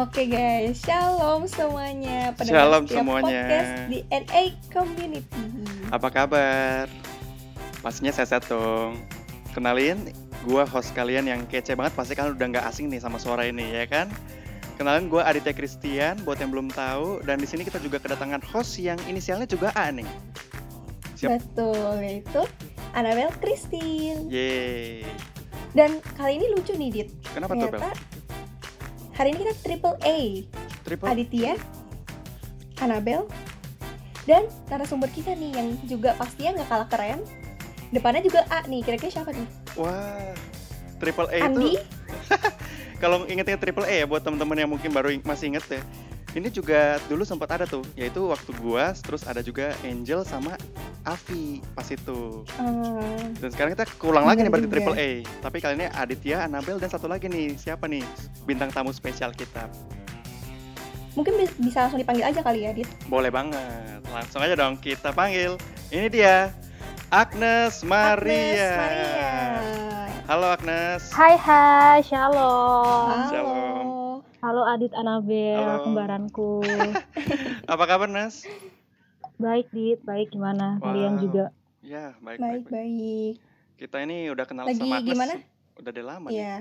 Oke 0.00 0.24
guys, 0.24 0.80
shalom 0.80 1.44
semuanya. 1.44 2.32
Pendengar 2.32 2.64
Shalom 2.64 2.84
semuanya. 2.88 3.44
Podcast 3.44 3.72
di 3.92 3.98
NA 4.08 4.42
Community. 4.72 5.44
Apa 5.92 6.08
kabar? 6.08 6.88
Pastinya 7.84 8.08
saya 8.08 8.40
dong. 8.40 8.96
Kenalin, 9.52 10.08
gua 10.48 10.64
host 10.64 10.96
kalian 10.96 11.28
yang 11.28 11.44
kece 11.44 11.76
banget. 11.76 11.92
Pasti 11.92 12.16
kalian 12.16 12.40
udah 12.40 12.46
nggak 12.56 12.66
asing 12.72 12.88
nih 12.88 13.04
sama 13.04 13.20
suara 13.20 13.44
ini, 13.44 13.68
ya 13.68 13.84
kan? 13.84 14.08
Kenalin, 14.80 15.12
gua 15.12 15.28
Aditya 15.28 15.52
Christian. 15.52 16.24
Buat 16.24 16.40
yang 16.40 16.56
belum 16.56 16.72
tahu, 16.72 17.20
dan 17.28 17.36
di 17.36 17.44
sini 17.44 17.60
kita 17.60 17.76
juga 17.76 18.00
kedatangan 18.00 18.40
host 18.48 18.80
yang 18.80 18.96
inisialnya 19.04 19.44
juga 19.44 19.76
A 19.76 19.92
nih. 19.92 20.08
Siap. 21.20 21.36
Betul, 21.36 22.00
yaitu 22.00 22.40
Annabel 22.96 23.28
Christine. 23.44 24.24
Yeay. 24.32 25.04
Dan 25.76 26.00
kali 26.16 26.40
ini 26.40 26.48
lucu 26.56 26.72
nih, 26.80 26.88
Dit. 26.88 27.08
Kenapa 27.36 27.52
tuh, 27.60 27.68
Bel? 27.68 27.92
Hari 29.12 29.36
ini 29.36 29.38
kita 29.44 29.54
triple 29.60 29.96
A. 30.00 30.18
Triple? 30.88 31.06
Aditya, 31.06 31.52
Annabel, 32.80 33.28
dan 34.24 34.48
narasumber 34.72 35.12
kita 35.12 35.36
nih 35.36 35.52
yang 35.52 35.68
juga 35.84 36.16
pastinya 36.16 36.56
nggak 36.60 36.68
kalah 36.72 36.88
keren. 36.88 37.20
Depannya 37.92 38.24
juga 38.24 38.48
A 38.48 38.64
nih, 38.64 38.80
kira-kira 38.80 39.12
siapa 39.12 39.36
nih? 39.36 39.44
Wah. 39.76 40.32
Triple 40.96 41.28
A 41.28 41.38
Andi? 41.44 41.76
itu 41.76 41.82
kalau 43.02 43.26
inget-inget 43.28 43.58
triple 43.58 43.84
A 43.84 43.94
ya 44.00 44.06
buat 44.06 44.22
teman-teman 44.22 44.54
yang 44.54 44.70
mungkin 44.70 44.94
baru 44.94 45.12
masih 45.28 45.52
inget 45.52 45.66
ya. 45.68 45.82
Ini 46.32 46.48
juga 46.48 46.96
dulu 47.06 47.22
sempat 47.22 47.52
ada 47.52 47.68
tuh, 47.68 47.84
yaitu 47.92 48.24
waktu 48.24 48.56
gua, 48.56 48.96
terus 48.96 49.20
ada 49.22 49.44
juga 49.44 49.76
Angel 49.84 50.24
sama 50.24 50.56
Avi 51.04 51.60
pas 51.72 51.84
itu. 51.84 52.40
Eh, 52.56 53.20
Dan 53.36 53.52
sekarang 53.52 53.76
kita 53.76 53.84
ulang 54.00 54.24
lagi 54.24 54.40
nih 54.40 54.48
berarti 54.48 54.64
juga. 54.64 54.74
triple 54.80 54.96
A. 54.96 55.10
Tapi 55.44 55.56
kali 55.60 55.74
ini 55.76 55.86
Aditya, 55.86 56.36
Annabel 56.42 56.80
dan 56.80 56.88
satu 56.88 57.04
lagi 57.04 57.28
nih 57.28 57.52
siapa 57.54 57.84
nih 57.84 58.00
bintang 58.42 58.72
tamu 58.72 58.90
spesial 58.90 59.30
kita? 59.30 59.68
mungkin 61.12 61.36
bi- 61.36 61.56
bisa 61.60 61.84
langsung 61.84 62.00
dipanggil 62.00 62.24
aja 62.24 62.40
kali 62.40 62.64
ya, 62.64 62.72
Dit. 62.72 62.88
Boleh 63.04 63.28
banget. 63.28 64.00
Langsung 64.08 64.40
aja 64.40 64.56
dong 64.56 64.80
kita 64.80 65.12
panggil. 65.12 65.60
Ini 65.92 66.08
dia 66.08 66.48
Agnes 67.12 67.84
Maria. 67.84 68.32
Agnes 68.40 68.80
Maria. 68.80 69.32
Halo 70.24 70.46
Agnes. 70.48 71.12
Hai 71.12 71.36
hai, 71.36 72.00
shalom. 72.00 73.12
Halo. 73.12 73.28
Shalom. 73.28 73.91
Halo 74.42 74.66
Adit 74.66 74.90
Anabel, 74.92 75.54
Halo. 75.56 75.86
kembaranku. 75.86 76.66
Apa 77.72 77.84
kabar 77.86 78.08
Nes? 78.08 78.42
baik 79.38 79.70
Dit, 79.70 80.02
baik 80.02 80.30
gimana? 80.30 80.78
Wow. 80.78 80.86
Kalian 80.88 81.14
juga? 81.18 81.44
Ya 81.80 82.14
baik 82.18 82.38
baik. 82.38 82.40
baik. 82.40 82.62
Baik-baik. 82.64 83.34
Kita 83.76 83.96
ini 83.98 84.26
udah 84.28 84.42
kenal 84.42 84.64
Lagi 84.64 84.78
sama 84.78 84.98
Agnes. 84.98 85.08
gimana? 85.08 85.34
Udah 85.74 85.90
dari 85.90 86.04
lama 86.04 86.26
nih. 86.26 86.34
Iya, 86.36 86.56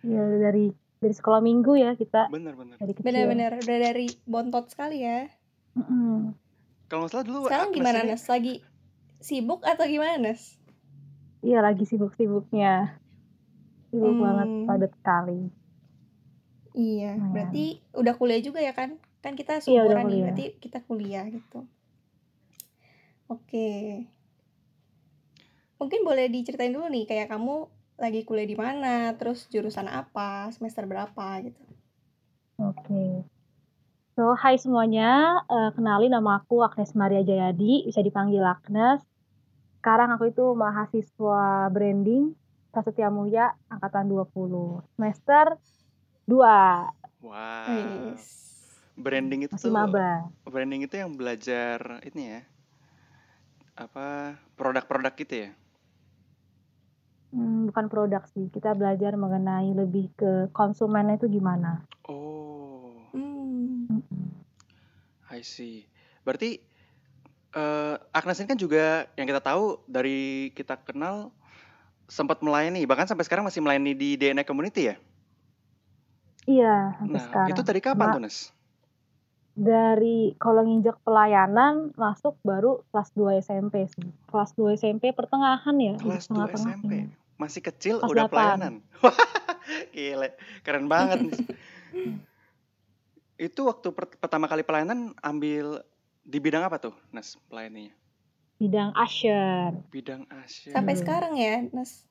Ya 0.14 0.22
dari 0.40 0.70
dari 0.96 1.14
sekolah 1.14 1.38
minggu 1.40 1.74
ya 1.74 1.94
kita 1.94 2.26
Bener-bener. 2.28 2.74
dari 2.76 2.92
kecil. 2.92 3.04
benar-benar 3.04 3.52
udah 3.56 3.78
dari 3.80 4.06
bontot 4.24 4.66
sekali 4.68 5.02
ya. 5.02 5.26
Mm-mm. 5.74 6.34
Kalau 6.86 7.04
nggak 7.04 7.12
salah 7.12 7.24
dulu 7.24 7.38
Sekarang 7.44 7.68
Agnes 7.68 7.76
gimana, 7.76 7.98
ini- 8.00 8.10
Nes? 8.12 8.22
Lagi 8.24 8.54
sibuk 9.18 9.60
atau 9.62 9.84
gimana, 9.84 10.14
Nes? 10.16 10.54
Iya 11.40 11.58
lagi 11.60 11.82
sibuk-sibuknya. 11.84 12.98
Sibuk 13.88 14.10
Hmm. 14.12 14.22
banget 14.24 14.48
padat 14.64 14.92
sekali. 14.96 15.40
Iya, 16.78 17.18
Lumayan. 17.18 17.32
berarti 17.34 17.64
udah 17.90 18.14
kuliah 18.14 18.38
juga 18.38 18.62
ya 18.62 18.70
kan? 18.70 18.94
Kan 19.18 19.34
kita 19.34 19.58
Iya, 19.58 19.82
seumuran 19.82 19.98
nih, 19.98 20.02
kuliah. 20.06 20.22
berarti 20.30 20.44
kita 20.62 20.78
kuliah 20.86 21.24
gitu. 21.26 21.66
Oke. 23.26 24.06
Mungkin 25.82 26.00
boleh 26.06 26.30
diceritain 26.30 26.70
dulu 26.70 26.86
nih, 26.86 27.04
kayak 27.06 27.34
kamu 27.34 27.66
lagi 27.98 28.22
kuliah 28.22 28.46
di 28.46 28.54
mana, 28.54 29.10
terus 29.18 29.50
jurusan 29.50 29.90
apa, 29.90 30.54
semester 30.54 30.86
berapa 30.86 31.26
gitu. 31.42 31.62
Oke. 32.62 33.26
So, 34.14 34.34
hai 34.38 34.58
semuanya. 34.58 35.42
Eh, 35.50 35.70
kenalin 35.74 36.14
nama 36.14 36.42
aku 36.42 36.62
Agnes 36.62 36.94
Maria 36.94 37.26
Jayadi, 37.26 37.86
bisa 37.86 38.02
dipanggil 38.02 38.42
Agnes. 38.42 39.02
Sekarang 39.78 40.10
aku 40.14 40.30
itu 40.30 40.46
mahasiswa 40.54 41.70
branding 41.70 42.34
Prasetya 42.70 43.10
Mulia 43.10 43.54
angkatan 43.70 44.10
20. 44.10 44.82
Semester 44.94 45.58
2. 46.28 46.36
Wah. 47.24 47.66
Wis. 48.12 48.24
Branding 48.94 49.46
itu 49.46 49.54
Masih 49.54 49.70
tuh 49.70 49.74
maba. 49.74 50.28
branding 50.44 50.82
itu 50.82 50.94
yang 50.94 51.14
belajar 51.14 52.02
ini 52.04 52.34
ya 52.34 52.40
apa 53.74 54.34
produk-produk 54.54 55.14
gitu 55.16 55.36
ya 55.48 55.50
Hmm, 57.28 57.68
bukan 57.68 57.92
produk 57.92 58.24
sih. 58.24 58.48
Kita 58.48 58.72
belajar 58.72 59.12
mengenai 59.12 59.76
lebih 59.76 60.08
ke 60.16 60.48
konsumennya 60.48 61.20
itu 61.20 61.28
gimana. 61.28 61.84
oh 62.08 62.96
Hmm. 63.12 64.00
I 65.28 65.44
see 65.44 65.84
berarti 66.24 66.56
eh 67.50 67.96
Agnes 68.12 68.40
ini 68.40 68.48
kan 68.48 68.56
juga 68.56 68.84
yang 69.12 69.24
kita 69.24 69.40
tahu 69.40 69.76
dari 69.84 70.48
kita 70.52 70.80
kenal 70.80 71.28
sempat 72.04 72.40
melayani 72.40 72.84
bahkan 72.84 73.04
sampai 73.04 73.24
sekarang 73.24 73.44
masih 73.44 73.60
melayani 73.60 73.92
di 73.92 74.16
DNA 74.16 74.44
Community 74.44 74.88
ya 74.88 74.96
Iya, 76.48 76.96
sampai 76.96 77.12
nah 77.12 77.24
sekarang. 77.28 77.48
itu 77.52 77.60
dari 77.60 77.80
kapan 77.84 78.06
Ma- 78.08 78.14
tuh 78.16 78.22
Nes 78.24 78.38
Dari 79.58 80.38
kalau 80.38 80.62
nginjek 80.62 81.02
pelayanan 81.02 81.90
masuk 81.98 82.38
baru 82.46 82.78
kelas 82.88 83.10
2 83.12 83.36
SMP 83.42 83.90
sih. 83.90 84.06
Kelas 84.30 84.54
2 84.54 84.78
SMP 84.78 85.10
pertengahan 85.10 85.76
ya, 85.76 85.98
kelas 85.98 86.30
2 86.30 86.46
tengah-tengah 86.46 86.72
SMP 86.78 86.92
ini. 86.94 87.12
masih 87.36 87.60
kecil 87.62 87.94
Kelas 88.00 88.10
udah 88.10 88.24
8. 88.26 88.32
pelayanan 88.32 88.74
gile 89.94 90.30
keren 90.62 90.86
banget 90.86 91.26
nih. 91.26 91.38
itu 93.38 93.60
waktu 93.62 93.88
per- 93.94 94.18
pertama 94.18 94.46
kali 94.46 94.62
pelayanan 94.66 95.14
ambil 95.22 95.82
di 96.22 96.38
bidang 96.42 96.66
apa 96.66 96.78
tuh 96.78 96.94
Nes 97.10 97.38
pelayaninya 97.46 97.94
Bidang 98.58 98.90
usher. 98.98 99.70
bidang 99.94 100.26
Asia 100.34 100.74
Sampai 100.74 100.98
sekarang 100.98 101.38
ya, 101.38 101.62
Nes. 101.70 102.02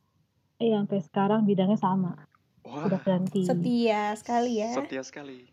Eh, 0.64 0.72
sampai 0.72 1.04
sekarang 1.04 1.44
bidangnya 1.44 1.76
sama. 1.76 2.27
Wah 2.68 2.92
Udah 2.92 3.02
ganti. 3.02 3.48
Setia 3.48 4.12
sekali 4.20 4.60
ya. 4.60 4.76
setia 4.76 5.02
sekali 5.02 5.48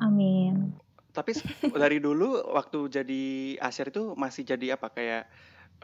Amin. 0.00 0.72
Tapi 1.12 1.36
dari 1.76 2.00
dulu 2.00 2.40
waktu 2.56 2.88
jadi 2.88 3.24
Asyar 3.60 3.92
itu 3.92 4.16
masih 4.16 4.48
jadi 4.48 4.80
apa 4.80 4.88
kayak 4.88 5.28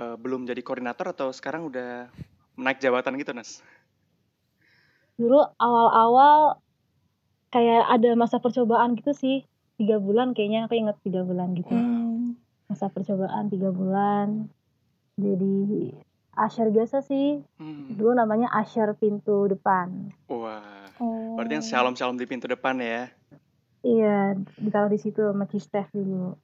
eh, 0.00 0.16
belum 0.16 0.48
jadi 0.48 0.62
koordinator 0.64 1.12
atau 1.12 1.28
sekarang 1.34 1.68
udah 1.68 2.08
naik 2.56 2.80
jabatan 2.80 3.20
gitu 3.20 3.36
Nas? 3.36 3.60
Dulu 5.20 5.40
awal-awal 5.60 6.60
kayak 7.52 7.84
ada 7.88 8.10
masa 8.16 8.40
percobaan 8.40 8.96
gitu 8.96 9.12
sih. 9.12 9.44
Tiga 9.76 10.00
bulan 10.00 10.32
kayaknya 10.32 10.64
aku 10.64 10.80
inget 10.80 10.96
tiga 11.04 11.20
bulan 11.20 11.52
gitu. 11.52 11.72
Hmm. 11.72 12.40
Masa 12.72 12.88
percobaan 12.88 13.52
tiga 13.52 13.68
bulan. 13.68 14.48
Jadi 15.20 15.92
usher 16.36 16.68
biasa 16.68 17.00
sih. 17.00 17.40
Hmm. 17.56 17.92
Dulu 17.92 18.12
namanya 18.12 18.52
usher 18.54 18.92
pintu 18.94 19.48
depan. 19.48 20.12
Wah, 20.26 20.88
Oh. 20.96 21.36
berarti 21.36 21.52
yang 21.54 21.66
shalom 21.66 21.92
shalom 21.92 22.16
di 22.16 22.24
pintu 22.24 22.46
depan 22.46 22.76
ya? 22.78 23.12
Iya, 23.80 24.34
ditaruh 24.56 24.88
di 24.88 24.96
situ 24.96 25.20
sama 25.20 25.44
Cistef 25.44 25.86
dulu. 25.90 26.34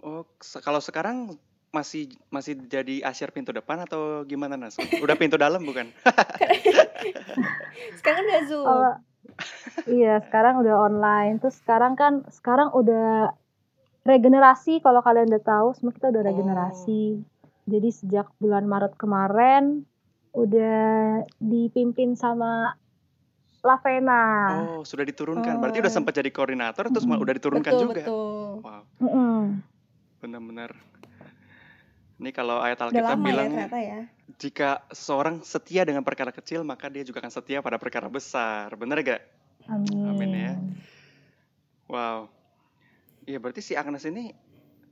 Oh, 0.00 0.24
se- 0.36 0.58
kalau 0.58 0.78
sekarang 0.78 1.38
masih 1.70 2.10
masih 2.28 2.58
jadi 2.60 3.06
Asyar 3.06 3.30
pintu 3.30 3.54
depan 3.54 3.78
atau 3.78 4.26
gimana 4.26 4.58
Nas? 4.58 4.74
Udah 4.98 5.14
pintu 5.14 5.38
dalam 5.38 5.62
bukan? 5.62 5.86
Sekarang 7.98 8.22
udah 8.26 8.42
Zoom. 8.44 8.66
Oh, 8.66 8.94
iya, 9.86 10.18
sekarang 10.20 10.58
udah 10.58 10.74
online. 10.82 11.38
Terus 11.38 11.62
sekarang 11.62 11.94
kan, 11.94 12.26
sekarang 12.28 12.74
udah 12.74 13.32
regenerasi. 14.02 14.80
Kalau 14.80 15.00
kalian 15.00 15.30
udah 15.30 15.44
tahu, 15.44 15.68
semua 15.72 15.92
kita 15.94 16.10
udah 16.10 16.22
Oh. 16.26 17.22
Jadi 17.70 17.88
sejak 17.94 18.26
bulan 18.42 18.66
Maret 18.66 18.98
kemarin 18.98 19.86
udah 20.34 20.82
dipimpin 21.38 22.18
sama 22.18 22.74
Lavena. 23.60 24.24
Oh, 24.66 24.82
sudah 24.82 25.04
diturunkan. 25.04 25.60
Berarti 25.60 25.78
udah 25.78 25.92
Oh. 25.92 25.96
sempat 26.00 26.16
jadi 26.16 26.30
koordinator 26.32 26.88
terus 26.88 27.04
malah 27.04 27.22
udah 27.22 27.34
diturunkan 27.36 27.72
betul, 27.72 27.84
juga. 27.86 28.02
betul. 28.02 28.50
Wow, 28.64 28.82
Mm-mm. 28.98 29.38
benar-benar. 30.18 30.70
Ini 32.20 32.30
kalau 32.36 32.60
ayat 32.60 32.76
Alkitab 32.80 33.16
ya 33.16 33.24
bilang 33.24 33.48
ya. 33.56 34.04
jika 34.36 34.84
seorang 34.92 35.40
setia 35.40 35.88
dengan 35.88 36.04
perkara 36.04 36.28
kecil, 36.28 36.64
maka 36.64 36.92
dia 36.92 37.00
juga 37.00 37.24
akan 37.24 37.32
setia 37.32 37.64
pada 37.64 37.80
perkara 37.80 38.12
besar. 38.12 38.68
Bener 38.76 39.00
gak? 39.00 39.22
Amin. 39.68 40.04
Amin 40.04 40.30
ya. 40.32 40.52
Wow. 41.88 42.28
Iya 43.24 43.40
berarti 43.40 43.60
si 43.60 43.72
Agnes 43.76 44.04
ini 44.04 44.32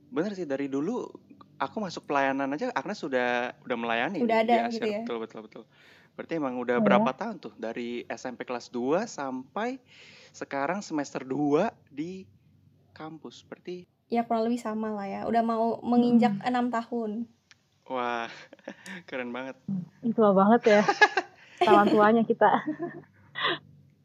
bener 0.09 0.33
sih 0.33 0.45
dari 0.45 0.65
dulu 0.65 1.05
aku 1.59 1.77
masuk 1.83 2.07
pelayanan 2.07 2.47
aja 2.49 2.71
Agnes 2.71 2.97
sudah 2.97 3.53
udah 3.67 3.77
melayani 3.77 4.23
Udah 4.23 4.41
di 4.41 4.51
ada 4.55 4.71
gitu 4.71 4.87
ya? 4.87 5.03
Betul 5.03 5.17
betul 5.21 5.39
betul. 5.45 5.63
Berarti 6.15 6.33
emang 6.35 6.55
udah 6.57 6.79
Oh 6.79 6.81
ya? 6.81 6.85
berapa 6.87 7.11
tahun 7.13 7.35
tuh 7.37 7.53
dari 7.55 8.03
SMP 8.07 8.43
kelas 8.43 8.71
2 8.71 9.03
sampai 9.05 9.77
sekarang 10.31 10.79
semester 10.79 11.21
2 11.21 11.69
di 11.91 12.23
kampus. 12.91 13.43
Berarti 13.43 13.83
Ya 14.09 14.25
kurang 14.25 14.49
lebih 14.49 14.57
sama 14.57 14.89
lah 14.89 15.05
ya. 15.05 15.21
Udah 15.29 15.43
mau 15.45 15.77
menginjak 15.85 16.33
Hmm. 16.39 16.47
enam 16.49 16.65
tahun. 16.71 17.29
wah 17.85 18.29
keren 19.09 19.29
banget. 19.29 19.57
Tua 20.13 20.31
banget 20.33 20.61
ya. 20.65 20.81
Tawan 21.59 21.89
tuanya 21.89 22.23
kita. 22.23 22.47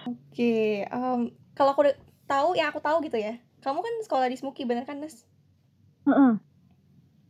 Oke, 0.05 0.85
em, 0.85 1.21
kalau 1.56 1.73
aku 1.73 1.89
udah 1.89 1.97
tahu, 2.27 2.49
yang 2.53 2.69
aku 2.69 2.81
tahu 2.81 3.01
gitu 3.05 3.17
ya. 3.17 3.41
Kamu 3.62 3.81
kan 3.81 3.95
sekolah 4.05 4.29
di 4.29 4.37
Smuki, 4.37 4.69
bener 4.69 4.85
kan, 4.85 5.01
Nes? 5.01 5.25
Mm-mm. 6.05 6.37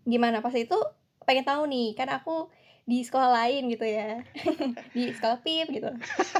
Gimana 0.05 0.45
pas 0.45 0.53
itu 0.55 0.77
pengen 1.25 1.45
tahu 1.45 1.65
nih, 1.67 1.97
kan 1.97 2.09
aku 2.13 2.49
di 2.85 3.01
sekolah 3.01 3.33
lain 3.33 3.73
gitu 3.73 3.85
ya. 3.89 4.21
di 4.97 5.09
sekolah 5.13 5.41
PIP 5.41 5.69
gitu. 5.81 5.89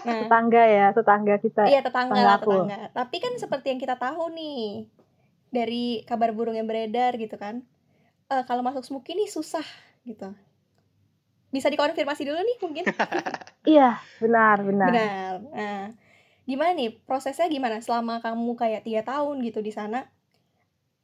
Nah, 0.05 0.29
Tetangga 0.29 0.63
ya, 0.69 0.87
tetangga 0.93 1.35
kita. 1.41 1.63
iya 1.67 1.81
tetangga 1.81 2.13
tetangga 2.13 2.29
lah, 2.29 2.37
aku. 2.39 2.53
tetangga. 2.53 2.79
Tapi 2.93 3.17
kan 3.19 3.33
seperti 3.41 3.67
yang 3.73 3.81
kita 3.81 3.97
tahu 3.97 4.29
nih 4.37 4.85
dari 5.49 6.05
kabar 6.05 6.35
burung 6.37 6.57
yang 6.59 6.69
beredar 6.69 7.17
gitu 7.17 7.37
kan. 7.41 7.65
eh, 8.29 8.43
kalau 8.49 8.65
masuk 8.65 8.85
Smuki 8.85 9.13
nih 9.13 9.29
susah 9.29 9.65
gitu. 10.05 10.33
Bisa 11.49 11.71
dikonfirmasi 11.71 12.23
dulu 12.27 12.41
nih 12.41 12.57
mungkin? 12.61 12.85
Iya, 13.65 13.97
benar, 14.21 14.61
benar. 14.61 14.89
Benar. 14.93 15.33
Nah, 15.57 15.81
gimana 16.45 16.77
nih 16.77 17.01
prosesnya 17.09 17.49
gimana 17.49 17.81
selama 17.81 18.21
kamu 18.21 18.53
kayak 18.61 18.85
tiga 18.85 19.01
tahun 19.01 19.41
gitu 19.41 19.65
di 19.65 19.73
sana? 19.73 20.05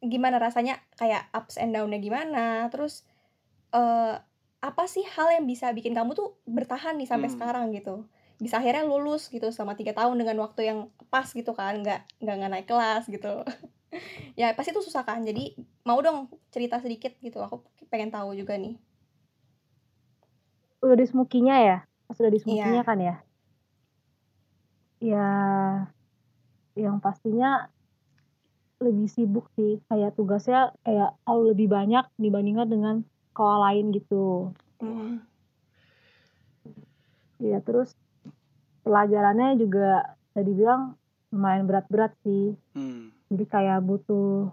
Gimana 0.01 0.41
rasanya 0.41 0.81
kayak 0.97 1.29
ups 1.37 1.61
and 1.61 1.77
down-nya 1.77 2.01
gimana? 2.01 2.69
Terus 2.73 3.05
eh 3.73 4.17
apa 4.61 4.85
sih 4.89 5.05
hal 5.17 5.29
yang 5.41 5.45
bisa 5.49 5.73
bikin 5.73 5.97
kamu 5.97 6.13
tuh 6.17 6.37
bertahan 6.45 6.97
nih 7.01 7.09
sampai 7.09 7.29
Hmm. 7.29 7.37
sekarang 7.37 7.65
gitu? 7.77 8.05
Bisa 8.41 8.61
akhirnya 8.61 8.85
lulus 8.89 9.29
gitu 9.33 9.49
selama 9.53 9.77
tiga 9.77 9.93
tahun 9.97 10.17
dengan 10.21 10.37
waktu 10.45 10.61
yang 10.69 10.79
pas 11.13 11.29
gitu 11.33 11.53
kan, 11.57 11.81
nggak 11.85 12.01
nggak 12.25 12.35
nggak 12.41 12.51
naik 12.53 12.67
kelas 12.69 13.05
gitu. 13.09 13.45
ya 14.41 14.53
pasti 14.57 14.73
itu 14.73 14.83
susah 14.85 15.05
kan. 15.09 15.21
Jadi 15.25 15.57
mau 15.89 16.01
dong 16.05 16.29
cerita 16.53 16.81
sedikit 16.81 17.13
gitu. 17.21 17.41
Aku 17.41 17.65
pengen 17.93 18.11
tahu 18.13 18.33
juga 18.37 18.57
nih. 18.57 18.77
Udah 20.81 20.97
di 20.97 21.07
smukinya 21.09 21.57
ya? 21.61 21.79
Pas 22.09 22.17
udah 22.21 22.33
di 22.33 22.41
Iya. 22.45 22.81
kan 22.85 22.99
ya? 23.01 23.17
Ya, 25.01 25.29
yang 26.77 27.01
pastinya 27.01 27.73
lebih 28.81 29.07
sibuk 29.07 29.47
sih. 29.55 29.79
Kayak 29.87 30.17
tugasnya 30.17 30.73
kayak 30.83 31.15
jauh 31.29 31.45
lebih 31.45 31.69
banyak 31.69 32.05
dibandingkan 32.17 32.69
dengan 32.69 32.97
sekolah 33.31 33.59
lain 33.71 33.93
gitu. 33.95 34.51
Hmm. 34.81 35.23
Iya, 37.41 37.65
terus 37.65 37.97
pelajarannya 38.85 39.57
juga 39.57 40.17
bisa 40.33 40.41
dibilang 40.45 40.83
lumayan 41.31 41.65
berat-berat 41.69 42.13
sih. 42.27 42.57
Hmm. 42.75 43.15
Jadi 43.31 43.45
kayak 43.47 43.81
butuh 43.87 44.51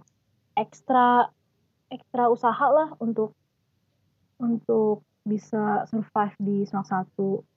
ekstra 0.54 1.32
ekstra 1.88 2.28
usaha 2.28 2.68
lah 2.68 2.94
untuk 3.00 3.34
untuk 4.38 5.02
bisa 5.28 5.84
survive 5.90 6.36
di 6.40 6.58
semester 6.64 7.04
1. 7.18 7.57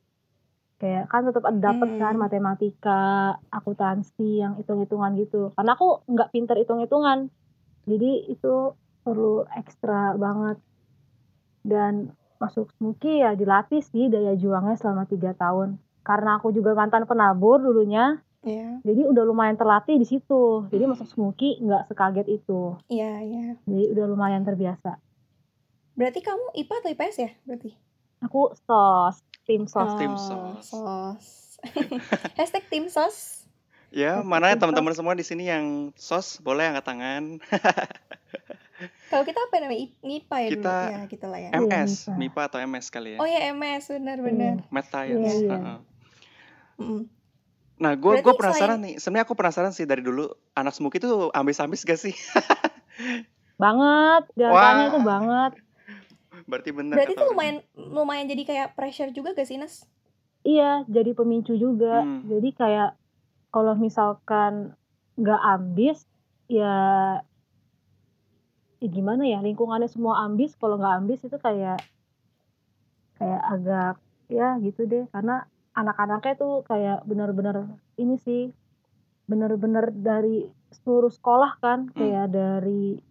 Kayak 0.81 1.12
kan 1.12 1.29
tetap 1.29 1.44
ada 1.44 1.61
dapet 1.61 1.88
kan 2.00 2.17
Hmm. 2.17 2.25
matematika, 2.25 3.00
akuntansi 3.53 4.41
yang 4.41 4.56
hitung-hitungan 4.56 5.12
gitu. 5.15 5.53
Karena 5.53 5.77
aku 5.77 6.09
nggak 6.09 6.32
pinter 6.32 6.56
hitung-hitungan. 6.56 7.29
Jadi 7.85 8.32
itu 8.32 8.73
perlu 9.05 9.44
ekstra 9.53 10.17
banget. 10.17 10.56
Dan 11.61 12.17
masuk 12.41 12.73
Smuki 12.73 13.21
ya 13.21 13.37
dilatih 13.37 13.85
sih 13.85 14.09
daya 14.09 14.32
juangnya 14.32 14.81
selama 14.81 15.05
tiga 15.05 15.37
tahun. 15.37 15.77
Karena 16.00 16.41
aku 16.41 16.49
juga 16.49 16.73
mantan 16.73 17.05
penabur 17.05 17.61
dulunya, 17.61 18.25
Iya. 18.41 18.81
jadi 18.81 19.05
udah 19.05 19.29
lumayan 19.29 19.61
terlatih 19.61 20.00
di 20.00 20.09
situ. 20.09 20.65
Jadi 20.73 20.88
Hmm. 20.88 20.97
masuk 20.97 21.05
Smuki 21.05 21.61
nggak 21.61 21.93
sekaget 21.93 22.27
itu. 22.32 22.81
Iya, 22.88 23.21
iya. 23.21 23.47
Jadi 23.69 23.85
udah 23.93 24.05
lumayan 24.09 24.41
terbiasa. 24.41 24.97
Berarti 25.93 26.25
kamu 26.25 26.56
IPA 26.56 26.75
atau 26.81 26.88
IPS 26.88 27.17
ya? 27.21 27.31
Berarti. 27.44 27.77
Aku 28.21 28.56
sos, 28.65 29.21
tim 29.50 29.67
sos. 29.67 29.91
Tim 29.99 30.12
Oh, 30.12 30.20
sos. 30.20 30.62
sos. 30.64 31.26
Hashtag 32.38 32.70
tim 32.70 32.87
sos. 32.87 33.43
Ya, 33.91 34.23
mana 34.23 34.55
teman-teman 34.55 34.94
semua 34.94 35.12
di 35.12 35.23
sini 35.23 35.44
yang 35.44 35.91
sos 35.94 36.38
boleh 36.38 36.62
angkat 36.64 36.87
tangan. 36.87 37.23
Kalau 39.11 39.26
kita 39.26 39.43
apa 39.43 39.58
namanya? 39.58 39.91
MIPA 40.00 40.37
ya 40.38 40.49
Kita 40.49 40.62
dulu? 40.62 40.88
Ya, 40.88 41.00
gitu 41.05 41.26
lah 41.26 41.38
ya. 41.38 41.50
MS, 41.52 41.93
MIPA. 42.06 42.14
MIPA 42.17 42.41
atau 42.47 42.58
MS 42.62 42.87
kali 42.88 43.11
ya. 43.12 43.19
Oh 43.19 43.26
ya 43.26 43.41
MS, 43.50 43.85
benar-benar. 43.93 44.55
Iya. 44.56 44.70
Math 44.70 44.87
Iya, 44.87 44.93
Science. 44.94 45.35
iya. 45.37 45.50
heeh. 45.50 45.79
Mm. 46.79 47.03
Nah, 47.76 47.93
gue 47.93 48.12
Berarti 48.14 48.25
gue 48.25 48.35
penasaran 48.38 48.69
selain- 48.70 48.85
nih. 48.87 48.94
Sebenarnya 48.96 49.25
aku 49.26 49.35
penasaran 49.35 49.73
sih 49.75 49.85
dari 49.85 50.00
dulu 50.00 50.25
anak 50.55 50.73
Smuki 50.73 50.96
tuh 50.96 51.29
ambis-ambis 51.31 51.82
gak 51.82 51.99
sih? 51.99 52.14
Banget, 53.61 54.23
tanya 54.32 54.85
itu 54.87 55.00
banget. 55.03 55.53
Berarti 56.46 56.70
bener 56.72 56.94
Berarti 56.96 57.14
itu 57.16 57.25
lumayan 57.25 57.56
lumayan 57.76 58.26
jadi 58.28 58.42
kayak 58.46 58.69
pressure 58.78 59.10
juga 59.12 59.34
gak 59.34 59.48
sih, 59.48 59.60
Nes? 59.60 59.84
Iya, 60.40 60.88
jadi 60.88 61.12
pemicu 61.12 61.52
juga. 61.56 62.00
Hmm. 62.00 62.25
Jadi 62.25 62.56
kayak 62.56 62.96
kalau 63.52 63.76
misalkan 63.76 64.72
nggak 65.20 65.42
ambis, 65.42 66.08
ya, 66.48 66.76
ya 68.81 68.88
gimana 68.88 69.28
ya 69.28 69.44
lingkungannya 69.44 69.90
semua 69.90 70.25
ambis. 70.25 70.56
Kalau 70.56 70.81
nggak 70.81 70.96
ambis 71.04 71.20
itu 71.28 71.37
kayak 71.37 71.84
kayak 73.20 73.43
agak 73.52 73.96
ya 74.32 74.56
gitu 74.64 74.88
deh. 74.88 75.04
Karena 75.12 75.44
anak-anaknya 75.76 76.34
tuh 76.40 76.64
kayak 76.64 77.04
benar-benar 77.04 77.76
ini 78.00 78.16
sih, 78.16 78.48
benar-benar 79.28 79.93
dari 79.93 80.48
seluruh 80.72 81.12
sekolah 81.12 81.60
kan, 81.60 81.93
Hmm. 81.93 81.96
kayak 82.00 82.26
dari 82.32 83.09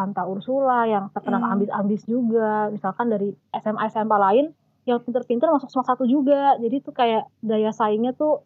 Santa 0.00 0.24
Ursula 0.24 0.88
yang 0.88 1.12
terkenal 1.12 1.44
Hmm. 1.44 1.52
ambis-ambis 1.52 2.08
juga. 2.08 2.72
Misalkan 2.72 3.12
dari 3.12 3.36
SMA 3.52 3.84
SMA 3.86 4.16
lain 4.16 4.56
yang 4.88 4.96
pinter-pinter 4.98 5.52
masuk 5.52 5.68
semester 5.68 5.92
satu 5.92 6.04
juga. 6.08 6.56
Jadi 6.56 6.80
tuh 6.80 6.96
kayak 6.96 7.28
daya 7.38 7.68
saingnya 7.68 8.16
tuh 8.16 8.40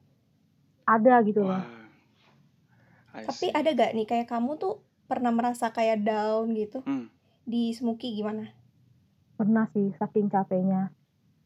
ada 0.83 1.23
gitu 1.23 1.47
loh. 1.47 1.63
Tapi 3.15 3.55
ada 3.55 3.71
gak 3.71 3.95
nih 3.95 4.03
kayak 4.05 4.27
kamu 4.27 4.59
tuh 4.59 4.83
pernah 5.07 5.31
merasa 5.31 5.71
kayak 5.71 6.03
down 6.03 6.51
gitu 6.53 6.83
Hmm. 6.83 7.07
di 7.47 7.71
Smuki 7.71 8.19
gimana? 8.19 8.51
Pernah 9.39 9.71
sih 9.71 9.95
saking 9.95 10.27
capeknya. 10.27 10.91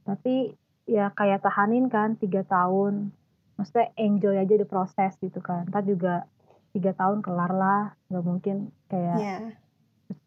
Tapi 0.08 0.56
ya 0.88 1.12
kayak 1.12 1.44
tahanin 1.44 1.92
kan 1.92 2.16
tiga 2.16 2.40
tahun. 2.42 3.12
Maksudnya 3.60 3.92
enjoy 3.94 4.40
aja 4.40 4.54
di 4.56 4.64
proses 4.64 5.12
gitu 5.20 5.44
kan. 5.44 5.68
Ntar 5.68 5.84
juga 5.84 6.24
tiga 6.72 6.96
tahun 6.96 7.20
kelar 7.20 7.52
lah. 7.52 7.92
Gak 8.08 8.24
mungkin 8.24 8.56
kayak 8.88 9.18
Ya. 9.20 9.36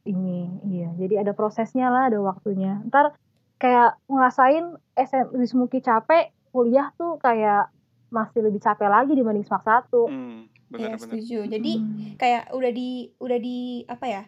Ini. 0.03 0.49
Iya. 0.63 0.89
Jadi 0.97 1.15
ada 1.17 1.31
prosesnya 1.31 1.89
lah, 1.89 2.09
ada 2.09 2.19
waktunya. 2.19 2.81
Ntar 2.87 3.13
kayak 3.57 3.97
ngerasain 4.05 4.65
SM, 4.93 5.33
di 5.33 5.45
Smuki 5.45 5.79
capek, 5.79 6.33
kuliah 6.49 6.89
tuh 6.95 7.17
kayak 7.17 7.69
masih 8.09 8.43
lebih 8.43 8.59
capek 8.59 8.89
lagi 8.89 9.13
dibanding 9.13 9.45
semester 9.45 9.81
satu. 9.81 10.03
Hmm. 10.07 10.49
Iya, 10.71 10.95
Bener-bener. 10.95 10.99
setuju. 10.99 11.39
Jadi 11.47 11.71
Hmm. 11.77 12.15
kayak 12.15 12.43
udah 12.51 12.71
di 12.71 12.89
udah 13.17 13.37
di 13.37 13.59
apa 13.85 14.07
ya? 14.07 14.23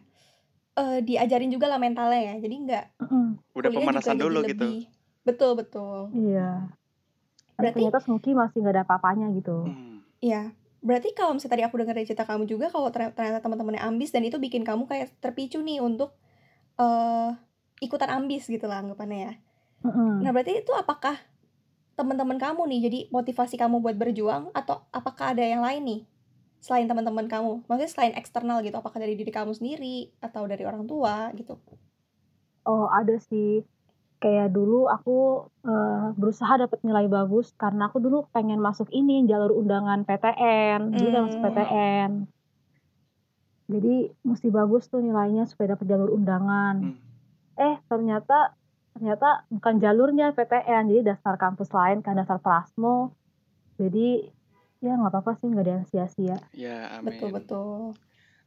eh 0.73 1.05
diajarin 1.05 1.53
juga 1.53 1.69
lah 1.69 1.77
mentalnya 1.77 2.33
ya. 2.33 2.35
Jadi 2.41 2.55
nggak 2.65 2.85
Mm-mm. 2.97 3.37
Udah 3.53 3.69
pemanasan 3.69 4.17
juga 4.17 4.23
dulu 4.25 4.39
jadi 4.41 4.49
gitu. 4.49 4.65
lebih 4.65 4.79
betul 5.21 5.51
betul. 5.53 5.97
Iya. 6.11 6.73
Berarti 7.53 7.77
ternyata 7.77 8.01
Smuki 8.01 8.33
masih 8.33 8.57
nggak 8.59 8.73
ada 8.73 8.83
apa-apanya 8.83 9.29
gitu. 9.37 9.69
Hmm. 9.69 10.01
Berarti 10.83 11.15
kalau 11.15 11.39
misalnya 11.39 11.55
tadi 11.55 11.63
aku 11.63 11.75
dengar 11.79 11.95
dari 11.95 12.07
cerita 12.07 12.27
kamu 12.27 12.43
juga 12.43 12.67
kalau 12.67 12.91
ternyata, 12.91 13.39
teman-temannya 13.39 13.79
ambis 13.79 14.11
dan 14.11 14.27
itu 14.27 14.35
bikin 14.35 14.67
kamu 14.67 14.83
kayak 14.83 15.15
terpicu 15.23 15.63
nih 15.63 15.79
untuk 15.79 16.11
eh 16.75 17.31
ikutan 17.79 18.11
ambis 18.11 18.51
gitu 18.51 18.67
lah 18.67 18.83
anggapannya 18.83 19.19
ya. 19.31 19.33
Mm-mm. 19.83 20.23
Nah, 20.23 20.31
berarti 20.35 20.59
itu 20.59 20.71
apakah 20.75 21.15
teman-teman 21.95 22.35
kamu 22.35 22.61
nih 22.67 22.79
jadi 22.89 22.99
motivasi 23.15 23.55
kamu 23.55 23.79
buat 23.79 23.95
berjuang 23.95 24.51
atau 24.51 24.83
apakah 24.91 25.31
ada 25.31 25.43
yang 25.45 25.63
lain 25.63 25.83
nih 25.83 26.01
selain 26.59 26.87
teman-teman 26.87 27.27
kamu? 27.31 27.63
Maksudnya 27.67 27.91
selain 27.91 28.13
eksternal 28.19 28.59
gitu, 28.63 28.75
apakah 28.75 28.99
dari 28.99 29.15
diri 29.15 29.31
kamu 29.31 29.55
sendiri 29.55 30.11
atau 30.19 30.43
dari 30.47 30.63
orang 30.67 30.83
tua 30.87 31.31
gitu? 31.35 31.59
Oh 32.65 32.87
ada 32.87 33.19
sih. 33.19 33.63
Kayak 34.23 34.55
dulu 34.55 34.87
aku 34.87 35.43
eh, 35.67 36.05
berusaha 36.15 36.55
dapat 36.55 36.79
nilai 36.87 37.11
bagus 37.11 37.51
karena 37.59 37.91
aku 37.91 37.99
dulu 37.99 38.23
pengen 38.31 38.63
masuk 38.63 38.87
ini 38.95 39.27
jalur 39.27 39.51
undangan 39.51 40.07
PTN. 40.07 40.95
Dulu 40.95 41.07
kan 41.11 41.21
masuk 41.27 41.39
Hmm. 41.43 41.47
PTN. 41.51 42.11
Jadi 43.67 43.95
mesti 44.23 44.47
bagus 44.47 44.87
tuh 44.87 45.03
nilainya 45.03 45.43
supaya 45.43 45.75
dapat 45.75 45.85
jalur 45.91 46.15
undangan. 46.15 46.75
Hmm. 46.87 46.97
Eh 47.59 47.75
ternyata 47.91 48.55
ternyata 48.95 49.43
bukan 49.49 49.75
jalurnya 49.81 50.31
PTN, 50.31 50.87
jadi 50.87 51.01
daftar 51.15 51.35
kampus 51.35 51.73
lain 51.75 51.99
kan 51.99 52.15
daftar 52.15 52.39
Prasmo. 52.39 53.11
Jadi 53.75 54.23
ya 54.83 54.99
nggak 54.99 55.11
apa-apa 55.11 55.31
sih 55.39 55.51
nggak 55.51 55.63
ada 55.67 55.73
yang 55.79 55.87
sia-sia. 55.89 56.37
Ya, 56.55 57.01
Betul 57.03 57.33
amin. 57.33 57.35
betul. 57.43 57.81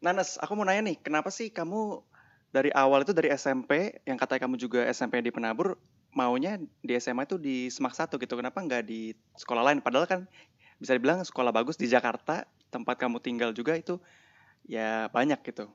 Nanes, 0.05 0.37
aku 0.39 0.53
mau 0.55 0.69
nanya 0.69 0.93
nih, 0.93 1.01
kenapa 1.01 1.33
sih 1.33 1.49
kamu 1.49 2.05
dari 2.55 2.71
awal 2.73 3.03
itu 3.03 3.13
dari 3.13 3.29
SMP, 3.35 4.03
yang 4.07 4.17
katanya 4.17 4.47
kamu 4.49 4.57
juga 4.57 4.87
SMP 4.89 5.21
di 5.21 5.31
Penabur, 5.35 5.77
maunya 6.17 6.57
di 6.81 6.93
SMA 6.97 7.29
itu 7.29 7.37
di 7.37 7.69
Semak 7.69 7.93
Satu 7.93 8.17
gitu, 8.17 8.39
kenapa 8.39 8.63
nggak 8.63 8.85
di 8.89 9.13
sekolah 9.37 9.63
lain? 9.67 9.85
Padahal 9.85 10.09
kan 10.09 10.21
bisa 10.81 10.97
dibilang 10.97 11.21
sekolah 11.25 11.53
bagus 11.53 11.77
di 11.77 11.89
Jakarta, 11.89 12.49
tempat 12.73 12.97
kamu 12.97 13.21
tinggal 13.21 13.51
juga 13.53 13.77
itu 13.77 14.01
ya 14.67 15.13
banyak 15.13 15.41
gitu. 15.47 15.69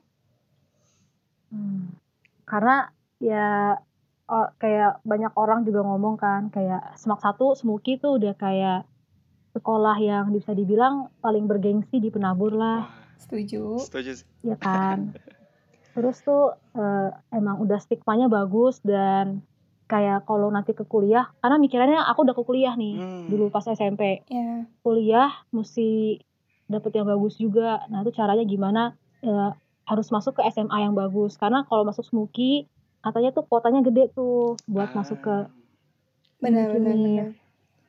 Hmm. 1.52 1.94
Karena 2.48 2.90
ya 3.22 3.78
oh, 4.28 4.48
kayak 4.58 5.04
banyak 5.06 5.32
orang 5.36 5.62
juga 5.62 5.84
ngomong 5.86 6.16
kan 6.18 6.48
kayak 6.50 6.96
Semak 6.98 7.20
satu 7.22 7.54
Smuki 7.54 8.00
tuh 8.00 8.18
udah 8.18 8.34
kayak 8.34 8.88
sekolah 9.52 9.96
yang 10.00 10.32
bisa 10.32 10.56
dibilang 10.56 11.12
paling 11.20 11.44
bergengsi 11.44 12.00
di 12.00 12.08
Penabur 12.08 12.56
lah, 12.56 12.88
Wah, 12.88 12.92
Setuju. 13.20 13.84
setuju 13.84 14.24
ya 14.42 14.56
kan. 14.56 15.12
Terus 15.92 16.16
tuh 16.24 16.56
eh, 16.76 17.08
emang 17.36 17.60
udah 17.60 17.78
stigmanya 17.80 18.26
bagus 18.32 18.80
dan 18.80 19.44
kayak 19.86 20.24
kalau 20.24 20.48
nanti 20.48 20.72
ke 20.72 20.88
kuliah, 20.88 21.28
karena 21.44 21.60
mikirannya 21.60 22.00
aku 22.08 22.24
udah 22.24 22.36
ke 22.36 22.42
kuliah 22.48 22.72
nih 22.72 22.96
Hmm. 22.96 23.28
dulu 23.28 23.52
pas 23.52 23.64
SMP. 23.68 24.24
Ya. 24.32 24.64
Kuliah 24.80 25.30
mesti 25.52 26.18
dapet 26.66 26.96
yang 26.96 27.04
bagus 27.04 27.36
juga. 27.36 27.84
Nah 27.92 28.00
itu 28.00 28.10
caranya 28.16 28.42
gimana? 28.48 28.96
Eh, 29.20 29.50
harus 29.86 30.08
masuk 30.08 30.40
ke 30.40 30.42
SMA 30.48 30.88
yang 30.88 30.96
bagus. 30.96 31.36
Karena 31.36 31.68
kalau 31.68 31.84
masuk 31.84 32.08
Smuki 32.08 32.66
katanya 33.02 33.34
tuh 33.34 33.44
kuotanya 33.44 33.84
gede 33.84 34.14
tuh 34.16 34.56
buat 34.64 34.94
masuk 34.96 35.18
ke 35.20 35.36
Ah, 37.22 37.41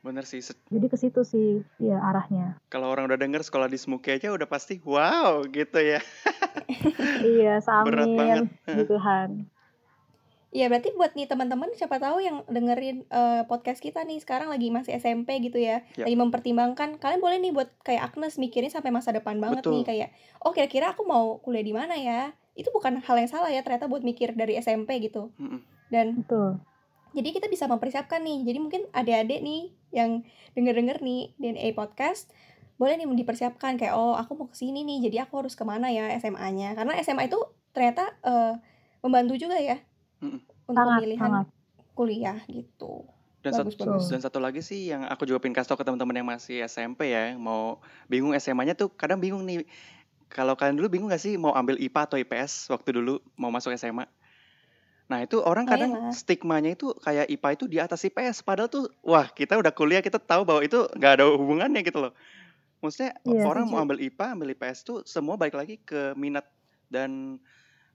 bener 0.04 0.28
sih. 0.28 0.44
Jadi 0.44 0.86
ke 0.86 0.98
situ 1.00 1.24
sih 1.24 1.64
ya 1.80 1.96
arahnya. 1.98 2.60
Kalau 2.68 2.92
orang 2.92 3.08
udah 3.08 3.16
denger 3.16 3.40
sekolah 3.40 3.66
di 3.66 3.80
Smuki 3.80 4.12
aja 4.12 4.30
udah 4.30 4.46
pasti 4.46 4.78
wow 4.84 5.42
gitu 5.48 5.80
ya. 5.80 6.04
Iya, 7.24 7.64
Berat 7.64 8.08
banget. 8.12 8.46
samin 8.68 8.86
Tuhan. 8.86 9.30
Iya, 10.54 10.70
berarti 10.70 10.94
buat 10.94 11.18
nih 11.18 11.26
teman-teman 11.26 11.74
siapa 11.74 11.98
tahu 11.98 12.22
yang 12.22 12.46
dengerin 12.46 13.10
eh, 13.10 13.42
podcast 13.48 13.82
kita 13.82 14.06
nih 14.06 14.22
sekarang 14.22 14.54
lagi 14.54 14.70
masih 14.70 14.94
SMP 14.94 15.42
gitu 15.42 15.58
ya, 15.58 15.82
Ya. 15.98 16.06
lagi 16.06 16.14
mempertimbangkan, 16.14 17.02
kalian 17.02 17.18
boleh 17.18 17.42
nih 17.42 17.50
buat 17.50 17.74
kayak 17.82 18.14
Agnes 18.14 18.38
mikirin 18.38 18.70
sampai 18.70 18.94
masa 18.94 19.10
depan 19.10 19.42
banget 19.42 19.66
nih 19.66 19.82
Betul. 19.82 19.90
kayak, 19.90 20.10
oh 20.46 20.54
kira-kira 20.54 20.94
aku 20.94 21.02
mau 21.04 21.42
kuliah 21.42 21.66
di 21.66 21.74
mana 21.74 21.98
ya? 21.98 22.22
Itu 22.54 22.70
bukan 22.70 23.02
hal 23.02 23.16
yang 23.18 23.26
salah 23.26 23.50
ya 23.50 23.66
ternyata 23.66 23.90
buat 23.90 24.06
mikir 24.06 24.38
dari 24.38 24.54
SMP 24.56 25.02
gitu. 25.02 25.34
Mm-mm. 25.42 25.58
Dan 25.90 26.22
Betul. 26.22 26.62
Jadi 27.14 27.30
kita 27.30 27.48
bisa 27.48 27.70
mempersiapkan 27.70 28.20
nih. 28.26 28.42
Jadi 28.44 28.58
mungkin 28.58 28.82
adik-adik 28.90 29.40
nih 29.46 29.72
yang 29.94 30.26
denger-denger 30.58 31.00
nih 31.06 31.38
DNA 31.38 31.78
podcast 31.78 32.34
boleh 32.82 32.98
nih 32.98 33.06
dipersiapkan 33.06 33.78
kayak 33.78 33.94
oh 33.94 34.18
aku 34.18 34.34
mau 34.34 34.48
ke 34.50 34.58
sini 34.58 34.82
nih 34.82 35.08
jadi 35.10 35.30
aku 35.30 35.46
harus 35.46 35.54
ke 35.54 35.62
mana 35.62 35.94
ya 35.94 36.10
SMA-nya 36.18 36.74
karena 36.74 36.98
SMA 37.06 37.30
itu 37.30 37.38
ternyata 37.72 38.12
eh, 38.26 38.58
membantu 39.06 39.38
juga 39.38 39.62
ya 39.62 39.78
Mm-mm. 40.20 40.42
untuk 40.66 40.82
Sangat, 40.82 40.98
pemilihan 41.00 41.22
sangat. 41.22 41.46
kuliah 41.94 42.38
gitu 42.50 43.06
Dan, 43.46 43.54
bagus 43.60 43.76
satu, 43.78 43.84
bagus 43.86 44.06
dan 44.10 44.20
satu 44.24 44.40
lagi 44.42 44.66
sih 44.66 44.90
yang 44.90 45.06
aku 45.06 45.28
juga 45.30 45.38
pengen 45.44 45.56
kasih 45.60 45.76
tau 45.76 45.80
ke 45.80 45.86
teman-teman 45.86 46.16
yang 46.16 46.28
masih 46.28 46.64
SMP 46.64 47.12
ya, 47.12 47.36
yang 47.36 47.44
mau 47.44 47.84
bingung 48.08 48.32
SMA-nya 48.40 48.72
tuh 48.72 48.88
kadang 48.88 49.20
bingung 49.20 49.44
nih. 49.44 49.68
Kalau 50.32 50.56
kalian 50.56 50.80
dulu 50.80 50.88
bingung 50.88 51.12
gak 51.12 51.20
sih 51.20 51.36
mau 51.36 51.52
ambil 51.52 51.76
IPA 51.76 52.08
atau 52.08 52.16
IPS 52.16 52.72
waktu 52.72 52.96
dulu 53.04 53.20
mau 53.36 53.52
masuk 53.52 53.76
SMA? 53.76 54.08
Nah 55.14 55.22
itu 55.22 55.38
orang 55.46 55.70
kadang 55.70 55.94
Ayolah. 55.94 56.10
stigmanya 56.10 56.74
itu 56.74 56.90
kayak 56.98 57.30
IPA 57.30 57.50
itu 57.54 57.66
di 57.70 57.78
atas 57.78 58.02
IPS, 58.02 58.42
padahal 58.42 58.66
tuh 58.66 58.90
wah 59.06 59.30
kita 59.30 59.62
udah 59.62 59.70
kuliah 59.70 60.02
kita 60.02 60.18
tahu 60.18 60.42
bahwa 60.42 60.66
itu 60.66 60.90
nggak 60.98 61.22
ada 61.22 61.30
hubungannya 61.38 61.86
gitu 61.86 62.02
loh. 62.02 62.18
Maksudnya 62.82 63.14
Iya, 63.22 63.46
orang 63.46 63.70
mau 63.70 63.78
ambil 63.86 64.02
IPA, 64.02 64.34
ambil 64.34 64.58
IPS 64.58 64.80
tuh 64.82 64.98
semua 65.06 65.38
balik 65.38 65.54
lagi 65.54 65.78
ke 65.86 66.18
minat 66.18 66.50
dan 66.90 67.38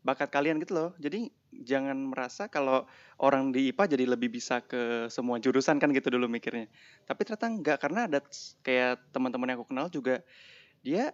bakat 0.07 0.31
kalian 0.31 0.63
gitu 0.63 0.79
loh. 0.79 0.91
Jadi 1.03 1.27
jangan 1.51 1.99
merasa 2.15 2.47
kalau 2.47 2.87
orang 3.19 3.51
di 3.51 3.75
IPA 3.75 3.99
jadi 3.99 4.05
lebih 4.15 4.31
bisa 4.39 4.63
ke 4.63 5.11
semua 5.11 5.43
jurusan 5.43 5.83
kan 5.83 5.91
gitu 5.91 6.15
dulu 6.15 6.31
mikirnya. 6.31 6.71
Tapi 7.03 7.21
ternyata 7.27 7.47
enggak 7.51 7.79
karena 7.83 8.07
ada 8.07 8.23
kayak 8.63 9.11
teman-teman 9.11 9.51
yang 9.51 9.59
aku 9.59 9.67
kenal 9.75 9.91
juga 9.91 10.23
dia 10.87 11.11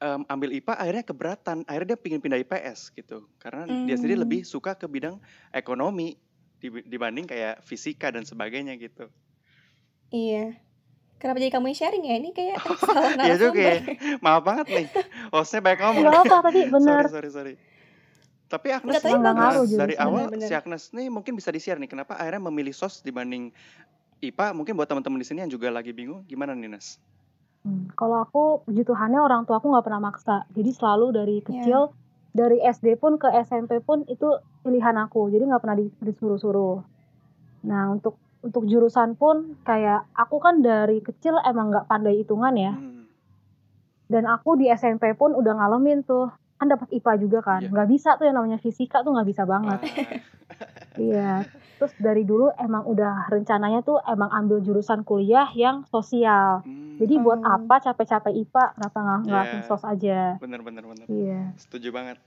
em, 0.00 0.24
ambil 0.26 0.50
IPA 0.50 0.74
akhirnya 0.74 1.04
keberatan, 1.04 1.56
akhirnya 1.64 1.92
dia 1.92 1.98
pingin 1.98 2.18
pindah 2.18 2.40
IPS 2.40 2.90
gitu. 2.92 3.28
Karena 3.36 3.62
dia 3.84 3.94
sendiri 3.94 4.16
Hmm. 4.16 4.24
lebih 4.24 4.40
suka 4.42 4.72
ke 4.72 4.84
bidang 4.84 5.20
ekonomi 5.50 6.16
dibanding 6.60 7.24
kayak 7.24 7.60
fisika 7.60 8.08
dan 8.08 8.22
sebagainya 8.22 8.76
gitu. 8.76 9.08
iya 10.10 10.58
kenapa 11.16 11.38
jadi 11.38 11.52
kamu 11.52 11.70
yang 11.70 11.78
sharing 11.78 12.02
ya 12.02 12.14
ini 12.16 12.30
kayak 12.32 12.58
salah 12.82 13.14
Iya 13.14 13.36
juga 13.38 13.60
ya. 13.62 13.80
Maaf 14.18 14.42
banget 14.42 14.66
nih. 14.68 14.86
Hostnya 15.30 15.60
banyak 15.60 15.80
ngomong. 15.80 16.02
Enggak 16.02 16.22
apa 16.26 16.36
tapi 16.42 16.60
bener. 16.74 17.00
sorry, 17.00 17.08
sorry, 17.08 17.30
sorry. 17.30 17.54
Tapi 18.44 18.68
Agnes 18.74 18.98
bagus 18.98 19.14
ngaruh 19.14 19.64
dari 19.70 19.94
sih. 19.94 20.02
awal 20.02 20.26
Benar-benar. 20.26 20.48
si 20.48 20.54
Agnes 20.54 20.82
nih 20.90 21.06
mungkin 21.06 21.32
bisa 21.32 21.48
di-share 21.48 21.78
nih 21.78 21.86
kenapa 21.86 22.18
akhirnya 22.18 22.42
memilih 22.42 22.74
SOS 22.74 23.00
dibanding 23.00 23.54
IPA 24.18 24.52
mungkin 24.52 24.74
buat 24.74 24.84
teman-teman 24.84 25.16
di 25.16 25.24
sini 25.24 25.38
yang 25.40 25.48
juga 25.48 25.70
lagi 25.70 25.92
bingung 25.92 26.26
gimana 26.26 26.52
nih 26.52 26.66
Nes? 26.68 26.98
Hmm, 27.60 27.92
kalau 27.92 28.24
aku 28.24 28.42
puji 28.64 28.88
Tuhannya 28.88 29.20
orang 29.20 29.44
tua 29.44 29.60
aku 29.60 29.68
nggak 29.68 29.84
pernah 29.84 30.00
maksa. 30.00 30.48
Jadi 30.56 30.70
selalu 30.72 31.06
dari 31.12 31.36
ya 31.38 31.44
kecil, 31.44 31.80
dari 32.32 32.56
SD 32.58 32.96
pun 32.96 33.20
ke 33.20 33.28
SMP 33.36 33.84
pun 33.84 34.08
itu 34.08 34.40
pilihan 34.64 34.96
aku. 34.96 35.28
Jadi 35.28 35.44
nggak 35.44 35.60
pernah 35.60 35.76
di- 35.76 35.92
disuruh-suruh. 36.00 36.80
Nah 37.68 37.92
untuk 37.92 38.16
untuk 38.40 38.64
jurusan 38.64 39.20
pun 39.20 39.60
kayak 39.68 40.08
aku 40.16 40.40
kan 40.40 40.64
dari 40.64 41.04
kecil 41.04 41.36
emang 41.44 41.68
nggak 41.68 41.84
pandai 41.84 42.16
hitungan 42.16 42.56
ya. 42.56 42.72
Hmm, 42.72 43.04
Dan 44.08 44.24
aku 44.24 44.56
di 44.56 44.72
SMP 44.72 45.12
pun 45.12 45.36
udah 45.36 45.60
ngalamin 45.60 46.00
tuh 46.00 46.32
kan 46.56 46.64
dapat 46.64 46.88
IPA 46.90 47.12
juga 47.20 47.38
kan. 47.44 47.60
iya. 47.60 47.68
Nggak 47.68 47.88
bisa 47.92 48.16
tuh 48.16 48.24
yang 48.24 48.40
namanya 48.40 48.56
fisika 48.56 49.04
tuh 49.04 49.12
nggak 49.12 49.28
bisa 49.28 49.44
banget. 49.44 49.80
Iya. 51.00 51.46
Terus 51.80 51.96
dari 51.96 52.28
dulu 52.28 52.52
emang 52.60 52.84
udah 52.84 53.32
rencananya 53.32 53.80
tuh 53.80 53.96
emang 54.04 54.28
ambil 54.28 54.60
jurusan 54.60 55.00
kuliah 55.00 55.48
yang 55.56 55.88
sosial. 55.88 56.60
hmm, 56.60 57.00
Jadi 57.00 57.16
buat 57.16 57.40
oh 57.40 57.56
apa 57.56 57.80
capek-capek 57.80 58.36
IPA, 58.44 58.64
kenapa 58.76 58.96
nggak 59.00 59.18
ngelakuin 59.24 59.64
sos 59.64 59.84
aja? 59.88 60.36
bener 60.36 60.60
bener 60.60 60.84
bener. 60.84 61.06
Iya. 61.08 61.56
Setuju 61.56 61.88
banget. 61.88 62.20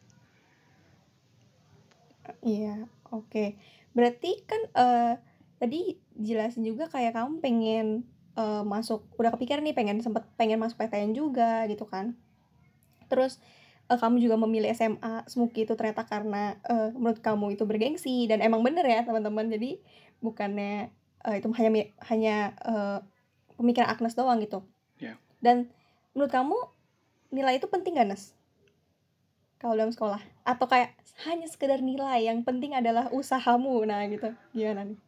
iya 2.43 2.88
oke 3.12 3.55
berarti 3.91 4.43
kan 4.48 4.62
eh, 4.74 5.13
tadi 5.60 6.00
jelasin 6.17 6.63
juga 6.63 6.88
kayak 6.91 7.15
kamu 7.15 7.39
pengen 7.39 7.88
eh, 8.36 8.63
masuk 8.63 9.07
udah 9.19 9.31
kepikiran 9.36 9.63
nih 9.63 9.75
pengen 9.75 10.00
sempet 10.03 10.27
pengen 10.39 10.60
masuk 10.60 10.79
PTN 10.79 11.13
juga 11.15 11.67
gitu 11.69 11.88
kan 11.88 12.15
terus 13.12 13.38
eh, 13.91 13.99
kamu 13.99 14.19
juga 14.23 14.35
memilih 14.39 14.69
SMA 14.71 15.25
Smuki 15.27 15.65
itu 15.67 15.73
ternyata 15.79 16.03
karena 16.07 16.55
eh, 16.67 16.89
menurut 16.95 17.19
kamu 17.19 17.55
itu 17.55 17.63
bergengsi 17.67 18.27
dan 18.29 18.39
emang 18.43 18.61
bener 18.63 18.85
ya 18.85 19.03
teman-teman. 19.07 19.47
Jadi 19.51 19.79
bukannya 20.23 20.91
eh, 21.25 21.35
itu 21.39 21.47
hanya 21.55 21.69
hanya 22.09 22.35
eh, 22.63 22.97
pemikiran 23.59 23.89
Agnes 23.91 24.15
doang 24.17 24.39
gitu. 24.43 24.63
Ya. 25.01 25.19
dan 25.43 25.67
menurut 26.15 26.31
kamu 26.31 26.55
nilai 27.33 27.57
itu 27.59 27.67
penting 27.67 27.97
gak 27.99 28.07
Nes? 28.13 28.31
Kalau 29.59 29.79
dalam 29.79 29.91
sekolah? 29.91 30.19
Atau 30.43 30.67
kayak 30.67 30.95
hanya 31.23 31.47
sekedar 31.47 31.79
nilai 31.79 32.27
yang 32.27 32.43
penting 32.43 32.75
adalah 32.75 33.07
usahamu? 33.11 33.83
Nah 33.87 34.03
gitu. 34.11 34.31
Gimana 34.51 34.83
nih? 34.87 34.99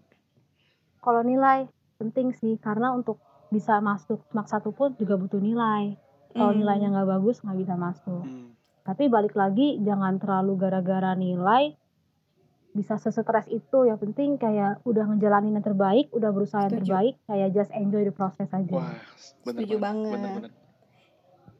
Kalau 1.04 1.22
nilai 1.22 1.68
penting 2.00 2.32
sih. 2.34 2.56
Karena 2.60 2.96
untuk 2.96 3.20
bisa 3.52 3.78
masuk 3.80 4.24
mak 4.32 4.48
satu 4.48 4.72
pun 4.72 4.96
juga 4.96 5.20
butuh 5.20 5.40
nilai. 5.40 5.96
Kalau 6.34 6.52
nilainya 6.52 6.88
Hmm, 6.88 6.94
nggak 7.00 7.10
bagus 7.20 7.40
nggak 7.44 7.60
bisa 7.62 7.76
masuk. 7.76 8.24
Hmm, 8.24 8.55
Tapi 8.86 9.10
balik 9.10 9.34
lagi 9.34 9.82
jangan 9.82 10.22
terlalu 10.22 10.54
gara-gara 10.62 11.18
nilai 11.18 11.74
bisa 12.76 13.02
sesetres 13.02 13.50
itu. 13.50 13.90
Yang 13.90 14.00
penting 14.06 14.38
kayak 14.38 14.86
udah 14.86 15.10
ngejalanin 15.10 15.58
yang 15.58 15.66
terbaik, 15.66 16.14
udah 16.14 16.30
berusaha 16.30 16.70
yang 16.70 16.78
setuju 16.78 16.86
terbaik, 16.86 17.16
kayak 17.26 17.50
just 17.58 17.72
enjoy 17.74 18.06
the 18.06 18.14
process 18.14 18.50
aja. 18.54 18.70
wah 18.70 18.94
bener 19.46 19.66
setuju 19.66 19.76
banget 19.82 20.12
bener 20.14 20.22
banget 20.22 20.42
bener. 20.42 20.54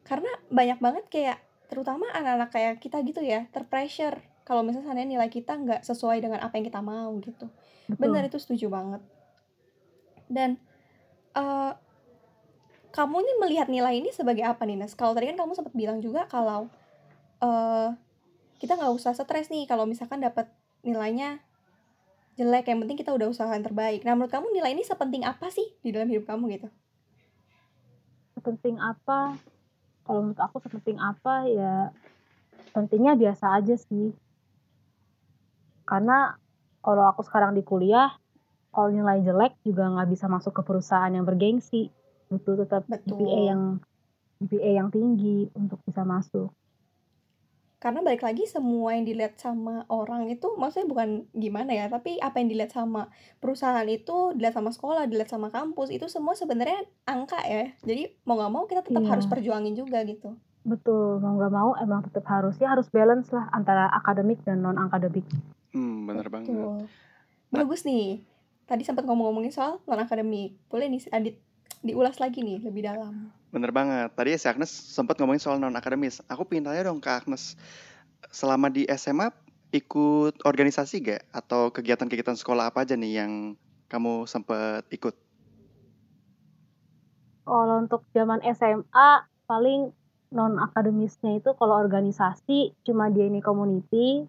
karena 0.06 0.32
banyak 0.54 0.80
banget 0.82 1.06
kayak 1.10 1.38
terutama 1.66 2.06
anak-anak 2.14 2.50
kayak 2.54 2.74
kita 2.78 3.02
gitu 3.02 3.22
ya 3.26 3.50
terpressure 3.50 4.22
kalau 4.46 4.62
misalnya 4.62 4.94
seandainya 4.94 5.18
nilai 5.18 5.30
kita 5.34 5.58
nggak 5.58 5.82
sesuai 5.82 6.22
dengan 6.22 6.46
apa 6.46 6.54
yang 6.62 6.66
kita 6.70 6.82
mau 6.82 7.10
gitu 7.26 7.50
benar 7.90 8.26
Betul. 8.26 8.30
itu 8.30 8.38
setuju 8.38 8.68
banget 8.70 9.02
dan 10.30 10.62
eh 11.34 11.74
kamu 12.96 13.28
nih 13.28 13.36
melihat 13.44 13.68
nilai 13.68 14.00
ini 14.00 14.08
sebagai 14.16 14.48
apa 14.48 14.64
nih 14.64 14.80
Nes? 14.80 14.96
Kalau 14.96 15.12
tadi 15.12 15.28
kan 15.28 15.36
kamu 15.36 15.52
sempat 15.52 15.76
bilang 15.76 16.00
juga 16.00 16.32
kalau 16.32 16.72
eh 17.46 17.88
kita 18.58 18.82
nggak 18.82 18.94
usah 18.98 19.14
stres 19.14 19.54
nih 19.54 19.70
kalau 19.70 19.86
misalkan 19.86 20.24
dapat 20.24 20.50
nilainya 20.82 21.38
jelek 22.36 22.68
yang 22.68 22.84
penting 22.84 22.98
kita 23.00 23.16
udah 23.16 23.32
usaha 23.32 23.48
yang 23.48 23.64
terbaik. 23.64 24.04
Nah 24.04 24.18
menurut 24.18 24.32
kamu 24.32 24.52
nilai 24.52 24.76
ini 24.76 24.84
sepenting 24.84 25.24
apa 25.24 25.48
sih 25.54 25.66
di 25.80 25.94
dalam 25.94 26.10
hidup 26.12 26.28
kamu 26.28 26.52
gitu? 26.58 26.68
Sepenting 28.36 28.76
apa? 28.82 29.40
Kalau 30.04 30.20
menurut 30.22 30.42
aku 30.42 30.60
sepenting 30.62 31.00
apa 31.00 31.48
ya 31.48 31.96
pentingnya 32.76 33.16
biasa 33.16 33.56
aja 33.56 33.76
sih. 33.80 34.12
Karena 35.88 36.36
kalau 36.84 37.08
aku 37.08 37.24
sekarang 37.24 37.56
di 37.56 37.64
kuliah, 37.64 38.12
kalau 38.76 38.92
nilai 38.92 39.24
jelek 39.24 39.56
juga 39.64 39.88
nggak 39.88 40.10
bisa 40.12 40.28
masuk 40.28 40.52
ke 40.60 40.62
perusahaan 40.68 41.10
yang 41.10 41.24
bergengsi. 41.24 41.88
Butuh 42.28 42.68
tetap 42.68 42.84
GPA 42.90 43.00
Betul. 43.08 43.48
yang 43.48 43.62
GPA 44.44 44.72
yang 44.84 44.90
tinggi 44.92 45.48
untuk 45.56 45.80
bisa 45.88 46.04
masuk. 46.04 46.52
Karena 47.86 48.02
balik 48.02 48.26
lagi 48.26 48.50
semua 48.50 48.98
yang 48.98 49.06
dilihat 49.06 49.38
sama 49.38 49.86
orang 49.94 50.26
itu 50.26 50.58
maksudnya 50.58 50.90
bukan 50.90 51.30
gimana 51.38 51.70
ya, 51.70 51.86
tapi 51.86 52.18
apa 52.18 52.42
yang 52.42 52.50
dilihat 52.50 52.74
sama 52.74 53.14
perusahaan 53.38 53.86
itu, 53.86 54.34
dilihat 54.34 54.58
sama 54.58 54.74
sekolah, 54.74 55.06
dilihat 55.06 55.30
sama 55.30 55.54
kampus 55.54 55.94
itu 55.94 56.10
semua 56.10 56.34
sebenarnya 56.34 56.82
angka 57.06 57.38
ya. 57.46 57.78
Jadi 57.86 58.18
mau 58.26 58.42
nggak 58.42 58.50
mau 58.50 58.66
kita 58.66 58.82
tetap 58.82 59.06
harus 59.06 59.30
Iya, 59.30 59.32
perjuangin 59.38 59.78
juga 59.78 60.02
gitu. 60.02 60.34
betul. 60.66 61.22
Mau 61.22 61.38
nggak 61.38 61.54
mau 61.54 61.78
emang 61.78 62.02
tetap 62.02 62.26
harus 62.26 62.58
ya 62.58 62.74
harus 62.74 62.90
balance 62.90 63.30
lah 63.30 63.54
antara 63.54 63.86
akademik 63.94 64.42
dan 64.42 64.66
non 64.66 64.82
akademik. 64.82 65.30
Hmm, 65.70 66.10
bener 66.10 66.26
banget. 66.34 66.58
Betul. 66.58 66.90
Nah, 67.54 67.58
Bagus 67.62 67.86
nih. 67.86 68.26
Tadi 68.66 68.82
sempat 68.82 69.06
ngomong-ngomongin 69.06 69.54
soal 69.54 69.78
non 69.86 70.02
akademik. 70.02 70.58
Boleh 70.74 70.90
nih 70.90 71.06
Adit 71.14 71.38
diulas 71.86 72.18
lagi 72.18 72.42
nih 72.42 72.66
lebih 72.66 72.82
dalam. 72.90 73.30
Bener 73.54 73.70
banget. 73.70 74.10
Tadi 74.18 74.34
si 74.36 74.50
Agnes 74.50 74.74
sempat 74.74 75.22
ngomongin 75.22 75.40
soal 75.40 75.62
non 75.62 75.78
akademis. 75.78 76.20
Aku 76.28 76.44
pengen 76.44 76.68
tanya 76.68 76.90
dong 76.90 76.98
ke 76.98 77.08
Agnes, 77.08 77.54
selama 78.34 78.74
di 78.74 78.90
SMA 78.98 79.30
ikut 79.70 80.42
organisasi 80.42 80.96
gak? 81.06 81.24
Atau 81.30 81.70
kegiatan-kegiatan 81.70 82.36
sekolah 82.36 82.74
apa 82.74 82.84
aja 82.84 82.98
nih 82.98 83.22
yang 83.22 83.32
kamu 83.88 84.26
sempat 84.26 84.84
ikut? 84.90 85.14
Kalau 87.46 87.78
untuk 87.78 88.02
zaman 88.10 88.42
SMA 88.58 89.10
paling 89.46 89.94
non 90.34 90.58
akademisnya 90.58 91.38
itu 91.38 91.54
kalau 91.54 91.78
organisasi 91.78 92.74
cuma 92.82 93.14
di 93.14 93.30
ini 93.30 93.40
community. 93.46 94.26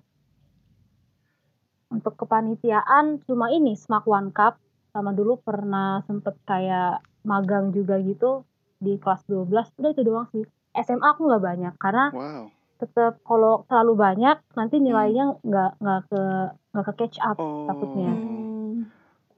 Untuk 1.88 2.18
kepanitiaan 2.20 3.24
cuma 3.24 3.48
ini 3.48 3.78
Smack 3.78 4.04
One 4.04 4.34
Cup 4.34 4.60
sama 4.90 5.14
dulu 5.16 5.40
pernah 5.40 6.02
sempet 6.04 6.34
kayak 6.44 7.00
magang 7.26 7.74
juga 7.74 7.98
gitu 7.98 8.46
di 8.78 8.94
kelas 8.96 9.26
12 9.26 9.66
udah 9.74 9.90
itu 9.90 10.02
doang 10.06 10.26
sih. 10.30 10.46
SMA 10.72 11.02
aku 11.10 11.26
nggak 11.26 11.42
banyak 11.42 11.74
karena 11.76 12.06
Wow. 12.14 12.44
tetap 12.76 13.18
kalau 13.24 13.64
terlalu 13.66 13.94
banyak 13.96 14.36
nanti 14.52 14.76
Hmm. 14.78 14.84
nilainya 14.84 15.24
nggak 15.42 15.70
nggak 15.80 16.00
ke 16.12 16.22
nggak 16.70 16.84
ke 16.86 16.92
catch 17.02 17.18
up 17.20 17.36
takutnya. 17.66 18.12
Oh, 18.14 18.22
Hmm. 18.22 18.86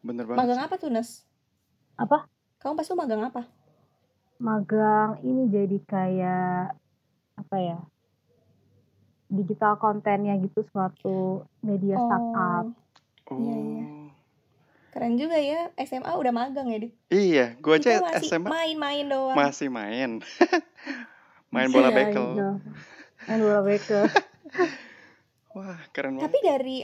bener 0.04 0.24
banget. 0.28 0.38
Magang 0.44 0.60
apa 0.66 0.74
tuh, 0.76 0.90
Nes? 0.92 1.22
Apa? 1.96 2.28
Kamu 2.58 2.74
pas 2.74 2.86
lu 2.86 2.96
magang 2.98 3.22
apa? 3.24 3.42
Magang 4.38 5.18
ini 5.22 5.46
jadi 5.48 5.78
kayak 5.82 6.74
apa 7.38 7.56
ya? 7.58 7.78
Digital 9.28 9.76
kontennya 9.76 10.34
gitu 10.40 10.64
suatu 10.72 11.44
media 11.60 12.00
startup. 12.00 12.66
Oh, 13.28 13.36
iya 13.38 13.54
iya. 13.54 13.84
Keren 14.88 15.14
juga 15.14 15.36
ya. 15.36 15.68
SMA 15.78 16.08
udah 16.10 16.32
magang 16.32 16.68
ya, 16.68 16.78
Dit. 16.78 16.92
Iya, 17.08 17.46
gue 17.54 17.76
Kita 17.76 17.88
aja 17.90 18.02
masih 18.02 18.28
SMA 18.30 18.48
main-main 18.48 19.04
doang. 19.04 19.34
masih 19.34 19.68
main. 19.68 20.10
main 21.54 21.68
bola 21.68 21.88
bekel. 21.90 22.26
gitu. 22.30 22.48
Main 23.24 23.40
bola 23.40 23.60
bekel. 23.60 24.04
Wah, 25.54 25.78
keren 25.90 26.14
banget. 26.14 26.24
Tapi 26.24 26.38
dari 26.40 26.76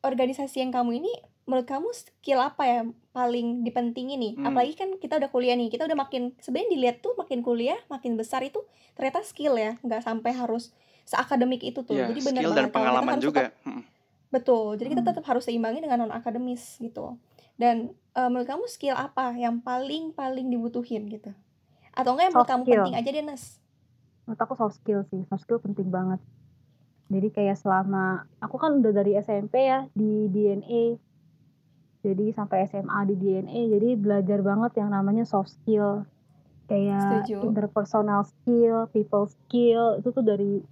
organisasi 0.00 0.60
yang 0.60 0.70
kamu 0.70 0.98
ini, 0.98 1.12
menurut 1.44 1.64
kamu 1.64 1.88
skill 1.90 2.40
apa 2.40 2.62
ya 2.62 2.80
paling 3.10 3.62
dipentingin 3.62 4.18
nih? 4.18 4.32
Hmm. 4.36 4.46
Apalagi 4.46 4.74
kan 4.74 4.94
kita 4.94 5.16
udah 5.16 5.28
kuliah 5.28 5.54
nih, 5.54 5.68
kita 5.68 5.84
udah 5.84 5.96
makin 5.96 6.34
sebenarnya 6.36 6.70
dilihat 6.70 6.96
tuh 7.00 7.14
makin 7.14 7.40
kuliah, 7.40 7.78
makin 7.86 8.14
besar 8.14 8.42
itu 8.42 8.62
ternyata 8.92 9.22
skill 9.22 9.54
ya, 9.54 9.74
nggak 9.80 10.00
sampai 10.00 10.30
harus 10.30 10.70
seakademik 11.04 11.64
itu 11.64 11.80
tuh. 11.80 11.96
Ya, 11.96 12.06
Jadi 12.06 12.20
benar 12.22 12.38
skill 12.38 12.52
banget 12.52 12.58
dan 12.58 12.66
kita 12.66 12.76
pengalaman 12.76 13.16
juga. 13.18 13.40
tetap 13.48 13.64
Mm. 13.64 13.82
betul. 14.28 14.66
Jadi 14.76 14.88
kita 14.90 15.00
Hmm. 15.00 15.08
tetap 15.08 15.24
harus 15.24 15.42
seimbangi 15.42 15.80
dengan 15.80 15.98
non 15.98 16.12
akademis 16.12 16.76
gitu. 16.78 17.16
Dan 17.58 17.92
eh, 18.14 18.28
menurut 18.30 18.46
kamu 18.46 18.64
skill 18.70 18.94
apa 18.94 19.34
yang 19.34 19.58
paling 19.58 20.14
paling 20.14 20.46
dibutuhin 20.46 21.10
gitu? 21.10 21.34
Atau 21.92 22.14
enggak 22.14 22.30
yang 22.30 22.34
menurut 22.38 22.50
kamu 22.54 22.62
skill. 22.64 22.74
penting 22.78 22.94
aja 22.94 23.10
deh, 23.10 23.24
Nes? 23.26 23.44
Menurut 24.24 24.40
aku 24.46 24.54
soft 24.54 24.78
skill 24.78 25.02
sih, 25.10 25.26
soft 25.26 25.42
skill 25.42 25.58
penting 25.58 25.90
banget. 25.90 26.22
Jadi 27.10 27.28
kayak 27.34 27.58
selama 27.58 28.28
aku 28.38 28.60
kan 28.60 28.78
udah 28.78 28.92
dari 28.94 29.18
SMP 29.18 29.66
ya 29.66 29.90
di 29.96 30.30
DNA. 30.30 30.82
Jadi 31.98 32.30
sampai 32.30 32.70
SMA 32.70 33.10
di 33.10 33.14
DNA, 33.18 33.74
jadi 33.74 33.88
belajar 33.98 34.38
banget 34.38 34.78
yang 34.78 34.94
namanya 34.94 35.26
soft 35.26 35.50
skill. 35.50 36.06
Kayak 36.70 37.26
Setuju. 37.26 37.48
interpersonal 37.48 38.22
skill, 38.28 38.86
people 38.94 39.26
skill, 39.26 39.98
itu 39.98 40.08
tuh 40.14 40.22
dari 40.22 40.62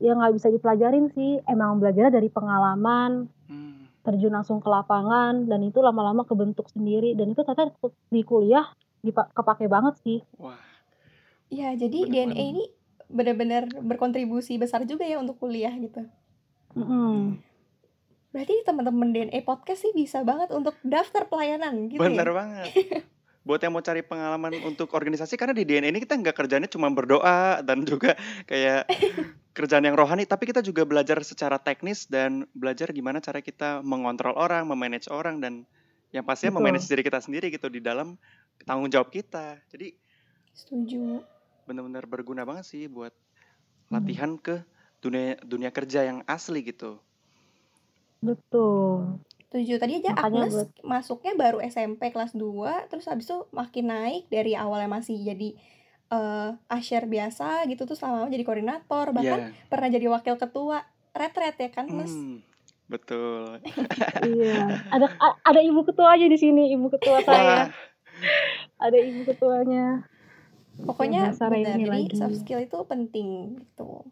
ya 0.00 0.16
nggak 0.16 0.34
bisa 0.34 0.48
dipelajarin 0.50 1.12
sih. 1.14 1.38
Emang 1.46 1.78
belajarnya 1.78 2.18
dari 2.18 2.26
pengalaman. 2.32 3.30
Terjun 4.10 4.32
langsung 4.32 4.58
ke 4.58 4.66
lapangan, 4.66 5.46
dan 5.46 5.62
itu 5.62 5.78
lama-lama 5.78 6.22
kebentuk 6.22 6.66
sendiri. 6.66 7.14
Dan 7.14 7.30
itu 7.30 7.40
ternyata 7.40 7.70
di 8.08 8.20
kuliah 8.20 8.66
dipa- 8.98 9.30
kepake 9.30 9.66
banget 9.66 9.94
sih. 9.98 10.18
Wah, 10.36 10.58
Iya, 11.46 11.74
jadi 11.74 11.98
Bener 12.04 12.10
DNA 12.10 12.26
banget. 12.30 12.50
ini 12.50 12.64
benar-benar 13.06 13.62
berkontribusi 13.76 14.54
besar 14.54 14.82
juga 14.84 15.02
ya 15.02 15.18
untuk 15.18 15.34
kuliah 15.36 15.74
gitu. 15.74 16.06
Mm-mm. 16.74 17.42
Berarti 18.30 18.62
teman-teman 18.62 19.10
DNA 19.10 19.42
podcast 19.42 19.82
sih 19.82 19.90
bisa 19.90 20.22
banget 20.22 20.50
untuk 20.50 20.78
daftar 20.80 21.26
pelayanan 21.26 21.90
gitu 21.90 21.98
bener 21.98 22.22
ya. 22.24 22.34
banget. 22.34 22.66
Buat 23.40 23.64
yang 23.64 23.72
mau 23.72 23.80
cari 23.80 24.04
pengalaman 24.04 24.52
untuk 24.68 24.92
organisasi, 24.92 25.40
karena 25.40 25.56
di 25.56 25.64
DNA 25.64 25.88
ini 25.88 26.00
kita 26.04 26.12
nggak 26.20 26.36
kerjanya 26.36 26.68
cuma 26.68 26.92
berdoa 26.92 27.64
dan 27.64 27.88
juga 27.88 28.12
kayak 28.44 28.84
kerjaan 29.56 29.84
yang 29.88 29.96
rohani, 29.96 30.28
tapi 30.28 30.44
kita 30.44 30.60
juga 30.60 30.84
belajar 30.84 31.16
secara 31.24 31.56
teknis 31.56 32.04
dan 32.06 32.44
belajar 32.52 32.92
gimana 32.92 33.18
cara 33.18 33.40
kita 33.40 33.80
mengontrol 33.80 34.36
orang, 34.36 34.68
memanage 34.68 35.08
orang, 35.08 35.40
dan 35.40 35.64
yang 36.12 36.22
pastinya 36.26 36.52
Betul. 36.52 36.62
memanage 36.68 36.86
diri 36.90 37.02
kita 37.06 37.18
sendiri 37.22 37.46
gitu 37.48 37.72
di 37.72 37.80
dalam 37.80 38.20
tanggung 38.68 38.92
jawab 38.92 39.08
kita. 39.08 39.56
Jadi 39.72 39.96
Setuju. 40.52 41.24
benar-benar 41.64 42.04
berguna 42.04 42.42
banget 42.44 42.66
sih 42.68 42.84
buat 42.90 43.14
Hmm. 43.90 43.98
latihan 43.98 44.32
ke 44.38 44.62
dunia 45.02 45.34
dunia 45.42 45.74
kerja 45.74 46.06
yang 46.06 46.22
asli 46.30 46.62
gitu. 46.62 47.02
Betul. 48.20 49.18
Setuju. 49.50 49.82
Tadi 49.82 49.92
aja 49.98 50.14
Makanya 50.14 50.46
Agnes 50.46 50.52
buat 50.54 50.70
masuknya 50.86 51.32
baru 51.34 51.58
SMP 51.58 52.14
kelas 52.14 52.38
2, 52.38 52.86
terus 52.86 53.10
habis 53.10 53.26
itu 53.26 53.50
makin 53.50 53.90
naik 53.90 54.30
dari 54.30 54.54
awalnya 54.54 54.86
masih 54.86 55.18
jadi 55.18 55.58
eh 56.10 56.50
usher 56.70 57.06
biasa 57.06 57.66
gitu 57.70 57.82
terus 57.86 57.98
lama-lama 58.02 58.30
jadi 58.30 58.46
koordinator, 58.46 59.10
bahkan 59.10 59.50
Iya. 59.50 59.66
pernah 59.66 59.88
jadi 59.90 60.06
wakil 60.10 60.38
ketua 60.38 60.86
retret 61.14 61.58
ya 61.58 61.70
kan, 61.74 61.90
Mas? 61.90 62.14
Hmm, 62.14 62.46
betul. 62.86 63.58
Iya, 64.22 64.86
ada 64.90 65.06
ada 65.42 65.60
ibu 65.62 65.82
ketua 65.82 66.14
aja 66.14 66.26
di 66.30 66.38
sini, 66.38 66.70
ibu 66.74 66.86
ketua 66.86 67.18
saya. 67.26 67.74
Ada 68.78 68.98
ibu 69.02 69.26
ketuanya. 69.26 70.06
Pokoknya 70.86 71.34
benar. 71.36 71.76
Jadi 71.78 71.84
lagi. 71.90 72.16
soft 72.16 72.38
skill 72.40 72.62
itu 72.62 72.78
penting 72.86 73.58
gitu. 73.58 74.06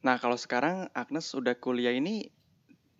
Nah, 0.00 0.16
kalau 0.16 0.36
sekarang 0.36 0.88
Agnes 0.96 1.28
udah 1.36 1.52
kuliah 1.60 1.92
ini 1.92 2.32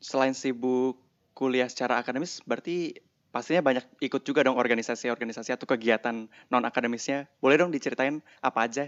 selain 0.00 0.36
sibuk 0.36 1.00
kuliah 1.32 1.68
secara 1.68 1.96
akademis, 1.96 2.44
berarti 2.44 3.00
pastinya 3.32 3.64
banyak 3.64 3.86
ikut 4.04 4.20
juga 4.26 4.44
dong 4.44 4.58
organisasi-organisasi 4.60 5.56
atau 5.56 5.64
kegiatan 5.64 6.28
non 6.52 6.64
akademisnya. 6.68 7.30
Boleh 7.40 7.56
dong 7.56 7.72
diceritain 7.72 8.20
apa 8.44 8.68
aja? 8.68 8.84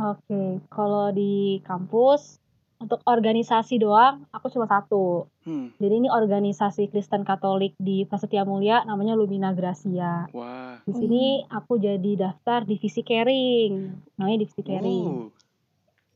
Oke, 0.00 0.64
kalau 0.72 1.12
di 1.12 1.60
kampus 1.62 2.40
untuk 2.80 3.04
organisasi 3.04 3.76
doang, 3.76 4.24
aku 4.32 4.48
cuma 4.48 4.64
satu. 4.64 5.28
Hmm, 5.44 5.68
Jadi 5.76 5.94
ini 6.00 6.08
organisasi 6.08 6.88
Kristen 6.88 7.28
Katolik 7.28 7.76
di 7.76 8.08
Prasetya 8.08 8.48
Mulia, 8.48 8.80
namanya 8.88 9.12
Lumina 9.12 9.52
Gracia. 9.52 10.24
wah, 10.32 10.80
Di 10.88 10.92
sini 10.96 11.44
Wih. 11.44 11.52
aku 11.52 11.76
jadi 11.76 12.12
daftar 12.16 12.64
divisi 12.64 13.04
caring, 13.04 13.92
namanya 14.16 14.38
divisi 14.40 14.64
caring. 14.64 15.28
uh, 15.28 15.39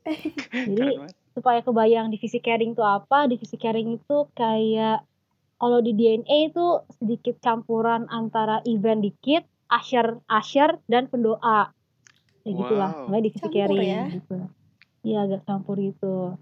Jadi 0.69 1.01
supaya 1.35 1.61
kebayang 1.65 2.13
divisi 2.15 2.39
caring 2.39 2.77
itu 2.77 2.85
apa, 2.85 3.27
divisi 3.27 3.57
caring 3.59 3.99
itu 3.99 4.17
kayak 4.37 5.03
kalau 5.59 5.81
di 5.81 5.97
DNA 5.97 6.53
itu 6.53 6.83
sedikit 7.01 7.41
campuran 7.41 8.07
antara 8.13 8.61
event 8.69 9.01
dikit, 9.01 9.49
usher, 9.71 10.21
usher 10.29 10.77
dan 10.91 11.09
pendoa. 11.09 11.73
Ya 12.45 12.53
gitulah, 12.53 12.91
Wow, 12.93 13.09
namanya 13.09 13.25
divisi 13.33 13.49
Campur 13.49 13.57
caring 13.57 13.81
ya. 13.89 14.05
gitu. 14.13 14.37
Iya 15.05 15.19
agak 15.25 15.43
campur 15.49 15.77
gitu. 15.81 16.37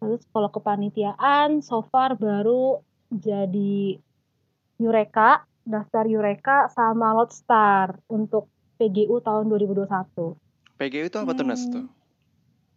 Terus 0.00 0.22
kalau 0.32 0.48
kepanitiaan, 0.52 1.60
so 1.60 1.84
far 1.88 2.16
baru 2.16 2.80
jadi 3.12 4.00
Eureka, 4.76 5.44
daftar 5.64 6.04
Eureka 6.04 6.68
sama 6.72 7.16
Lodestar 7.16 7.96
untuk 8.08 8.48
PGU 8.76 9.24
tahun 9.24 9.48
2021. 9.48 10.36
PGU 10.76 11.04
itu 11.08 11.16
apa 11.16 11.32
tuh 11.32 11.44
Nes 11.48 11.64
tuh? 11.68 11.88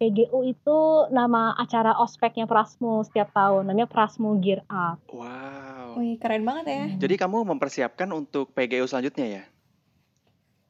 PGU 0.00 0.48
itu 0.48 0.78
nama 1.12 1.52
acara 1.60 1.92
ospeknya 2.00 2.48
Prasmo 2.48 3.04
setiap 3.04 3.36
tahun, 3.36 3.68
namanya 3.68 3.84
Prasmo 3.84 4.32
Gear 4.40 4.64
Up. 4.64 4.96
Wow. 5.12 6.00
Wih, 6.00 6.16
keren 6.16 6.48
banget 6.48 6.64
ya. 6.72 6.84
Hmm. 6.88 6.96
Jadi 6.96 7.14
kamu 7.20 7.44
mempersiapkan 7.44 8.08
untuk 8.08 8.48
PGU 8.56 8.88
selanjutnya 8.88 9.26
ya? 9.28 9.42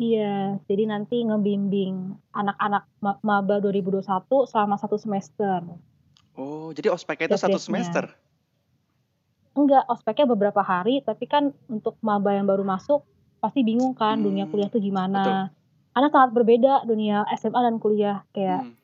Iya, 0.00 0.58
jadi 0.66 0.88
nanti 0.88 1.22
ngebimbing 1.22 2.16
anak-anak 2.32 2.88
ma- 2.98 3.20
maba 3.22 3.62
2021 3.62 4.48
selama 4.50 4.74
satu 4.80 4.96
semester. 4.98 5.62
Oh, 6.34 6.72
jadi 6.74 6.90
ospeknya 6.90 7.30
itu 7.30 7.38
satu 7.38 7.60
semester? 7.60 8.10
Enggak, 9.54 9.84
ospeknya 9.86 10.26
beberapa 10.26 10.64
hari, 10.64 11.04
tapi 11.04 11.28
kan 11.28 11.52
untuk 11.68 12.00
maba 12.00 12.32
yang 12.32 12.48
baru 12.48 12.64
masuk 12.64 13.04
pasti 13.44 13.60
bingung 13.60 13.92
kan 13.92 14.18
dunia 14.18 14.48
Hmm, 14.48 14.52
kuliah 14.56 14.72
tuh 14.72 14.80
betul. 14.80 14.88
gimana. 14.88 15.52
Karena 15.92 16.08
sangat 16.08 16.30
berbeda 16.32 16.72
dunia 16.88 17.28
SMA 17.36 17.60
dan 17.60 17.76
kuliah, 17.76 18.24
kayak 18.32 18.64
Hmm, 18.64 18.79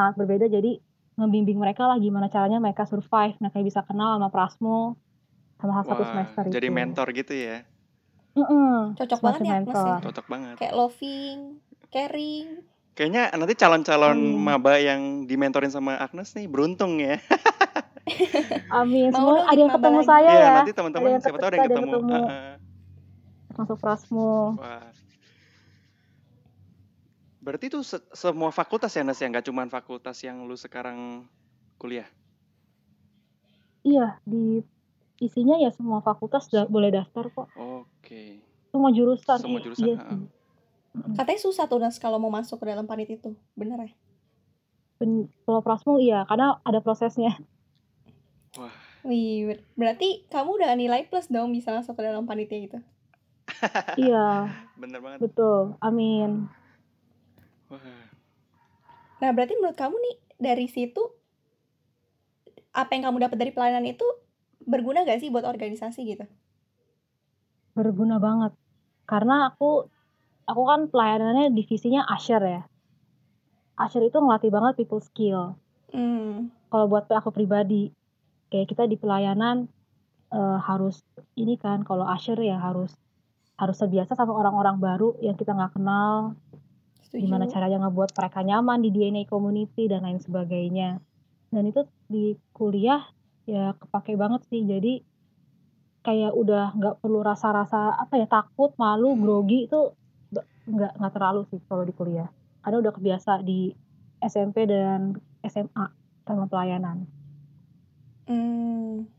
sangat 0.00 0.14
berbeda. 0.16 0.48
Jadi 0.48 0.80
ngebimbing 1.14 1.60
mereka 1.60 1.84
lah 1.84 2.00
gimana 2.00 2.26
caranya 2.26 2.56
mereka 2.56 2.88
survive, 2.88 3.36
mereka 3.36 3.60
bisa 3.60 3.84
kenal 3.84 4.16
sama 4.16 4.32
Prasmo 4.32 4.96
sama 5.60 5.76
satu 5.78 5.92
wah, 5.92 6.08
semester 6.08 6.42
jadi 6.48 6.66
itu. 6.66 6.72
mentor 6.72 7.06
gitu 7.12 7.36
ya? 7.36 7.68
Mm-mm, 8.32 8.96
Cocok 8.96 9.20
banget 9.20 9.40
ya 9.42 9.52
Agnes 9.52 9.76
ya. 9.76 9.76
mentor. 9.76 9.96
Cocok 10.00 10.26
banget. 10.26 10.54
Kayak 10.56 10.74
loving, 10.74 11.38
caring. 11.88 12.46
Kayaknya 12.90 13.22
nanti 13.32 13.54
calon-calon 13.54 14.16
Hmm. 14.16 14.40
maba 14.40 14.76
yang 14.76 15.00
dimentorin 15.24 15.68
sama 15.68 15.96
Agnes 15.96 16.32
nih 16.32 16.48
beruntung 16.48 16.96
ya. 16.96 17.20
Amin. 18.72 19.12
Mau 19.12 19.36
Semua 19.36 19.36
ada 19.44 19.54
yang 19.54 19.70
ketemu 19.70 19.98
lagi. 19.98 20.08
saya 20.08 20.26
Iya, 20.26 20.40
ya. 20.40 20.50
nanti 20.56 20.72
teman-teman 20.72 21.08
siapa 21.20 21.36
tahu 21.36 21.48
ada 21.48 21.56
yang 21.56 21.60
ada 21.60 21.68
yang 21.68 21.70
ketemu. 21.76 21.92
ketemu 21.92 22.16
Heeh. 22.16 22.52
masuk 23.52 23.76
Prasmo. 23.78 24.32
Wah. 24.56 24.89
Berarti 27.40 27.72
itu 27.72 27.80
se- 27.80 28.04
semua 28.12 28.52
fakultas 28.52 28.92
ya 28.92 29.00
Nes 29.00 29.16
ya, 29.16 29.26
nggak 29.26 29.48
cuma 29.48 29.64
fakultas 29.66 30.20
yang 30.20 30.44
lu 30.44 30.54
sekarang 30.54 31.24
kuliah. 31.80 32.04
Iya, 33.80 34.20
di 34.28 34.60
isinya 35.16 35.56
ya 35.56 35.72
semua 35.72 36.04
fakultas 36.04 36.52
da- 36.52 36.68
boleh 36.68 36.92
daftar 36.92 37.32
kok. 37.32 37.48
Oke. 37.56 38.44
Semua 38.68 38.92
jurusan. 38.92 39.38
Semua 39.40 39.58
Iya, 39.60 39.64
jurusan, 39.64 39.86
iya. 39.88 39.96
Mm-mm. 40.90 41.14
Katanya 41.16 41.40
susah 41.40 41.64
tuh 41.64 41.78
Nas 41.80 41.96
kalau 42.02 42.18
mau 42.18 42.28
masuk 42.28 42.60
ke 42.60 42.66
dalam 42.68 42.84
panit 42.84 43.08
itu. 43.08 43.32
Bener 43.56 43.88
ya? 43.88 43.92
Ben- 45.00 45.32
Kalau 45.48 45.64
Prasmo 45.64 45.96
iya, 45.96 46.28
karena 46.28 46.60
ada 46.60 46.84
prosesnya. 46.84 47.40
Wah. 48.60 48.74
Wih, 49.00 49.48
ber- 49.48 49.64
berarti 49.80 50.28
kamu 50.28 50.60
udah 50.60 50.76
nilai 50.76 51.08
plus 51.08 51.32
dong 51.32 51.56
bisa 51.56 51.72
masuk 51.72 51.96
ke 51.96 52.04
dalam 52.04 52.28
panitia 52.28 52.60
gitu. 52.60 52.78
Iya, 53.96 54.52
Bener 54.76 55.00
banget. 55.00 55.18
betul. 55.24 55.80
Amin. 55.80 56.52
Wah. 57.70 58.10
Nah, 59.20 59.30
berarti 59.30 59.54
menurut 59.54 59.78
kamu 59.78 59.94
nih 59.94 60.16
dari 60.40 60.66
situ 60.66 61.00
apa 62.70 62.94
yang 62.94 63.10
kamu 63.10 63.30
dapat 63.30 63.36
dari 63.38 63.52
pelayanan 63.54 63.86
itu 63.86 64.06
berguna 64.64 65.02
gak 65.02 65.22
sih 65.22 65.30
buat 65.30 65.46
organisasi 65.46 66.00
gitu? 66.06 66.26
Berguna 67.74 68.18
banget. 68.18 68.52
Karena 69.06 69.50
aku 69.50 69.86
aku 70.46 70.62
kan 70.66 70.80
pelayanannya 70.90 71.54
divisinya 71.54 72.06
Asher 72.10 72.42
ya. 72.42 72.62
Asher 73.78 74.02
itu 74.02 74.18
ngelatih 74.18 74.50
banget 74.50 74.82
people 74.82 75.00
skill. 75.00 75.56
Hmm. 75.94 76.50
Kalau 76.70 76.86
buat 76.86 77.10
aku 77.10 77.34
pribadi, 77.34 77.90
kayak 78.50 78.70
kita 78.70 78.84
di 78.86 78.98
pelayanan 78.98 79.66
eh, 80.30 80.58
harus 80.62 81.02
ini 81.34 81.58
kan 81.58 81.82
kalau 81.82 82.06
Asher 82.06 82.38
ya 82.38 82.58
harus 82.58 82.94
harus 83.58 83.76
terbiasa 83.76 84.16
sama 84.16 84.32
orang-orang 84.32 84.80
baru 84.80 85.18
yang 85.20 85.36
kita 85.36 85.52
nggak 85.52 85.76
kenal, 85.76 86.38
Setuju. 87.10 87.26
gimana 87.26 87.50
caranya 87.50 87.78
ngebuat 87.82 88.14
mereka 88.14 88.40
nyaman 88.46 88.78
di 88.86 88.90
DNA 88.94 89.26
community 89.26 89.90
dan 89.90 90.06
lain 90.06 90.22
sebagainya. 90.22 91.02
Dan 91.50 91.66
itu 91.66 91.82
di 92.06 92.38
kuliah 92.54 93.02
ya 93.50 93.74
kepake 93.74 94.14
banget 94.14 94.46
sih. 94.46 94.62
Jadi 94.62 95.02
kayak 96.06 96.32
udah 96.38 96.70
nggak 96.78 96.96
perlu 97.02 97.26
rasa-rasa 97.26 97.98
apa 97.98 98.14
ya 98.14 98.30
takut, 98.30 98.70
malu, 98.78 99.18
grogi 99.18 99.66
itu 99.66 99.90
nggak 100.70 101.02
nggak 101.02 101.12
terlalu 101.12 101.50
sih 101.50 101.58
kalau 101.66 101.82
di 101.82 101.90
kuliah. 101.90 102.30
Karena 102.62 102.78
udah 102.78 102.92
kebiasa 102.94 103.42
di 103.42 103.74
SMP 104.22 104.70
dan 104.70 105.18
SMA 105.42 105.86
sama 106.22 106.46
pelayanan. 106.46 107.10
Hmm. 108.30 109.10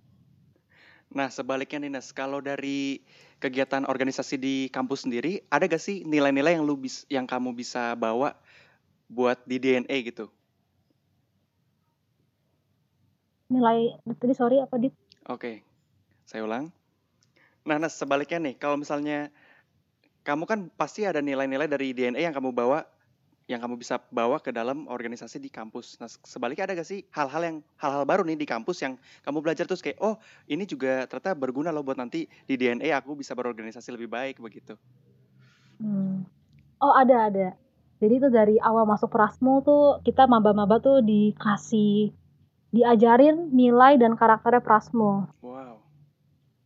Nah, 1.11 1.27
sebaliknya 1.27 1.83
nih 1.83 1.91
Nes, 1.91 2.15
kalau 2.15 2.39
dari 2.39 3.03
kegiatan 3.41 3.89
organisasi 3.89 4.37
di 4.37 4.55
kampus 4.69 5.09
sendiri, 5.09 5.41
ada 5.49 5.65
gak 5.65 5.81
sih 5.81 6.05
nilai-nilai 6.05 6.55
yang 6.55 6.63
lu 6.63 6.77
bis, 6.77 7.09
yang 7.09 7.25
kamu 7.25 7.57
bisa 7.57 7.97
bawa 7.97 8.37
buat 9.09 9.41
di 9.49 9.57
DNA 9.57 9.97
gitu? 10.05 10.29
Nilai 13.49 13.97
tadi 14.21 14.33
sorry 14.37 14.61
apa 14.61 14.77
dit? 14.77 14.93
Oke, 15.27 15.65
saya 16.23 16.45
ulang. 16.45 16.69
Nah, 17.65 17.77
Nes, 17.81 17.97
sebaliknya 17.97 18.39
nih, 18.39 18.55
kalau 18.61 18.77
misalnya 18.77 19.33
kamu 20.21 20.45
kan 20.45 20.59
pasti 20.77 21.03
ada 21.03 21.19
nilai-nilai 21.19 21.65
dari 21.65 21.97
DNA 21.97 22.29
yang 22.29 22.35
kamu 22.37 22.53
bawa, 22.53 22.85
yang 23.51 23.59
kamu 23.59 23.75
bisa 23.75 23.99
bawa 24.07 24.39
ke 24.39 24.55
dalam 24.55 24.87
organisasi 24.87 25.43
di 25.43 25.51
kampus. 25.51 25.99
Nah, 25.99 26.07
sebaliknya 26.07 26.71
ada 26.71 26.79
gak 26.79 26.87
sih 26.87 27.03
hal-hal 27.11 27.41
yang 27.43 27.57
hal-hal 27.75 28.07
baru 28.07 28.23
nih 28.23 28.39
di 28.39 28.47
kampus 28.47 28.79
yang 28.79 28.95
kamu 29.27 29.43
belajar 29.43 29.67
terus 29.67 29.83
kayak, 29.83 29.99
oh 29.99 30.15
ini 30.47 30.63
juga 30.63 31.03
ternyata 31.11 31.35
berguna 31.35 31.69
loh 31.69 31.83
buat 31.83 31.99
nanti 31.99 32.31
di 32.47 32.55
DNA 32.55 32.95
aku 32.95 33.19
bisa 33.19 33.35
berorganisasi 33.35 33.91
lebih 33.91 34.07
baik 34.07 34.39
begitu. 34.39 34.79
Hmm. 35.83 36.23
Oh 36.79 36.95
ada 36.95 37.27
ada. 37.27 37.47
Jadi 38.01 38.13
itu 38.17 38.29
dari 38.33 38.55
awal 38.57 38.89
masuk 38.89 39.13
Prasmo 39.13 39.61
tuh 39.61 40.01
kita 40.01 40.25
maba-maba 40.25 40.81
tuh 40.81 41.05
dikasih 41.05 42.09
diajarin 42.73 43.51
nilai 43.53 43.99
dan 43.99 44.17
karakternya 44.17 44.63
Prasmo. 44.63 45.29
Wow. 45.43 45.83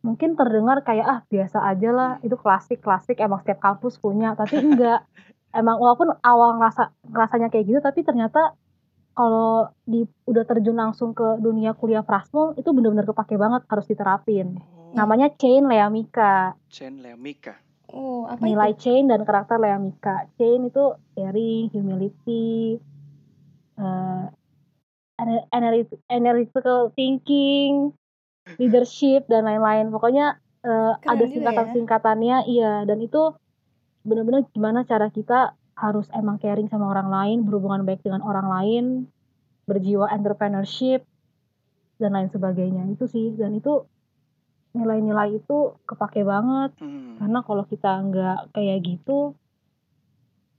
Mungkin 0.06 0.38
terdengar 0.38 0.86
kayak 0.86 1.06
ah 1.10 1.20
biasa 1.26 1.66
aja 1.66 1.90
lah, 1.90 2.12
itu 2.22 2.38
klasik-klasik 2.38 3.18
emang 3.18 3.42
setiap 3.42 3.58
kampus 3.58 3.98
punya, 3.98 4.38
tapi 4.38 4.62
enggak. 4.62 5.02
Emang 5.56 5.80
walaupun 5.80 6.12
awal 6.20 6.60
ngerasa 6.60 6.92
ngerasanya 7.08 7.48
kayak 7.48 7.66
gitu, 7.72 7.80
tapi 7.80 8.04
ternyata 8.04 8.60
kalau 9.16 9.72
di 9.88 10.04
udah 10.28 10.44
terjun 10.44 10.76
langsung 10.76 11.16
ke 11.16 11.40
dunia 11.40 11.72
kuliah 11.72 12.04
Prasmo 12.04 12.52
itu 12.60 12.68
bener-bener 12.76 13.08
kepake 13.08 13.40
banget 13.40 13.64
harus 13.72 13.88
diterapin. 13.88 14.60
Oh, 14.60 14.92
Namanya 14.92 15.32
Chain 15.40 15.72
Leamika. 15.72 16.60
Chen 16.68 17.00
Leamika. 17.00 17.56
Oh, 17.96 18.28
apa 18.28 18.44
nilai 18.44 18.76
itu? 18.76 18.84
chain 18.84 19.08
dan 19.08 19.24
karakter 19.24 19.56
Leamika. 19.56 20.28
Chain 20.36 20.68
itu 20.68 21.00
caring, 21.16 21.72
humility, 21.72 22.82
uh, 23.80 24.28
ana- 25.16 25.48
analyt- 25.56 26.02
analytical 26.12 26.92
thinking, 26.92 27.96
leadership 28.60 29.30
dan 29.32 29.48
lain-lain. 29.48 29.94
Pokoknya 29.94 30.42
uh, 30.68 31.00
Keren 31.00 31.14
ada 31.14 31.24
ya. 31.24 31.32
singkatan-singkatannya, 31.32 32.38
iya. 32.52 32.84
Dan 32.84 33.00
itu 33.00 33.32
benar-benar 34.06 34.46
gimana 34.54 34.86
cara 34.86 35.10
kita 35.10 35.58
harus 35.76 36.08
emang 36.16 36.40
caring 36.40 36.72
sama 36.72 36.88
orang 36.88 37.10
lain, 37.12 37.38
berhubungan 37.44 37.84
baik 37.84 38.06
dengan 38.06 38.24
orang 38.24 38.48
lain, 38.48 38.86
berjiwa 39.68 40.08
entrepreneurship 40.14 41.04
dan 42.00 42.16
lain 42.16 42.30
sebagainya. 42.32 42.88
Itu 42.94 43.10
sih. 43.10 43.36
Dan 43.36 43.60
itu 43.60 43.84
nilai-nilai 44.76 45.40
itu 45.40 45.80
kepake 45.88 46.22
banget 46.28 46.76
Hmm. 46.84 47.16
karena 47.16 47.40
kalau 47.48 47.64
kita 47.64 47.96
nggak 48.12 48.52
kayak 48.52 48.84
gitu 48.84 49.32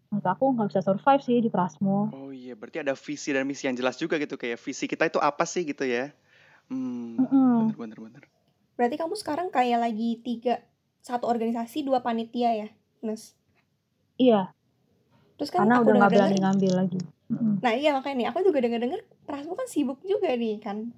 menurut 0.08 0.26
aku 0.32 0.44
nggak 0.56 0.68
bisa 0.72 0.80
survive 0.80 1.20
sih 1.20 1.36
di 1.44 1.52
Prasmo 1.52 2.08
Oh 2.16 2.32
iya, 2.32 2.56
berarti 2.56 2.80
ada 2.80 2.96
visi 2.96 3.36
dan 3.36 3.44
misi 3.44 3.68
yang 3.68 3.76
jelas 3.76 4.00
juga 4.00 4.16
gitu 4.16 4.40
kayak 4.40 4.56
visi 4.56 4.88
kita 4.88 5.04
itu 5.12 5.20
apa 5.20 5.44
sih 5.44 5.68
gitu 5.68 5.84
ya? 5.84 6.16
Hmm, 6.72 7.28
bener 7.60 7.76
bener 7.76 7.98
bener. 8.00 8.22
Berarti 8.80 8.96
kamu 8.96 9.14
sekarang 9.20 9.48
kayak 9.52 9.84
lagi 9.84 10.20
tiga, 10.24 10.64
satu 11.04 11.28
organisasi, 11.28 11.84
dua 11.84 12.00
panitia 12.00 12.56
ya, 12.56 12.68
Nes? 13.04 13.36
iya 14.16 14.52
Terus 15.36 15.52
kan 15.52 15.68
karena 15.68 15.74
aku 15.80 15.92
udah 15.92 15.94
nggak 16.00 16.12
berani 16.12 16.38
ngambil 16.40 16.72
lagi 16.76 17.00
nah 17.58 17.74
iya 17.74 17.90
makanya 17.90 18.16
nih, 18.22 18.26
aku 18.30 18.38
juga 18.46 18.62
denger-denger 18.62 19.02
Prasmo 19.26 19.58
kan 19.58 19.66
sibuk 19.66 19.98
juga 20.06 20.30
nih 20.30 20.62
kan. 20.62 20.94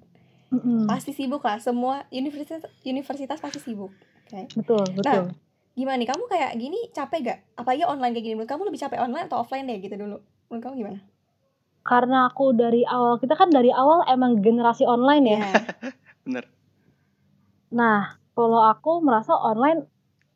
Mm-mm. 0.53 0.85
Pasti 0.85 1.09
sibuk 1.09 1.41
lah, 1.41 1.57
semua 1.57 2.05
universitas 2.13 2.61
universitas 2.85 3.41
pasti 3.41 3.57
sibuk. 3.57 3.89
Oke. 4.29 4.45
betul 4.53 4.85
betul 4.93 5.33
Gimana 5.73 5.97
nih, 5.97 6.05
kamu 6.05 6.29
kayak 6.29 6.51
gini 6.61 6.77
capek 6.93 7.19
gak? 7.25 7.39
Apalagi 7.57 7.81
online 7.81 8.13
kayak 8.13 8.25
gini, 8.29 8.35
menurut 8.37 8.51
kamu 8.53 8.63
lebih 8.69 8.77
capek 8.77 9.01
online 9.01 9.25
atau 9.25 9.41
offline 9.41 9.65
deh 9.65 9.81
gitu 9.81 9.95
dulu? 9.97 10.21
Menurut 10.53 10.61
kamu 10.61 10.75
gimana? 10.77 10.99
karena 11.79 12.29
aku 12.29 12.53
dari 12.53 12.85
awal 12.85 13.17
kita 13.17 13.33
kan 13.33 13.49
dari 13.49 13.71
awal 13.73 14.05
emang 14.05 14.43
generasi 14.43 14.85
online 14.85 15.25
ya 15.25 15.39
Iya. 15.41 15.51
Bener. 16.27 16.45
nah 17.71 17.99
kalau 18.35 18.61
aku 18.61 19.01
merasa 19.01 19.33
online 19.33 19.87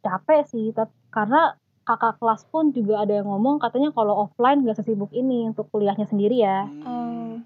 capek 0.02 0.50
sih 0.50 0.74
tap- 0.74 0.96
karena 1.14 1.54
kakak 1.84 2.18
kelas 2.18 2.48
pun 2.50 2.72
juga 2.72 3.04
ada 3.04 3.14
yang 3.14 3.28
ngomong 3.28 3.60
katanya 3.60 3.92
kalau 3.92 4.26
offline 4.26 4.64
gak 4.64 4.80
sesibuk 4.80 5.12
ini 5.14 5.46
untuk 5.46 5.70
kuliahnya 5.70 6.10
sendiri 6.10 6.42
ya. 6.42 6.66
Oh. 6.84 6.90
Hmm. 6.90 7.46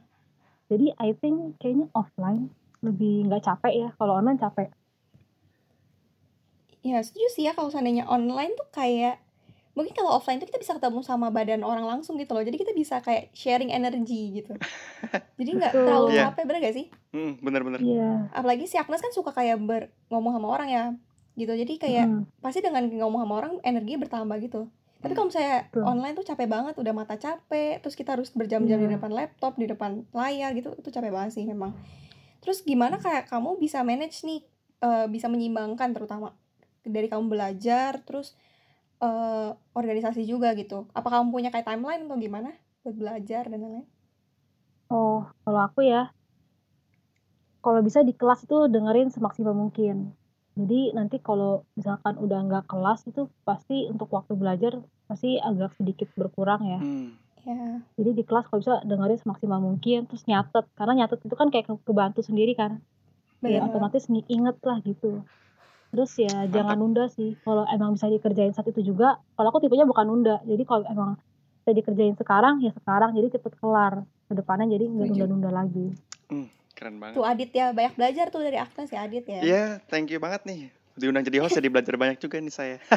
jadi 0.67 0.91
I 0.99 1.15
think 1.15 1.59
kayaknya 1.59 1.87
offline 1.91 2.51
lebih 2.79 3.27
nggak 3.27 3.43
capek 3.43 3.73
ya. 3.73 3.89
Kalau 3.95 4.15
online 4.15 4.35
capek. 4.35 4.67
Ya 6.83 6.99
setuju 7.03 7.27
sih 7.33 7.43
ya 7.47 7.51
kalau 7.51 7.67
seandainya 7.67 8.07
online 8.07 8.51
tuh 8.55 8.67
kayak 8.71 9.19
mungkin 9.73 9.93
kalau 9.93 10.17
offline 10.17 10.39
tuh 10.39 10.47
kita 10.49 10.59
bisa 10.59 10.73
ketemu 10.75 10.99
sama 11.03 11.27
badan 11.29 11.63
orang 11.63 11.87
langsung 11.87 12.19
gitu 12.19 12.31
loh. 12.31 12.43
Jadi 12.43 12.59
kita 12.59 12.71
bisa 12.71 12.99
kayak 12.99 13.31
sharing 13.31 13.71
energi 13.71 14.43
gitu. 14.43 14.53
Jadi 15.39 15.49
nggak 15.55 15.73
terlalu 15.73 16.07
Iya. 16.15 16.23
capek 16.31 16.43
bener 16.47 16.59
gak 16.63 16.75
sih? 16.75 16.85
Hmm, 17.15 17.33
bener 17.39 17.61
bener. 17.63 17.79
iya. 17.79 18.27
Apalagi 18.31 18.67
si 18.67 18.75
Agnes 18.75 18.99
kan 18.99 19.11
suka 19.11 19.31
kayak 19.31 19.57
ber 19.63 19.87
ngomong 20.11 20.35
sama 20.35 20.47
orang 20.51 20.69
ya 20.69 20.83
gitu 21.37 21.53
jadi 21.53 21.73
kayak 21.77 22.05
Mm-mm. 22.09 22.41
pasti 22.41 22.59
dengan 22.59 22.83
ngomong 22.89 23.21
sama 23.23 23.33
orang 23.37 23.53
energi 23.61 23.93
bertambah 23.95 24.37
gitu 24.41 24.67
tapi 24.97 25.13
Hmm. 25.13 25.17
kalau 25.21 25.27
misalnya 25.29 25.57
Betul. 25.69 25.83
online 25.85 26.15
tuh 26.17 26.25
capek 26.25 26.47
banget 26.49 26.73
udah 26.75 26.93
mata 26.93 27.15
capek 27.15 27.77
terus 27.79 27.93
kita 27.93 28.17
harus 28.17 28.33
berjam-jam 28.33 28.81
di 28.81 28.89
Iya. 28.89 28.97
depan 28.97 29.13
laptop 29.13 29.53
di 29.55 29.69
depan 29.69 30.01
layar 30.09 30.51
gitu 30.51 30.73
itu 30.73 30.89
capek 30.89 31.13
banget 31.13 31.37
sih 31.37 31.45
memang 31.45 31.77
terus 32.41 32.65
gimana 32.65 32.97
kayak 32.97 33.29
kamu 33.29 33.61
bisa 33.61 33.85
manage 33.85 34.25
nih 34.25 34.41
eh, 34.81 35.05
bisa 35.05 35.29
menyimbangkan 35.29 35.93
terutama 35.93 36.33
dari 36.81 37.05
kamu 37.05 37.29
belajar 37.29 38.01
terus 38.01 38.33
eh, 38.97 39.53
organisasi 39.77 40.25
juga 40.25 40.57
gitu 40.57 40.89
apa 40.91 41.05
kamu 41.05 41.29
punya 41.29 41.49
kayak 41.53 41.69
timeline 41.69 42.09
atau 42.09 42.17
gimana 42.17 42.49
buat 42.81 42.97
belajar 42.97 43.45
dan 43.45 43.61
lain-lain 43.61 43.87
Oh, 44.87 45.27
kalau 45.43 45.67
aku 45.67 45.83
ya, 45.83 46.15
kalau 47.59 47.83
bisa 47.83 48.07
di 48.07 48.15
kelas 48.15 48.47
itu 48.47 48.71
dengerin 48.71 49.11
semaksimal 49.11 49.51
mungkin. 49.51 50.15
Jadi 50.57 50.97
nanti 50.97 51.21
kalau 51.21 51.61
misalkan 51.77 52.17
udah 52.17 52.39
nggak 52.49 52.65
kelas 52.65 53.05
itu 53.05 53.29
pasti 53.45 53.85
untuk 53.85 54.09
waktu 54.09 54.33
belajar 54.33 54.81
pasti 55.05 55.37
agak 55.37 55.77
sedikit 55.77 56.09
berkurang 56.17 56.65
ya. 56.65 56.79
Hmm. 56.81 57.13
Ya. 57.47 57.79
Jadi 57.95 58.11
di 58.17 58.23
kelas 58.27 58.49
kalau 58.49 58.59
bisa 58.59 58.81
dengerin 58.83 59.21
semaksimal 59.21 59.61
mungkin, 59.61 60.09
terus 60.09 60.25
nyatet. 60.27 60.65
Karena 60.75 61.05
nyatet 61.05 61.23
itu 61.23 61.35
kan 61.37 61.47
kayak 61.47 61.69
ke 61.69 61.73
kebantu 61.85 62.25
sendiri 62.25 62.57
kan. 62.57 62.81
Ya 63.39 63.39
Bener 63.39 63.59
banget. 63.61 63.69
otomatis 63.71 64.03
inget 64.09 64.57
lah 64.65 64.77
gitu. 64.81 65.23
Terus 65.93 66.11
ya 66.19 66.49
jangan 66.51 66.75
Mantap. 66.75 66.81
nunda 66.83 67.03
sih. 67.07 67.39
Kalau 67.45 67.63
emang 67.69 67.95
bisa 67.95 68.11
dikerjain 68.11 68.51
saat 68.51 68.67
itu 68.67 68.83
juga, 68.83 69.23
kalau 69.39 69.47
aku 69.53 69.63
tipenya 69.63 69.87
bukan 69.87 70.09
nunda. 70.09 70.43
Jadi 70.43 70.63
kalau 70.67 70.83
emang 70.89 71.15
bisa 71.63 71.71
dikerjain 71.71 72.17
sekarang, 72.19 72.59
ya 72.59 72.75
sekarang. 72.75 73.15
Jadi 73.15 73.39
cepet 73.39 73.53
kelar. 73.61 74.03
Ke 74.27 74.33
depannya 74.35 74.67
jadi 74.75 74.91
nggak 74.91 75.07
nunda-nunda 75.07 75.49
lagi. 75.55 75.87
Hmm, 76.27 76.51
keren 76.77 77.01
banget. 77.01 77.17
Tuh 77.17 77.25
Adit 77.25 77.49
ya, 77.49 77.73
banyak 77.73 77.97
belajar 77.97 78.29
tuh 78.29 78.45
dari 78.45 78.55
Agnes 78.55 78.87
ya 78.87 78.99
Adit 79.01 79.25
ya. 79.25 79.41
Iya, 79.41 79.63
thank 79.89 80.13
you 80.13 80.21
banget 80.21 80.45
nih. 80.45 80.69
Diundang 80.93 81.25
jadi 81.25 81.41
host 81.41 81.57
jadi 81.57 81.67
belajar 81.67 81.97
banyak 81.97 82.17
juga 82.17 82.37
nih 82.37 82.53
saya. 82.53 82.77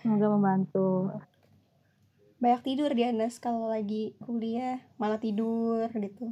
Semoga 0.00 0.26
membantu. 0.30 1.10
Banyak 2.36 2.62
tidur 2.62 2.92
dia 2.92 3.10
Nes 3.10 3.40
kalau 3.40 3.66
lagi 3.66 4.12
kuliah, 4.22 4.78
malah 5.00 5.16
tidur 5.16 5.88
gitu. 5.88 6.30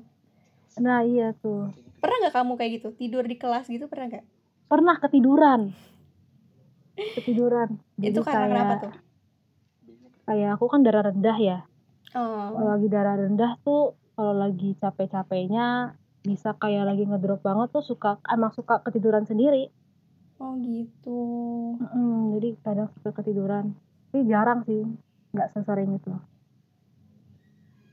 Nah 0.79 1.03
iya 1.03 1.33
tuh. 1.35 1.73
Pernah 1.99 2.29
nggak 2.29 2.35
kamu 2.37 2.53
kayak 2.55 2.71
gitu? 2.81 2.89
Tidur 2.95 3.25
di 3.25 3.35
kelas 3.35 3.67
gitu 3.67 3.89
pernah 3.89 4.13
nggak? 4.13 4.25
Pernah 4.69 4.97
ketiduran. 5.01 5.73
Ketiduran. 6.95 7.81
Jadi 8.01 8.13
Itu 8.13 8.21
karena 8.23 8.47
kenapa 8.47 8.69
kayak 8.69 8.85
tuh? 8.85 8.93
kayak 10.25 10.51
aku 10.57 10.65
kan 10.69 10.81
darah 10.85 11.05
rendah 11.09 11.39
ya. 11.41 11.59
Oh, 12.15 12.55
Kalau 12.55 12.71
lagi 12.79 12.89
darah 12.89 13.17
rendah 13.19 13.53
tuh 13.61 13.97
kalau 14.15 14.35
lagi 14.35 14.79
capek-capeknya 14.79 15.99
bisa 16.25 16.57
kayak 16.57 16.89
lagi 16.89 17.05
ngedrop 17.05 17.45
banget 17.45 17.69
tuh 17.75 17.85
suka 17.85 18.17
emang 18.33 18.55
suka 18.57 18.81
ketiduran 18.81 19.29
sendiri. 19.29 19.69
oh 20.43 20.59
gitu. 20.59 21.21
Mm, 21.79 22.35
jadi 22.39 22.49
kadang 22.65 22.89
suka 22.99 23.23
ketiduran. 23.23 23.77
Tapi 24.11 24.27
jarang 24.27 24.67
sih, 24.67 24.83
nggak 25.31 25.51
sesering 25.55 25.95
itu. 25.95 26.11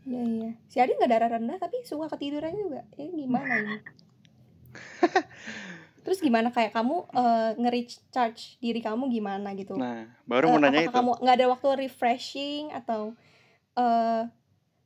Iya 0.10 0.24
iya. 0.26 0.50
Si 0.66 0.82
Adit 0.82 0.98
nggak 0.98 1.12
darah 1.12 1.30
rendah 1.38 1.58
tapi 1.62 1.86
suka 1.86 2.10
ketiduran 2.18 2.56
juga. 2.58 2.82
Ya 2.98 3.08
gimana 3.14 3.54
ini? 3.62 3.78
Terus 6.04 6.18
gimana 6.18 6.50
kayak 6.50 6.74
kamu 6.74 7.06
eh, 7.14 7.52
nge-recharge 7.62 8.58
diri 8.58 8.82
kamu 8.82 9.14
gimana 9.14 9.54
gitu? 9.54 9.78
Nah, 9.78 10.10
baru 10.26 10.50
mau 10.50 10.58
nanya 10.58 10.82
apakah 10.82 10.90
itu. 10.90 10.98
kamu 10.98 11.12
nggak 11.22 11.36
ada 11.38 11.48
waktu 11.54 11.68
refreshing 11.86 12.74
atau 12.74 13.14
eh 13.78 14.24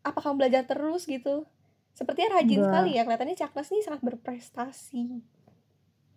apa 0.05 0.19
kamu 0.21 0.45
belajar 0.45 0.63
terus 0.69 1.09
gitu? 1.09 1.49
Sepertinya 1.97 2.37
rajin 2.37 2.61
Enggak. 2.61 2.69
sekali 2.69 2.89
ya 2.93 3.01
kelihatannya 3.07 3.37
Caknas 3.39 3.67
nih 3.73 3.83
sangat 3.83 4.01
berprestasi. 4.05 5.03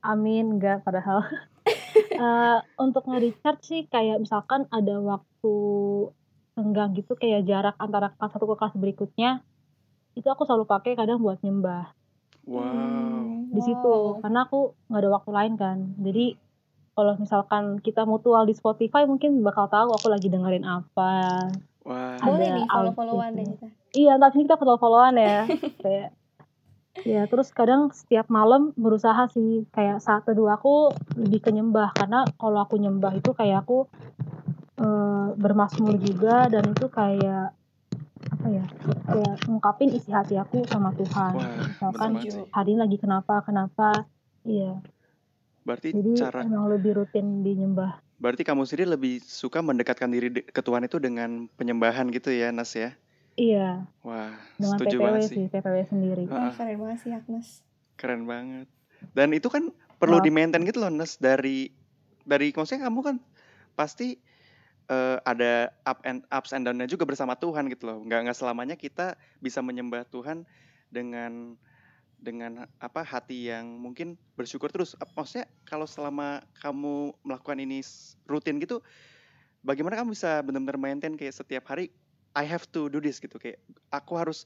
Amin, 0.04 0.60
enggak 0.60 0.84
padahal. 0.84 1.24
Eh, 2.18 2.58
untuk 2.80 3.06
nge-recharge 3.06 3.62
sih 3.62 3.82
kayak 3.86 4.18
misalkan 4.18 4.66
ada 4.74 4.98
waktu 4.98 5.54
senggang 6.58 6.90
gitu 6.98 7.14
kayak 7.14 7.46
jarak 7.46 7.78
antara 7.78 8.10
kelas 8.18 8.34
satu 8.34 8.50
ke 8.50 8.56
kelas 8.58 8.74
berikutnya 8.74 9.30
itu 10.18 10.26
aku 10.26 10.42
selalu 10.42 10.66
pakai 10.66 10.98
kadang 10.98 11.22
buat 11.22 11.38
nyembah 11.46 11.94
Wow. 12.48 12.64
Hmm, 12.64 13.52
di 13.52 13.60
situ 13.60 13.94
wow. 13.94 14.18
karena 14.24 14.48
aku 14.48 14.72
nggak 14.88 15.02
ada 15.04 15.10
waktu 15.12 15.30
lain 15.30 15.54
kan 15.60 15.78
jadi 16.00 16.26
kalau 16.96 17.12
misalkan 17.20 17.64
kita 17.78 18.08
mutual 18.08 18.48
di 18.48 18.56
Spotify 18.56 19.04
mungkin 19.06 19.44
bakal 19.44 19.68
tahu 19.70 19.92
aku 19.94 20.08
lagi 20.10 20.32
dengerin 20.32 20.64
apa 20.64 21.46
Wah. 21.88 22.20
Boleh 22.20 22.48
nih 22.52 22.66
follow-followan 22.68 23.30
deh 23.32 23.46
kita. 23.48 23.66
iya 23.96 24.14
tapi 24.20 24.44
kita 24.44 24.60
follow 24.60 24.76
followan 24.76 25.16
ya. 25.16 25.48
Kayak 25.84 26.12
ya 27.06 27.22
terus 27.30 27.54
kadang 27.54 27.94
setiap 27.94 28.26
malam 28.26 28.74
berusaha 28.74 29.30
sih 29.30 29.70
kayak 29.70 30.02
saat 30.02 30.26
teduh 30.26 30.52
aku 30.52 30.92
lebih 31.16 31.40
ke 31.40 31.50
nyembah. 31.54 31.96
Karena 31.96 32.28
kalau 32.36 32.60
aku 32.60 32.76
nyembah 32.76 33.16
itu 33.16 33.32
kayak 33.32 33.64
aku 33.64 33.88
eh, 34.76 35.28
bermasmur 35.38 35.96
juga 35.96 36.52
dan 36.52 36.68
itu 36.68 36.92
kayak 36.92 37.56
apa 38.28 38.46
ya 38.50 38.64
kayak 39.08 39.34
ngungkapin 39.46 39.94
isi 39.94 40.12
hati 40.12 40.36
aku 40.36 40.68
sama 40.68 40.92
Tuhan. 40.92 41.32
Wah, 41.38 41.56
misalkan 41.72 42.10
hari 42.52 42.68
ini 42.76 42.80
lagi 42.84 42.96
kenapa 43.00 43.40
kenapa. 43.40 44.04
Iya. 44.44 44.82
Berarti 45.64 45.96
jadi 45.96 46.12
cara 46.28 46.44
emang 46.44 46.68
lebih 46.68 47.00
rutin 47.00 47.40
di 47.40 47.56
nyembah 47.56 48.07
berarti 48.18 48.42
kamu 48.42 48.66
sendiri 48.66 48.86
lebih 48.98 49.22
suka 49.22 49.62
mendekatkan 49.62 50.10
diri 50.10 50.28
de- 50.30 50.46
ke 50.46 50.60
Tuhan 50.60 50.82
itu 50.84 50.98
dengan 50.98 51.46
penyembahan 51.54 52.10
gitu 52.10 52.34
ya, 52.34 52.50
Nas 52.50 52.74
ya? 52.74 52.94
iya 53.38 53.86
Wah, 54.02 54.34
dengan 54.58 54.78
setuju 54.78 54.96
PPW 54.98 55.06
banget 55.06 55.22
sih. 55.30 55.36
sih 55.38 55.46
PPW 55.46 55.76
sendiri 55.86 56.22
Wah, 56.26 56.50
Heeh, 56.50 56.52
keren 56.58 56.78
banget 56.82 56.98
sih 57.06 57.12
Agnes. 57.14 57.48
keren 57.94 58.22
banget. 58.26 58.66
Dan 59.14 59.30
itu 59.30 59.46
kan 59.46 59.70
perlu 60.02 60.18
Wah, 60.18 60.24
di 60.26 60.30
maintain 60.34 60.62
gitu 60.66 60.82
loh, 60.82 60.90
Nas, 60.90 61.18
dari 61.18 61.70
dari 62.26 62.50
maksudnya 62.50 62.90
kamu 62.90 63.00
kan 63.00 63.16
pasti 63.78 64.18
eh, 64.90 65.18
ada 65.22 65.70
up 65.86 66.02
and 66.02 66.26
ups 66.28 66.50
and 66.50 66.66
down-nya 66.66 66.90
juga 66.90 67.06
bersama 67.06 67.38
Tuhan 67.38 67.70
gitu 67.70 67.86
loh. 67.86 67.98
Nggak 68.02 68.28
nggak 68.28 68.38
selamanya 68.38 68.74
kita 68.74 69.14
bisa 69.38 69.62
menyembah 69.62 70.02
Tuhan 70.10 70.42
dengan 70.90 71.54
dengan 72.18 72.66
apa 72.82 73.02
hati 73.06 73.48
yang 73.50 73.78
mungkin 73.78 74.18
bersyukur 74.34 74.68
terus. 74.74 74.98
Maksudnya 75.14 75.46
kalau 75.64 75.86
selama 75.86 76.42
kamu 76.58 77.14
melakukan 77.22 77.58
ini 77.62 77.80
rutin 78.26 78.58
gitu, 78.58 78.82
bagaimana 79.62 79.98
kamu 79.98 80.14
bisa 80.14 80.42
benar-benar 80.42 80.78
maintain 80.78 81.14
kayak 81.14 81.34
setiap 81.34 81.64
hari 81.70 81.90
I 82.36 82.44
have 82.46 82.66
to 82.74 82.86
do 82.92 82.98
this 83.02 83.18
gitu 83.18 83.38
kayak 83.40 83.58
aku 83.90 84.14
harus 84.18 84.44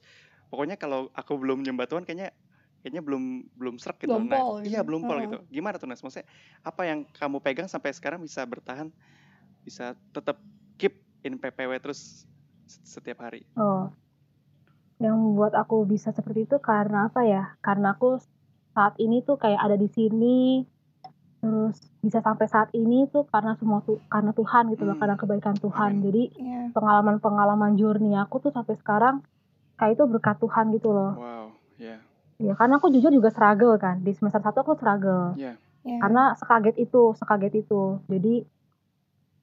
pokoknya 0.49 0.77
kalau 0.79 1.09
aku 1.13 1.37
belum 1.37 1.61
nyembah 1.65 1.85
Tuhan 1.89 2.05
kayaknya 2.07 2.33
kayaknya 2.81 3.01
belum 3.01 3.47
belum 3.57 3.75
serak 3.79 4.03
gitu. 4.03 4.13
Belum 4.13 4.27
Nah, 4.27 4.41
pol 4.41 4.55
iya 4.65 4.81
gitu. 4.81 4.87
belum 4.91 5.01
pol 5.05 5.17
gitu. 5.23 5.37
Gimana 5.49 5.75
tuh 5.79 5.87
Nas? 5.89 6.01
Maksudnya 6.03 6.27
apa 6.61 6.81
yang 6.83 6.99
kamu 7.15 7.37
pegang 7.41 7.67
sampai 7.71 7.95
sekarang 7.95 8.19
bisa 8.21 8.43
bertahan 8.45 8.91
bisa 9.63 9.95
tetap 10.11 10.37
keep 10.75 10.99
in 11.23 11.39
PPW 11.39 11.79
terus 11.79 12.27
setiap 12.67 13.23
hari? 13.23 13.47
oh 13.55 13.87
yang 15.01 15.15
membuat 15.17 15.53
aku 15.57 15.85
bisa 15.87 16.13
seperti 16.13 16.45
itu 16.45 16.57
karena 16.61 17.09
apa 17.09 17.25
ya? 17.25 17.55
Karena 17.61 17.95
aku 17.95 18.19
saat 18.73 18.97
ini 18.97 19.21
tuh 19.21 19.37
kayak 19.37 19.61
ada 19.61 19.77
di 19.77 19.89
sini 19.89 20.65
terus 21.43 21.75
bisa 21.99 22.23
sampai 22.23 22.47
saat 22.47 22.71
ini 22.71 23.03
tuh 23.11 23.27
karena 23.27 23.51
semua 23.59 23.83
tuh 23.83 23.99
karena 24.07 24.31
Tuhan 24.31 24.63
gitu 24.71 24.87
loh 24.87 24.95
Hmm, 24.95 25.01
karena 25.03 25.15
kebaikan 25.19 25.55
Tuhan. 25.59 25.99
Amin. 25.99 26.03
jadi 26.07 26.23
Iya. 26.39 26.61
pengalaman-pengalaman 26.71 27.75
journey 27.75 28.15
aku 28.15 28.39
tuh 28.39 28.51
sampai 28.55 28.79
sekarang 28.79 29.19
kayak 29.75 29.99
itu 29.99 30.03
berkat 30.07 30.39
Tuhan 30.39 30.71
gitu 30.71 30.95
loh. 30.95 31.11
Wow, 31.19 31.45
ya, 31.75 31.99
ya 32.39 32.53
karena 32.55 32.79
aku 32.79 32.87
jujur 32.95 33.11
juga 33.11 33.27
struggle 33.29 33.75
kan. 33.75 33.99
Di 34.01 34.15
semester 34.15 34.39
satu 34.39 34.63
aku 34.63 34.79
struggle. 34.79 35.35
Ya, 35.35 35.59
Iya. 35.83 35.99
karena 35.99 36.23
sekaget 36.39 36.79
itu 36.79 37.11
sekaget 37.19 37.53
itu. 37.67 37.99
Jadi 38.07 38.47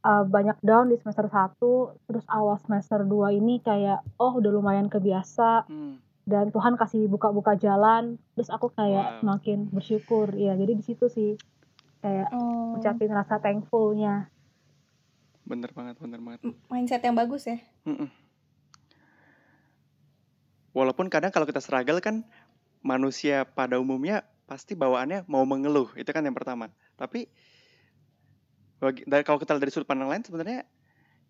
uh, 0.05 0.25
banyak 0.25 0.57
down 0.65 0.89
di 0.89 0.97
semester 1.01 1.29
1 1.29 1.97
terus 2.09 2.25
awal 2.29 2.57
semester 2.63 3.05
2 3.05 3.33
ini 3.37 3.61
kayak 3.61 4.05
oh 4.21 4.37
udah 4.41 4.51
lumayan 4.53 4.89
kebiasa 4.89 5.69
hmm, 5.69 5.95
dan 6.29 6.53
Tuhan 6.53 6.77
kasih 6.77 7.09
buka-buka 7.09 7.57
jalan 7.57 8.17
terus 8.37 8.49
aku 8.53 8.71
wow, 8.71 8.77
kayak 8.77 9.07
semakin 9.21 9.59
bersyukur 9.73 10.33
ya 10.37 10.57
jadi 10.57 10.73
di 10.77 10.85
situ 10.85 11.07
sih 11.11 11.37
kayak 12.01 12.33
Oh, 12.33 12.79
ucapin 12.79 13.13
rasa 13.13 13.37
thankfulnya 13.43 14.31
bener 15.45 15.75
banget, 15.75 15.99
bener 15.99 16.21
banget. 16.23 16.41
m- 16.47 16.55
mindset 16.71 17.03
yang 17.03 17.19
bagus 17.19 17.43
ya. 17.51 17.59
Mm-mm. 17.83 18.07
Walaupun 20.71 21.11
kadang 21.11 21.35
kalau 21.35 21.43
kita 21.43 21.59
struggle 21.59 21.99
kan 21.99 22.23
manusia 22.87 23.43
pada 23.43 23.83
umumnya 23.83 24.23
pasti 24.47 24.79
bawaannya 24.79 25.27
mau 25.27 25.43
mengeluh, 25.43 25.91
itu 25.99 26.07
kan 26.15 26.23
yang 26.23 26.35
pertama. 26.39 26.71
Tapi 26.95 27.27
bagi, 28.81 29.05
dari 29.05 29.23
kalau 29.23 29.37
kita 29.37 29.55
dari 29.55 29.69
sudut 29.69 29.85
pandang 29.85 30.09
lain 30.09 30.21
sebenarnya 30.21 30.65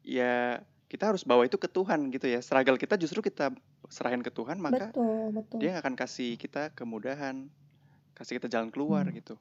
ya 0.00 0.58
kita 0.86 1.06
harus 1.06 1.22
bawa 1.22 1.44
itu 1.44 1.54
ke 1.54 1.66
Tuhan 1.66 2.08
gitu 2.08 2.24
ya. 2.24 2.38
Struggle 2.38 2.74
kita 2.74 2.94
justru 2.94 3.20
kita 3.20 3.54
serahin 3.86 4.20
ke 4.20 4.30
Tuhan, 4.30 4.58
maka 4.58 4.88
Betul, 4.88 5.30
betul. 5.32 5.58
dia 5.58 5.76
akan 5.76 5.94
kasih 5.94 6.34
kita 6.34 6.70
kemudahan, 6.72 7.46
kasih 8.12 8.38
kita 8.38 8.46
jalan 8.48 8.70
keluar 8.70 9.04
Hmm, 9.04 9.14
gitu. 9.14 9.34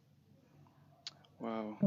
Wow. 1.38 1.78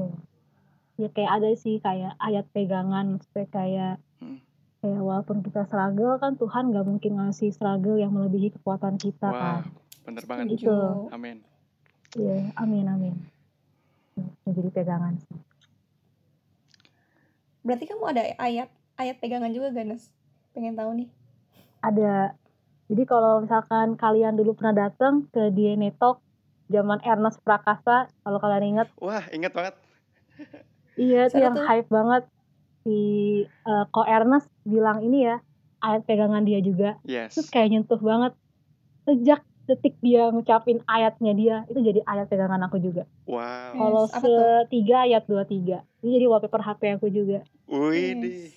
ya 0.94 1.08
kayak 1.08 1.32
ada 1.32 1.50
sih 1.54 1.76
kayak 1.78 2.16
ayat 2.18 2.46
pegangan 2.50 3.20
supaya 3.20 3.46
kayak 3.48 3.94
Mm. 4.16 4.38
kayak 4.78 4.98
walaupun 4.98 5.42
kita 5.42 5.62
struggle 5.62 6.14
kan 6.16 6.34
Tuhan 6.34 6.70
nggak 6.70 6.86
mungkin 6.86 7.12
ngasih 7.18 7.50
struggle 7.50 7.96
yang 7.96 8.10
melebihi 8.10 8.50
kekuatan 8.52 8.96
kita 8.96 9.26
Wah, 9.26 9.60
kan 9.60 9.74
bener 10.04 10.24
banget. 10.24 10.44
Setuju. 10.48 10.62
itu 10.62 10.76
Amin. 11.10 11.36
ya 12.14 12.38
amin 12.56 12.86
amin 12.86 13.14
Tuh, 14.14 14.52
jadi 14.52 14.68
pegangan 14.70 15.16
sih 15.18 15.36
Berarti 17.62 17.84
kamu 17.86 18.04
ada 18.06 18.22
ayat 18.38 18.68
ayat 18.96 19.16
pegangan 19.18 19.50
juga 19.50 19.70
gak, 19.70 19.86
Nes? 19.86 20.04
Pengen 20.52 20.74
tahu 20.74 20.90
nih. 20.94 21.08
ada 21.80 22.36
jadi 22.86 23.02
kalau 23.02 23.42
misalkan 23.42 23.96
kalian 23.96 24.36
dulu 24.36 24.54
pernah 24.54 24.86
datang 24.86 25.26
ke 25.30 25.50
DNA 25.50 25.90
Talk 25.96 26.22
zaman 26.68 27.02
Ernest 27.02 27.42
Prakasa 27.42 28.06
kalau 28.22 28.38
kalian 28.38 28.76
ingat 28.76 28.88
Wah, 28.96 29.26
ingat 29.30 29.50
banget. 29.50 29.74
iya 30.94 31.26
itu 31.26 31.36
yang 31.36 31.56
tuh. 31.56 31.64
hype 31.64 31.88
banget 31.88 32.22
si 32.82 32.98
eh, 33.44 33.84
Ko 33.90 34.02
Ernest 34.02 34.46
bilang 34.62 35.00
ini 35.00 35.26
ya 35.26 35.36
ayat 35.80 36.06
pegangan 36.06 36.42
dia 36.42 36.60
juga 36.60 37.02
Yes. 37.02 37.34
terus 37.34 37.50
kayak 37.50 37.74
nyentuh 37.74 37.98
banget 37.98 38.32
sejak 39.02 39.42
detik 39.68 39.94
dia 40.02 40.28
ngucapin 40.34 40.82
ayatnya 40.90 41.32
dia 41.32 41.56
itu 41.70 41.80
jadi 41.80 42.00
ayat 42.06 42.26
pegangan 42.28 42.62
aku 42.66 42.82
juga 42.82 43.06
Wow. 43.24 43.72
kalau 43.78 44.04
Yes, 44.10 44.18
setiga 44.20 44.96
ayat 45.06 45.22
dua 45.30 45.46
tiga 45.46 45.86
ini 46.02 46.18
jadi 46.18 46.26
wallpaper 46.28 46.60
HP 46.60 46.98
aku 46.98 47.08
juga 47.08 47.46
Wih, 47.70 48.18
Yes. 48.18 48.52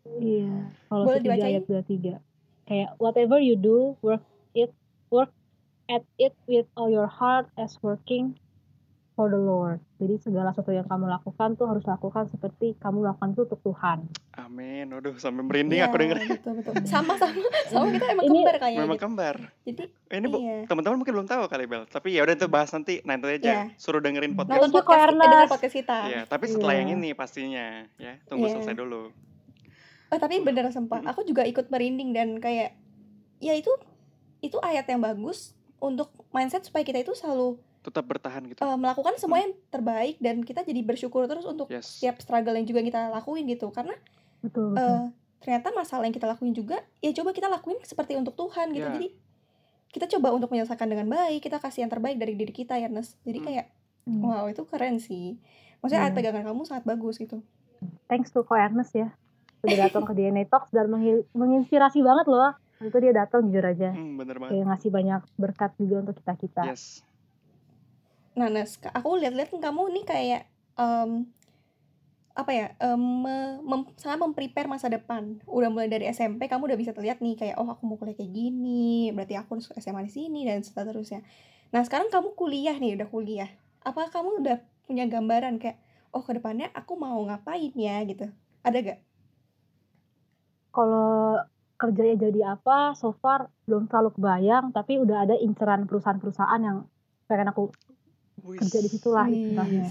Iya, 0.00 0.72
kalau 0.88 1.04
Boleh 1.04 1.20
1 1.20 1.24
dibacain? 1.28 1.48
ayat 1.52 1.62
23. 1.68 2.14
Kayak 2.64 2.90
whatever 2.96 3.36
you 3.36 3.52
do, 3.54 4.00
work 4.00 4.24
it 4.56 4.72
work 5.12 5.28
at 5.92 6.02
it 6.16 6.32
with 6.48 6.64
all 6.72 6.88
your 6.88 7.06
heart 7.10 7.50
as 7.60 7.76
working 7.84 8.38
for 9.20 9.28
the 9.28 9.36
Lord. 9.36 9.84
Jadi 10.00 10.16
segala 10.18 10.48
sesuatu 10.50 10.72
yang 10.72 10.88
kamu 10.88 11.04
lakukan 11.04 11.52
tuh 11.52 11.68
harus 11.68 11.84
lakukan 11.84 12.24
seperti 12.26 12.72
kamu 12.80 13.04
lakukan 13.04 13.36
itu 13.36 13.44
untuk 13.44 13.60
Tuhan. 13.60 14.08
Amin. 14.32 14.88
Waduh, 14.88 15.12
sampai 15.14 15.44
merinding 15.44 15.76
Iya, 15.76 15.92
aku 15.92 15.96
denger. 16.00 16.16
betul 16.24 16.52
betul. 16.56 16.72
Sama 16.88 17.20
sama 17.20 17.36
sama 17.68 17.92
kita 17.92 18.06
emang 18.08 18.24
Ini 18.24 18.32
kembar 18.34 18.56
kayaknya 18.56 18.80
Memang 18.80 18.96
gitu. 18.96 19.04
kembar. 19.04 19.36
Jadi 19.60 19.82
Eh, 20.08 20.16
Ini 20.16 20.26
bu, 20.26 20.36
iya. 20.40 20.56
teman-teman 20.64 20.96
mungkin 20.96 21.12
belum 21.12 21.28
tahu 21.28 21.42
kali 21.46 21.64
Bel. 21.68 21.84
Tapi 21.84 22.08
ya 22.16 22.24
udah 22.24 22.34
itu 22.34 22.48
bahas 22.48 22.72
nanti 22.72 23.04
nanti 23.04 23.24
aja. 23.28 23.36
Iya. 23.36 23.62
Suruh 23.76 24.00
dengerin 24.00 24.32
podcast. 24.32 24.56
Nonton 24.56 24.72
podcast 24.72 24.88
kita, 24.96 25.12
dengar 25.12 25.28
Ernest. 25.36 25.52
podcast 25.52 25.74
kita. 25.76 25.98
Iya, 26.08 26.20
tapi 26.24 26.44
setelah 26.48 26.74
yang 26.74 26.88
Iya. 26.88 26.96
ini 26.96 27.08
pastinya 27.12 27.66
ya. 27.94 28.12
Tunggu 28.24 28.48
Iya. 28.48 28.52
selesai 28.56 28.72
dulu. 28.74 29.12
Oh, 30.10 30.18
tapi 30.18 30.40
bener 30.40 30.66
Mm-mm. 30.66 31.06
aku 31.06 31.22
juga 31.22 31.44
ikut 31.44 31.68
merinding 31.68 32.10
dan 32.10 32.40
kayak 32.40 32.72
ya 33.38 33.52
itu 33.52 33.70
itu 34.40 34.56
ayat 34.58 34.88
yang 34.88 34.98
bagus 34.98 35.52
untuk 35.76 36.08
mindset 36.30 36.64
supaya 36.64 36.82
kita 36.82 36.98
itu 36.98 37.12
selalu 37.12 37.60
Tetap 37.80 38.04
bertahan 38.04 38.44
gitu. 38.44 38.58
eh, 38.58 38.76
melakukan 38.76 39.16
semua 39.16 39.38
yang 39.38 39.52
terbaik 39.66 40.16
dan 40.18 40.40
kita 40.40 40.60
jadi 40.60 40.80
bersyukur 40.80 41.24
terus 41.24 41.42
untuk 41.42 41.66
Yes. 41.66 41.88
setiap 41.90 42.18
struggle 42.18 42.52
yang 42.52 42.64
juga 42.64 42.80
kita 42.80 43.08
lakuin 43.08 43.44
gitu 43.46 43.68
karena 43.70 43.96
Betul, 44.38 44.72
betul. 44.72 44.84
eh, 44.84 45.04
ternyata 45.38 45.68
masalah 45.70 46.04
yang 46.04 46.12
kita 46.12 46.26
lakuin 46.26 46.52
juga 46.52 46.76
ya 46.98 47.10
coba 47.10 47.32
kita 47.32 47.48
lakuin 47.48 47.80
seperti 47.80 48.12
untuk 48.14 48.32
Tuhan 48.34 48.70
gitu 48.70 48.84
Ya. 48.84 48.92
jadi 48.92 49.08
kita 49.90 50.06
coba 50.08 50.30
untuk 50.30 50.48
menyelesaikan 50.48 50.86
dengan 50.86 51.08
baik 51.08 51.40
kita 51.40 51.56
kasih 51.56 51.82
yang 51.82 51.90
terbaik 51.90 52.14
dari 52.14 52.34
diri 52.34 52.50
kita 52.50 52.74
ya 52.74 52.86
Nes 52.86 53.16
jadi 53.20 53.38
Hmm. 53.38 53.46
kayak 53.46 53.66
Hmm. 54.02 54.20
wow 54.22 54.44
itu 54.46 54.60
keren 54.62 54.96
sih 54.96 55.40
maksudnya 55.80 56.04
Iya. 56.04 56.14
pegangan 56.14 56.44
kamu 56.44 56.62
sangat 56.64 56.84
bagus 56.84 57.16
gitu 57.16 57.40
Thanks 58.06 58.28
to 58.28 58.42
Ko 58.42 58.52
Ernest 58.52 58.92
ya. 58.92 59.08
Udah 59.62 59.76
datang 59.82 60.04
ke 60.04 60.12
DNA 60.12 60.44
Talks 60.44 60.68
dan 60.68 60.92
menginspirasi 61.30 62.00
banget 62.00 62.26
loh. 62.26 62.52
Itu 62.76 62.92
dia 62.94 63.12
datang 63.14 63.44
jujur 63.46 63.60
aja. 63.62 63.88
Hmm, 63.90 64.16
bener 64.16 64.36
banget. 64.36 64.52
Kayak 64.54 64.66
ngasih 64.68 64.90
banyak 64.90 65.20
berkat 65.34 65.72
juga 65.76 65.96
untuk 66.02 66.14
kita-kita. 66.14 66.64
Yes. 66.66 67.00
Nes 68.48 68.78
ka- 68.80 68.94
aku 68.94 69.20
lihat-lihat 69.20 69.52
kan 69.52 69.60
kamu 69.60 69.82
nih 69.92 70.04
kayak 70.08 70.42
em, 70.80 71.28
apa 72.30 72.50
ya 72.54 72.66
me- 72.96 73.60
mem- 73.60 73.92
sangat 74.00 74.18
memprepare 74.22 74.70
masa 74.70 74.88
depan. 74.88 75.42
Udah 75.44 75.68
mulai 75.68 75.90
dari 75.90 76.08
SMP 76.08 76.48
kamu 76.48 76.72
udah 76.72 76.78
bisa 76.80 76.92
terlihat 76.96 77.20
nih 77.20 77.36
kayak 77.36 77.56
oh 77.60 77.68
aku 77.68 77.82
mau 77.84 77.98
kuliah 78.00 78.16
kayak 78.16 78.32
gini 78.32 79.12
berarti 79.12 79.34
aku 79.36 79.58
harus 79.58 79.68
SMA 79.76 80.02
di 80.06 80.12
sini 80.14 80.40
dan 80.48 80.62
seterusnya. 80.64 81.20
Nah 81.74 81.82
sekarang 81.84 82.08
kamu 82.08 82.32
kuliah 82.38 82.76
nih 82.80 82.96
udah 82.96 83.08
kuliah. 83.10 83.50
Apa 83.84 84.08
kamu 84.08 84.40
udah 84.40 84.56
punya 84.86 85.04
gambaran 85.10 85.60
kayak 85.60 85.76
oh 86.16 86.22
ke 86.24 86.32
depannya 86.38 86.72
aku 86.72 86.96
mau 86.96 87.18
ngapain 87.28 87.72
ya 87.76 88.00
gitu? 88.08 88.30
Ada 88.64 88.78
gak 88.82 88.98
Kalau 90.70 91.42
kerjanya 91.80 92.16
jadi 92.30 92.40
apa, 92.54 92.94
so 92.94 93.10
far 93.18 93.50
belum 93.66 93.88
terlalu 93.90 94.14
kebayang, 94.14 94.70
tapi 94.70 95.00
udah 95.02 95.26
ada 95.26 95.34
inceran 95.40 95.88
perusahaan-perusahaan 95.88 96.60
yang 96.62 96.78
pengen 97.26 97.50
aku 97.50 97.72
kerja 98.40 98.78
di 98.80 98.88
Wis. 98.88 98.94
situ 98.96 99.08
lah 99.12 99.26
istilahnya. 99.28 99.88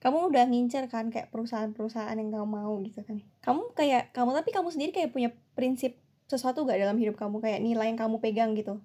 Kamu 0.00 0.32
udah 0.32 0.44
ngincer 0.48 0.88
kan 0.88 1.12
kayak 1.12 1.28
perusahaan-perusahaan 1.28 2.16
yang 2.16 2.32
kamu 2.32 2.48
mau 2.48 2.74
gitu 2.80 3.04
kan. 3.04 3.20
Kamu 3.44 3.76
kayak 3.76 4.16
kamu 4.16 4.32
tapi 4.32 4.48
kamu 4.48 4.68
sendiri 4.72 4.90
kayak 4.96 5.12
punya 5.12 5.28
prinsip 5.52 6.00
sesuatu 6.24 6.62
gak 6.62 6.78
dalam 6.78 6.96
hidup 6.96 7.18
kamu 7.18 7.42
kayak 7.42 7.60
nilai 7.60 7.90
yang 7.90 8.00
kamu 8.00 8.16
pegang 8.22 8.56
gitu. 8.56 8.80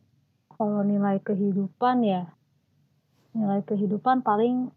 Kalau 0.51 0.81
nilai 0.83 1.21
kehidupan 1.23 2.03
ya, 2.03 2.27
nilai 3.31 3.63
kehidupan 3.63 4.25
paling 4.25 4.73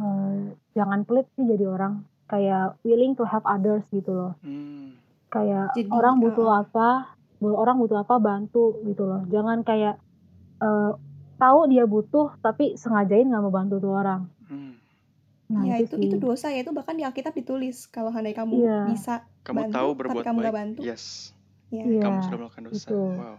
eh, 0.00 0.38
jangan 0.74 1.06
pelit 1.06 1.30
sih 1.38 1.46
jadi 1.46 1.70
orang. 1.70 2.02
Kayak 2.26 2.82
willing 2.82 3.14
to 3.14 3.22
help 3.22 3.46
others 3.46 3.86
gitu 3.94 4.10
loh. 4.10 4.34
Hmm. 4.42 4.98
Kayak 5.30 5.70
Jadi, 5.78 5.86
orang 5.94 6.18
butuh 6.18 6.50
uh-uh. 6.50 6.62
apa, 6.66 7.14
orang 7.38 7.78
butuh 7.78 8.02
apa 8.02 8.18
bantu 8.18 8.82
gitu 8.82 9.06
loh. 9.06 9.22
Jangan 9.30 9.62
kayak 9.62 10.02
eh, 10.58 10.92
tahu 11.36 11.60
dia 11.66 11.84
butuh 11.84 12.34
tapi 12.38 12.74
sengajain 12.74 13.24
nggak 13.24 13.40
mau 13.40 13.50
bantu 13.50 13.76
tuh 13.76 13.92
orang. 13.92 14.26
Hmm. 14.44 14.74
Nah 15.46 15.62
ya 15.64 15.78
itu, 15.78 15.94
itu 15.94 15.96
sih. 15.96 16.08
itu 16.08 16.16
dosa 16.18 16.46
ya 16.48 16.60
itu 16.60 16.70
bahkan 16.70 16.92
di 16.92 17.02
Alkitab 17.02 17.32
ditulis 17.32 17.86
kalau 17.86 18.10
handai 18.10 18.32
kamu 18.32 18.52
Iya. 18.58 18.78
bisa 18.88 19.14
Kamu 19.42 19.56
bantu, 19.62 19.74
tahu 19.74 19.88
tapi 19.88 19.98
berbuat 20.02 20.24
kamu 20.24 20.36
baik. 20.36 20.44
gak 20.44 20.56
bantu. 20.56 20.80
Yes. 20.82 21.04
ya. 21.68 21.82
Iya. 21.82 22.00
Kamu 22.00 22.16
sudah 22.20 22.38
melakukan 22.40 22.62
dosa. 22.64 22.76
itu. 22.82 23.00
Wow. 23.12 23.36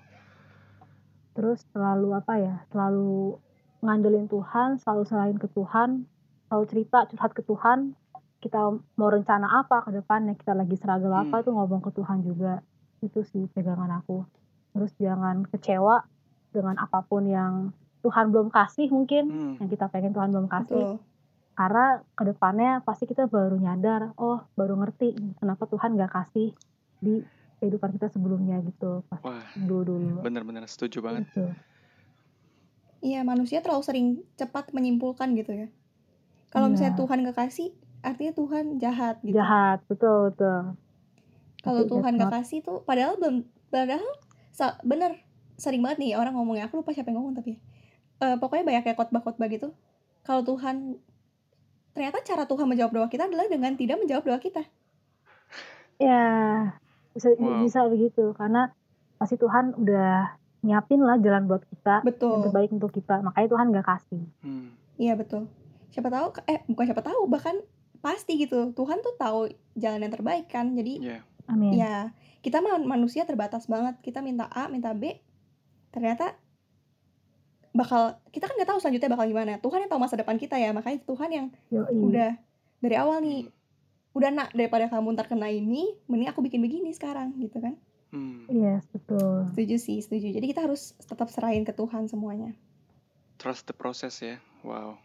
terus 1.34 1.62
selalu 1.70 2.10
apa 2.14 2.34
ya 2.36 2.56
selalu 2.68 3.38
ngandelin 3.80 4.26
Tuhan 4.26 4.82
selalu 4.82 5.04
serahin 5.06 5.38
ke 5.38 5.46
Tuhan 5.48 6.10
selalu 6.44 6.66
cerita 6.66 7.06
curhat 7.06 7.32
ke 7.32 7.44
Tuhan 7.44 7.94
kita 8.40 8.58
mau 8.96 9.06
rencana 9.08 9.46
apa 9.56 9.82
ke 9.82 9.94
depannya 9.94 10.34
kita 10.34 10.54
lagi 10.54 10.74
struggle 10.74 11.14
apa 11.14 11.30
Hmm. 11.36 11.46
tuh 11.46 11.54
ngomong 11.54 11.78
ke 11.80 11.94
Tuhan 11.94 12.22
juga 12.22 12.66
itu 13.00 13.22
sih 13.24 13.46
pegangan 13.48 13.86
aku 13.96 14.26
terus 14.74 14.90
jangan 14.98 15.46
kecewa 15.46 16.10
dengan 16.50 16.74
apa 16.80 17.02
pun 17.02 17.22
yang 17.24 17.70
Tuhan 18.08 18.32
belum 18.32 18.48
kasih 18.50 18.88
mungkin 18.88 19.24
Hmm. 19.28 19.54
yang 19.60 19.68
kita 19.68 19.92
pengen 19.92 20.16
Tuhan 20.16 20.32
belum 20.32 20.48
kasih 20.48 20.80
Betul. 20.96 21.04
karena 21.54 21.86
ke 22.16 22.24
depannya 22.24 22.72
pasti 22.82 23.04
kita 23.04 23.28
baru 23.28 23.60
nyadar 23.60 24.16
oh 24.16 24.48
baru 24.56 24.80
ngerti 24.80 25.12
kenapa 25.36 25.68
Tuhan 25.68 25.94
nggak 25.94 26.14
kasih 26.14 26.56
di 26.98 27.20
kehidupan 27.58 27.92
kita 27.92 28.08
sebelumnya 28.08 28.62
gitu 28.62 29.04
pas 29.06 29.20
Wah, 29.20 29.44
dulu 29.54 30.00
dulu 30.00 30.18
bener-bener 30.22 30.64
setuju 30.66 31.04
banget. 31.04 31.28
gitu 31.28 31.52
Iya, 32.98 33.22
manusia 33.22 33.62
terlalu 33.62 33.84
sering 33.86 34.08
cepat 34.34 34.74
menyimpulkan 34.74 35.38
gitu 35.38 35.54
ya. 35.54 35.68
Kalau 36.50 36.66
misalnya 36.66 36.98
Iya. 36.98 37.02
Tuhan 37.06 37.18
gak 37.22 37.38
kasih, 37.38 37.70
artinya 38.02 38.34
Tuhan 38.34 38.66
jahat 38.82 39.16
gitu. 39.22 39.38
jahat 39.38 39.86
betul 39.86 40.34
betul 40.34 40.74
Kalau 41.62 41.84
Tuhan 41.86 42.18
gak 42.18 42.34
kasih 42.34 42.66
tuh, 42.66 42.82
padahal 42.82 43.22
belum, 43.22 43.46
padahal 43.70 44.02
bener 44.82 45.22
sering 45.62 45.86
banget 45.86 45.98
nih 46.02 46.12
orang 46.18 46.34
ngomongnya. 46.34 46.66
Aku 46.66 46.82
lupa 46.82 46.90
siapa 46.90 47.14
yang 47.14 47.22
ngomong 47.22 47.38
tapi, 47.38 47.62
Eh, 48.18 48.36
pokoknya 48.36 48.66
banyak 48.66 48.84
kayak 48.84 48.98
khotbah-khotbah 48.98 49.48
gitu. 49.48 49.70
Kalau 50.22 50.42
Tuhan, 50.44 50.98
ternyata 51.92 52.22
cara 52.22 52.44
Tuhan 52.44 52.66
menjawab 52.66 52.92
doa 52.92 53.08
kita 53.08 53.26
adalah 53.26 53.46
dengan 53.46 53.74
tidak 53.74 53.98
menjawab 53.98 54.26
doa 54.26 54.40
kita. 54.40 54.64
ya 55.98 56.22
bisa 57.10 57.34
Wow. 57.34 57.66
bisa 57.66 57.82
begitu 57.90 58.30
karena 58.32 58.70
pasti 59.18 59.34
Tuhan 59.34 59.74
udah 59.76 60.30
nyiapin 60.62 61.02
lah 61.02 61.18
jalan 61.18 61.50
buat 61.50 61.66
kita 61.66 62.02
yang 62.02 62.06
Betul. 62.06 62.46
terbaik 62.46 62.70
untuk 62.70 62.94
kita 62.94 63.18
makanya 63.20 63.50
Tuhan 63.50 63.74
gak 63.74 63.88
kasih 63.88 64.22
Hmm. 64.40 64.78
Iya 64.96 65.14
betul. 65.14 65.50
Siapa 65.90 66.10
tahu, 66.10 66.38
eh 66.46 66.62
bukan 66.68 66.86
siapa 66.86 67.02
tahu, 67.02 67.26
bahkan 67.26 67.58
pasti 68.00 68.38
gitu. 68.38 68.70
Tuhan 68.72 69.02
tuh 69.02 69.14
tahu 69.16 69.50
jalan 69.74 70.02
yang 70.02 70.14
terbaik 70.14 70.46
kan. 70.46 70.70
Jadi 70.74 71.02
Iya. 71.02 71.26
amin 71.48 71.74
ya 71.74 72.14
kita 72.42 72.62
man- 72.62 72.86
manusia 72.86 73.26
terbatas 73.26 73.66
banget. 73.66 73.98
Kita 74.00 74.22
minta 74.22 74.46
A, 74.48 74.70
minta 74.70 74.94
B, 74.94 75.18
ternyata 75.90 76.38
bakal 77.78 78.18
kita 78.34 78.50
kan 78.50 78.58
nggak 78.58 78.70
tahu 78.74 78.80
selanjutnya 78.82 79.14
bakal 79.14 79.30
gimana. 79.30 79.62
Tuhan 79.62 79.86
yang 79.86 79.92
tahu 79.94 80.02
masa 80.02 80.18
depan 80.18 80.42
kita 80.42 80.58
ya. 80.58 80.74
Makanya 80.74 80.98
Tuhan 81.06 81.30
yang 81.30 81.46
Yoi. 81.70 81.94
udah 81.94 82.32
dari 82.82 82.96
awal 82.98 83.22
nih 83.22 83.54
udah 84.18 84.34
nak 84.34 84.50
daripada 84.58 84.90
kamu 84.90 85.14
ntar 85.14 85.30
kena 85.30 85.46
ini, 85.54 85.94
mending 86.10 86.34
aku 86.34 86.42
bikin 86.42 86.66
begini 86.66 86.90
sekarang 86.90 87.38
gitu 87.38 87.62
kan. 87.62 87.78
Hmm. 88.08 88.48
yes 88.48 88.88
betul 88.90 89.46
Setuju 89.54 89.76
sih, 89.78 90.00
setuju. 90.02 90.34
Jadi 90.34 90.46
kita 90.50 90.66
harus 90.66 90.98
tetap 91.06 91.30
serahin 91.30 91.62
ke 91.62 91.76
Tuhan 91.76 92.10
semuanya. 92.10 92.58
Trust 93.38 93.70
the 93.70 93.78
process 93.78 94.18
ya. 94.26 94.42
Wow. 94.66 94.98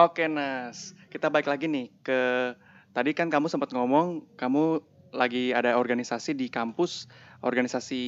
Oke 0.00 0.24
Nas, 0.24 0.96
kita 1.12 1.28
balik 1.28 1.52
lagi 1.52 1.68
nih 1.68 1.92
ke 2.00 2.20
tadi 2.92 3.16
kan 3.16 3.28
kamu 3.28 3.48
sempat 3.48 3.72
ngomong 3.72 4.24
kamu 4.36 4.80
lagi 5.12 5.52
ada 5.52 5.76
organisasi 5.76 6.32
di 6.32 6.48
kampus, 6.48 7.08
organisasi 7.44 8.00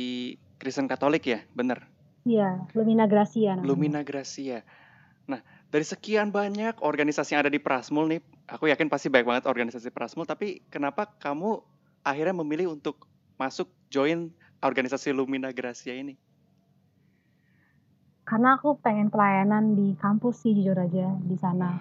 Kristen 0.57 0.89
Katolik 0.89 1.25
ya, 1.29 1.41
bener? 1.53 1.85
iya 2.25 2.57
Lumina 2.73 3.05
Gracia 3.05 3.53
namanya. 3.53 3.69
Lumina 3.69 4.01
Gracia. 4.01 4.65
Nah, 5.29 5.45
dari 5.69 5.85
sekian 5.85 6.33
banyak 6.33 6.81
organisasi 6.81 7.37
yang 7.37 7.45
ada 7.45 7.53
di 7.53 7.61
Prasmul 7.61 8.09
nih, 8.17 8.21
aku 8.49 8.73
yakin 8.73 8.89
pasti 8.89 9.13
banyak 9.13 9.29
banget 9.29 9.45
organisasi 9.45 9.93
Prasmul, 9.93 10.25
tapi 10.25 10.65
kenapa 10.73 11.05
kamu 11.21 11.61
akhirnya 12.01 12.33
memilih 12.41 12.73
untuk 12.73 13.05
masuk 13.37 13.69
join 13.93 14.33
organisasi 14.65 15.13
Lumina 15.13 15.53
Gracia 15.53 15.93
ini? 15.93 16.17
karena 18.25 18.57
aku 18.57 18.81
pengen 18.81 19.13
pelayanan 19.13 19.77
di 19.77 19.93
kampus 20.01 20.49
sih 20.49 20.57
jujur 20.57 20.75
aja 20.81 21.13
di 21.21 21.37
sana 21.37 21.77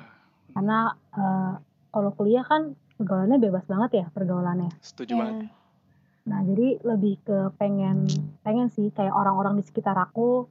karena 0.52 0.92
eh, 1.16 1.54
kalau 1.90 2.12
kuliah 2.14 2.44
kan 2.44 2.76
pergaulannya 3.04 3.38
bebas 3.44 3.68
banget 3.68 3.92
ya 4.00 4.06
pergaulannya 4.16 4.72
Setuju 4.80 5.14
banget. 5.20 5.36
Ya. 5.44 5.52
Nah, 6.24 6.40
jadi 6.48 6.80
lebih 6.88 7.20
ke 7.20 7.52
pengen 7.60 8.08
pengen 8.48 8.72
sih 8.72 8.88
kayak 8.96 9.12
orang-orang 9.12 9.60
di 9.60 9.64
sekitar 9.68 10.00
aku 10.00 10.48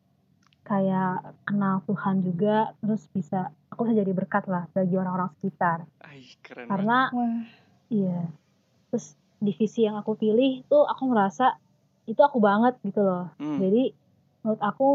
kayak 0.63 1.33
kenal 1.49 1.81
Tuhan 1.89 2.21
juga, 2.23 2.77
terus 2.79 3.09
bisa 3.11 3.51
aku 3.73 3.89
bisa 3.89 4.05
jadi 4.05 4.13
berkat 4.13 4.45
lah 4.53 4.69
bagi 4.77 4.95
orang-orang 4.95 5.33
sekitar. 5.41 5.89
Ay, 6.05 6.29
keren 6.45 6.69
banget. 6.69 6.71
Karena 6.71 6.99
Wah, 7.17 7.41
iya. 7.89 8.21
Terus 8.93 9.17
divisi 9.41 9.89
yang 9.89 9.97
aku 9.97 10.15
pilih 10.15 10.63
tuh 10.69 10.85
aku 10.85 11.09
ngerasa 11.09 11.57
itu 12.05 12.21
aku 12.21 12.39
banget 12.39 12.77
gitu 12.85 13.01
loh. 13.01 13.33
Hmm, 13.41 13.59
Jadi 13.59 13.97
menurut 14.45 14.61
aku 14.61 14.89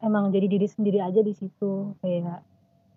emang 0.00 0.30
jadi 0.30 0.46
diri 0.46 0.68
sendiri 0.70 1.02
aja 1.02 1.20
di 1.20 1.34
situ 1.34 1.96
kayak 2.00 2.44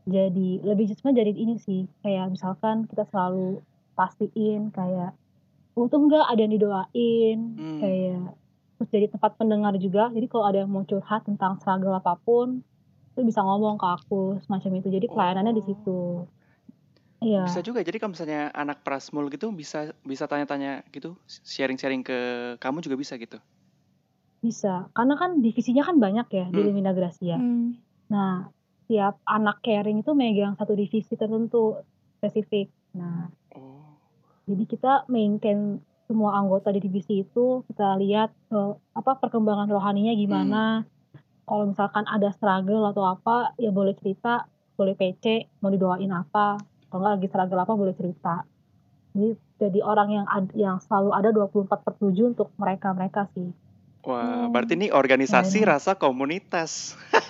jadi 0.09 0.49
lebih 0.65 0.91
sebenarnya 0.91 1.21
jadi 1.23 1.33
ini 1.35 1.55
sih 1.61 1.81
kayak 2.03 2.33
misalkan 2.33 2.89
kita 2.89 3.07
selalu 3.07 3.63
pastiin 3.99 4.71
kayak 4.71 5.11
untung 5.75 6.07
nggak 6.07 6.25
ada 6.31 6.39
yang 6.39 6.53
didoain 6.55 7.39
Hmm. 7.53 7.79
kayak 7.81 8.21
terus 8.75 8.89
jadi 8.89 9.05
tempat 9.11 9.31
pendengar 9.35 9.73
juga 9.77 10.07
jadi 10.09 10.27
kalau 10.31 10.45
ada 10.47 10.57
yang 10.63 10.71
mau 10.71 10.83
curhat 10.83 11.27
tentang 11.27 11.59
struggle 11.59 11.91
apa 11.93 12.15
pun 12.17 12.63
itu 13.11 13.21
bisa 13.27 13.43
ngomong 13.43 13.75
ke 13.75 13.87
aku 13.89 14.21
semacam 14.43 14.71
itu 14.79 14.87
jadi 14.89 15.05
pelayanannya 15.05 15.53
di 15.53 15.63
Oh. 15.63 15.67
situ 15.67 15.99
iya 17.19 17.43
Bisa 17.43 17.59
juga. 17.59 17.83
Jadi 17.83 17.99
kalau 17.99 18.11
misalnya 18.15 18.47
anak 18.55 18.79
Prasmul 18.79 19.27
gitu 19.27 19.51
bisa 19.51 19.91
bisa 20.03 20.23
tanya-tanya 20.23 20.87
gitu, 20.89 21.19
sharing-sharing 21.27 21.99
ke 21.99 22.17
kamu 22.57 22.79
juga 22.79 22.95
bisa 22.95 23.19
gitu. 23.19 23.35
bisa 24.39 24.87
karena 24.95 25.19
kan 25.19 25.43
divisinya 25.43 25.83
kan 25.83 25.99
banyak 25.99 26.27
ya 26.31 26.45
di 26.47 26.63
Hmm. 26.63 26.67
Lumina 26.71 26.95
Gracia 26.95 27.35
Hmm. 27.35 27.75
nah 28.07 28.47
tiap 28.87 29.19
anak 29.27 29.59
caring 29.59 29.99
itu 29.99 30.15
megang 30.15 30.55
satu 30.55 30.73
divisi 30.73 31.13
tertentu 31.13 31.75
spesifik 32.17 32.71
nah. 32.95 33.27
Jadi 34.49 34.63
kita 34.65 35.05
maintain 35.05 35.77
semua 36.03 36.33
anggota 36.33 36.73
di 36.73 36.81
divisi 36.81 37.21
itu 37.21 37.61
kita 37.63 37.93
lihat 37.95 38.33
eh, 38.49 38.73
apa 38.91 39.11
perkembangan 39.15 39.69
rohaninya 39.69 40.09
gimana. 40.11 40.63
Kalau 41.45 41.65
misalkan 41.65 42.05
ada 42.05 42.29
struggle 42.29 42.81
atau 42.83 43.05
apa 43.05 43.53
ya 43.55 43.69
boleh 43.69 43.93
cerita, 43.93 44.45
boleh 44.73 44.93
PC, 44.93 45.25
mau 45.61 45.69
didoain 45.69 46.09
apa. 46.09 46.57
Kalau 46.89 46.99
nggak 46.99 47.13
lagi 47.15 47.27
struggle 47.27 47.61
apa 47.61 47.73
boleh 47.73 47.93
cerita. 47.93 48.41
Jadi 49.13 49.29
jadi 49.59 49.79
orang 49.81 50.09
yang 50.11 50.25
ad- 50.25 50.55
yang 50.55 50.77
selalu 50.79 51.09
ada 51.11 51.29
24 51.29 51.79
per 51.79 51.93
7 51.95 52.25
untuk 52.27 52.49
mereka-mereka 52.55 53.29
sih. 53.31 53.53
Wah, 54.01 54.47
Oh. 54.47 54.49
berarti 54.49 54.73
ini 54.73 54.89
organisasi 54.89 55.59
Keren. 55.59 55.69
rasa 55.69 55.93
komunitas. 55.93 56.97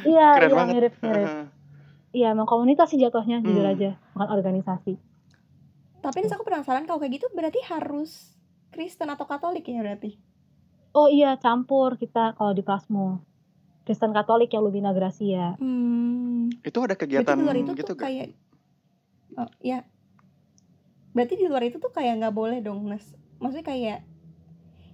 Iya, 0.00 0.28
Keren 0.38 0.48
iya 0.48 0.54
banget. 0.54 0.74
mirip-mirip. 0.76 1.28
Iya, 2.08 2.26
emang 2.32 2.46
komunitas 2.46 2.88
sih 2.88 2.96
jatuhnya 2.96 3.42
jujur 3.42 3.60
Hmm. 3.60 3.74
aja, 3.74 3.90
bukan 4.14 4.28
organisasi. 4.30 4.96
Tapi 5.98 6.16
Nis 6.22 6.34
aku 6.34 6.46
penasaran 6.46 6.86
kalau 6.86 7.02
kayak 7.02 7.18
gitu 7.18 7.26
berarti 7.34 7.58
harus 7.66 8.34
Kristen 8.70 9.10
atau 9.10 9.26
Katolik 9.26 9.66
ya 9.66 9.82
berarti? 9.82 10.18
Oh 10.94 11.10
iya, 11.10 11.36
campur 11.36 11.98
kita 11.98 12.34
kalau 12.38 12.54
di 12.54 12.62
Plasmo. 12.62 13.22
Kristen 13.82 14.12
Katolik 14.12 14.52
yang 14.52 14.68
Lumina 14.68 14.92
Gracia. 14.92 15.56
Hmm. 15.56 16.52
Itu 16.60 16.84
ada 16.84 16.94
Berarti 16.94 17.02
kegiatan 17.08 17.36
di 17.36 17.44
luar 17.44 17.56
itu 17.56 17.72
gitu 17.72 17.92
tuh 17.92 17.96
gak? 17.96 18.04
kayak 18.04 18.26
oh 19.36 19.50
ya. 19.64 19.84
Berarti 21.16 21.34
di 21.40 21.46
luar 21.48 21.64
itu 21.64 21.80
tuh 21.80 21.90
kayak 21.90 22.20
nggak 22.20 22.34
boleh 22.36 22.60
dong, 22.60 22.84
Nes. 22.84 23.16
Maksudnya 23.40 23.66
kayak 23.66 23.98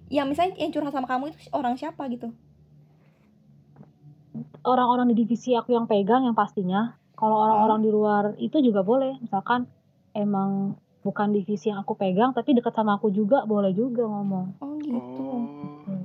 ya 0.07 0.21
misalnya 0.23 0.55
yang 0.61 0.71
curhat 0.71 0.93
sama 0.93 1.09
kamu 1.09 1.33
itu 1.33 1.37
orang 1.51 1.75
siapa 1.75 2.05
gitu. 2.09 2.31
orang-orang 4.65 5.13
di 5.13 5.15
divisi 5.23 5.53
aku 5.53 5.77
yang 5.77 5.85
pegang 5.85 6.25
yang 6.25 6.33
pastinya 6.33 6.97
kalau 7.15 7.37
orang-orang 7.39 7.79
di 7.85 7.89
luar 7.93 8.23
itu 8.41 8.59
juga 8.59 8.81
boleh 8.83 9.21
misalkan 9.23 9.69
emang 10.11 10.75
bukan 11.05 11.29
divisi 11.29 11.69
yang 11.69 11.79
aku 11.79 11.93
pegang 11.93 12.33
tapi 12.33 12.51
dekat 12.51 12.73
sama 12.73 12.97
aku 12.97 13.13
juga 13.13 13.45
boleh 13.45 13.69
juga 13.71 14.01
ngomong 14.03 14.57
Oh 14.57 14.73
gitu. 14.81 15.21
Oh. 15.21 15.45
Hmm. 15.85 16.01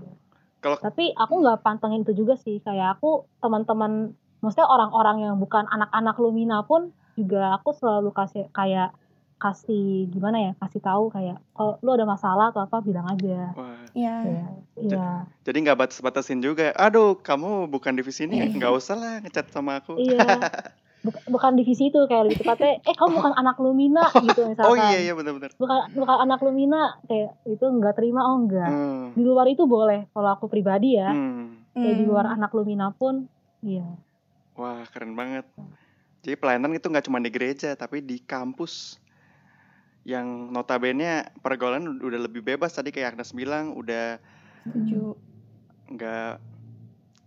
Kalau 0.61 0.77
tapi 0.77 1.17
aku 1.17 1.41
nggak 1.41 1.65
pantengin 1.65 2.05
itu 2.05 2.13
juga 2.13 2.37
sih 2.37 2.61
kayak 2.61 3.01
aku 3.01 3.25
teman-teman 3.41 4.13
maksudnya 4.39 4.69
orang-orang 4.69 5.25
yang 5.25 5.41
bukan 5.41 5.65
anak-anak 5.67 6.21
Lumina 6.21 6.61
pun 6.63 6.93
juga 7.17 7.57
aku 7.57 7.73
selalu 7.73 8.13
kasih 8.13 8.45
kayak 8.53 8.93
kasih 9.41 10.05
gimana 10.13 10.37
ya 10.37 10.53
kasih 10.61 10.85
tahu 10.85 11.09
kayak 11.09 11.41
kalau 11.57 11.81
lu 11.81 11.97
ada 11.97 12.05
masalah 12.05 12.53
atau 12.53 12.61
apa 12.61 12.85
bilang 12.85 13.09
aja 13.09 13.57
wah, 13.57 13.73
Ya. 13.97 14.21
ya 14.23 14.47
iya 14.77 15.07
jadi 15.43 15.57
nggak 15.65 15.79
batas-batasin 15.81 16.39
juga. 16.39 16.71
Aduh, 16.77 17.17
kamu 17.19 17.67
bukan 17.67 17.97
divisi 17.97 18.29
ini, 18.29 18.39
Iya. 18.39 18.55
nggak 18.55 18.73
usah 18.77 18.95
lah 18.95 19.15
ngechat 19.19 19.49
sama 19.51 19.81
aku. 19.81 19.97
iya 19.97 20.21
Buk- 21.01 21.25
bukan 21.25 21.57
divisi 21.57 21.89
itu 21.89 21.97
kayak 22.05 22.29
lebih 22.29 22.45
tepatnya 22.45 22.77
eh 22.85 22.93
kamu 22.93 23.11
bukan 23.17 23.33
anak 23.33 23.57
Lumina 23.57 24.05
gitu 24.27 24.45
misalkan 24.45 24.69
oh 24.69 24.77
iya 24.77 24.99
iya 25.01 25.13
benar-benar. 25.17 25.57
bukan 25.57 25.81
bukan 25.97 26.17
anak 26.29 26.41
Lumina 26.45 27.01
kayak 27.09 27.41
itu 27.49 27.65
nggak 27.65 27.97
terima 27.97 28.21
oh 28.29 28.37
enggak 28.37 28.69
Hmm. 28.69 29.17
di 29.17 29.25
luar 29.25 29.49
itu 29.49 29.65
boleh 29.65 30.07
kalau 30.13 30.37
aku 30.37 30.47
pribadi 30.47 31.01
ya 31.01 31.17
Hmm. 31.17 31.65
kayak 31.73 31.97
di 31.97 32.05
luar 32.05 32.29
Hmm. 32.29 32.37
anak 32.37 32.53
Lumina 32.53 32.93
pun 32.93 33.25
iya 33.65 33.87
Wah, 34.51 34.85
keren 34.93 35.17
banget. 35.17 35.49
Jadi 36.21 36.37
pelayanan 36.37 36.77
itu 36.77 36.85
nggak 36.85 37.09
cuma 37.09 37.17
di 37.17 37.33
gereja, 37.33 37.73
tapi 37.73 38.05
di 38.05 38.21
kampus 38.21 39.01
yang 40.05 40.53
notabene 40.53 41.33
pergaulan 41.41 41.89
udah 41.97 42.21
lebih 42.21 42.45
bebas 42.45 42.77
tadi 42.77 42.93
kayak 42.93 43.17
Agnes 43.17 43.33
bilang 43.33 43.73
udah 43.73 44.21
Setuju. 44.69 45.17
nggak 45.91 46.33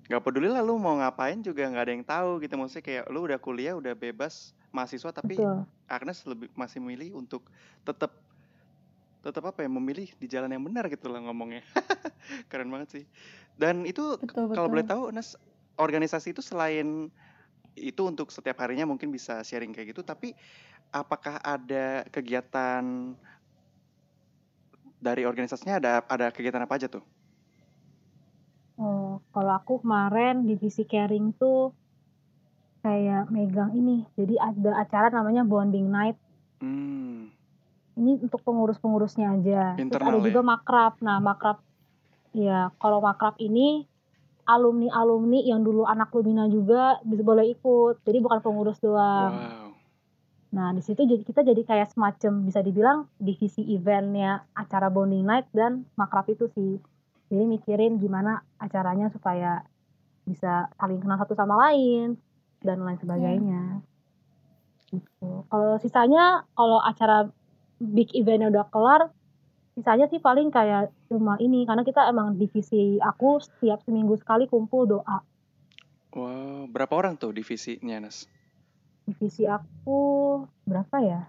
nggak 0.08 0.22
peduli 0.24 0.52
lah 0.52 0.60
lu 0.60 0.76
mau 0.76 1.00
ngapain 1.00 1.40
juga 1.40 1.64
nggak 1.70 1.84
ada 1.84 1.94
yang 1.94 2.06
tahu 2.06 2.30
gitu. 2.44 2.54
Maksudnya 2.60 2.84
kayak 2.84 3.04
lu 3.12 3.20
udah 3.24 3.40
kuliah 3.40 3.74
udah 3.76 3.96
bebas 3.96 4.52
mahasiswa 4.74 5.12
tapi 5.14 5.38
betul. 5.38 5.64
Agnes 5.88 6.20
lebih 6.28 6.50
masih 6.58 6.80
milih 6.84 7.16
untuk 7.16 7.46
tetap 7.88 8.12
tetap 9.24 9.44
apa 9.48 9.64
ya 9.64 9.70
memilih 9.72 10.12
di 10.20 10.28
jalan 10.28 10.52
yang 10.52 10.64
benar 10.64 10.92
gitu 10.92 11.08
lah 11.08 11.24
ngomongnya. 11.24 11.64
Keren 12.52 12.68
banget 12.68 13.02
sih. 13.02 13.04
Dan 13.56 13.88
itu 13.88 14.20
kalau 14.28 14.68
boleh 14.68 14.84
tahu 14.84 15.14
Agnes 15.14 15.40
organisasi 15.80 16.36
itu 16.36 16.44
selain 16.44 17.10
itu 17.74 18.02
untuk 18.06 18.30
setiap 18.30 18.62
harinya 18.62 18.86
mungkin 18.86 19.10
bisa 19.10 19.42
sharing 19.42 19.74
kayak 19.74 19.98
gitu 19.98 20.06
tapi 20.06 20.38
apakah 20.94 21.42
ada 21.42 22.06
kegiatan 22.14 23.14
dari 25.02 25.26
organisasinya 25.26 25.82
ada 25.82 25.92
ada 26.06 26.30
kegiatan 26.30 26.62
apa 26.62 26.78
aja 26.78 26.88
tuh 26.88 27.02
kalau 29.34 29.52
aku 29.58 29.82
kemarin 29.82 30.46
divisi 30.46 30.86
caring 30.86 31.34
tuh 31.36 31.74
kayak 32.86 33.34
megang 33.34 33.74
ini 33.74 34.06
jadi 34.14 34.54
ada 34.54 34.78
acara 34.78 35.08
namanya 35.10 35.42
bonding 35.42 35.90
night. 35.90 36.18
Hmm. 36.62 37.34
Ini 37.94 38.26
untuk 38.26 38.42
pengurus-pengurusnya 38.46 39.38
aja. 39.38 39.62
Terus 39.78 39.86
Internal 39.90 40.18
ada 40.18 40.20
ya? 40.22 40.26
juga 40.30 40.42
makrab. 40.46 40.94
Nah 41.02 41.18
makrab 41.18 41.58
ya 42.34 42.70
kalau 42.78 43.02
makrab 43.02 43.38
ini 43.42 43.86
alumni 44.46 44.90
alumni 44.94 45.40
yang 45.40 45.64
dulu 45.64 45.88
anak 45.88 46.12
Lumina 46.14 46.46
juga 46.48 47.02
bisa 47.02 47.26
boleh 47.26 47.50
ikut. 47.58 48.06
Jadi 48.06 48.18
bukan 48.22 48.40
pengurus 48.40 48.78
doang. 48.78 49.34
Wow. 49.34 49.74
Nah, 50.54 50.70
di 50.70 50.86
situ 50.86 51.02
jadi 51.02 51.26
kita 51.26 51.42
jadi 51.42 51.66
kayak 51.66 51.98
semacam 51.98 52.46
bisa 52.46 52.62
dibilang 52.62 53.10
divisi 53.18 53.66
eventnya 53.74 54.46
acara 54.54 54.94
bonding 54.94 55.26
night 55.26 55.50
dan 55.50 55.90
makrab 55.98 56.30
itu 56.30 56.46
sih. 56.54 56.78
Jadi 57.34 57.50
mikirin 57.50 57.98
gimana 57.98 58.46
acaranya 58.62 59.10
supaya 59.10 59.66
bisa 60.30 60.70
saling 60.78 61.02
kenal 61.02 61.18
satu 61.18 61.34
sama 61.34 61.58
lain 61.58 62.14
dan 62.62 62.86
lain 62.86 63.02
sebagainya. 63.02 63.82
Gitu. 64.94 65.30
Kalau 65.50 65.82
sisanya 65.82 66.46
kalau 66.54 66.78
acara 66.78 67.34
big 67.82 68.14
eventnya 68.14 68.54
udah 68.54 68.70
kelar, 68.70 69.10
sisanya 69.74 70.06
sih 70.14 70.22
paling 70.22 70.54
kayak 70.54 70.94
cuma 71.10 71.42
ini 71.42 71.66
karena 71.66 71.82
kita 71.82 72.06
emang 72.06 72.38
divisi 72.38 73.02
aku 73.02 73.42
setiap 73.42 73.82
seminggu 73.82 74.14
sekali 74.22 74.46
kumpul 74.46 74.86
doa. 74.86 75.26
wow 76.14 76.70
berapa 76.70 76.94
orang 76.94 77.18
tuh 77.18 77.34
divisinya 77.34 77.98
Nas 77.98 78.30
divisi 79.08 79.44
aku 79.44 80.00
berapa 80.64 80.98
ya? 81.04 81.22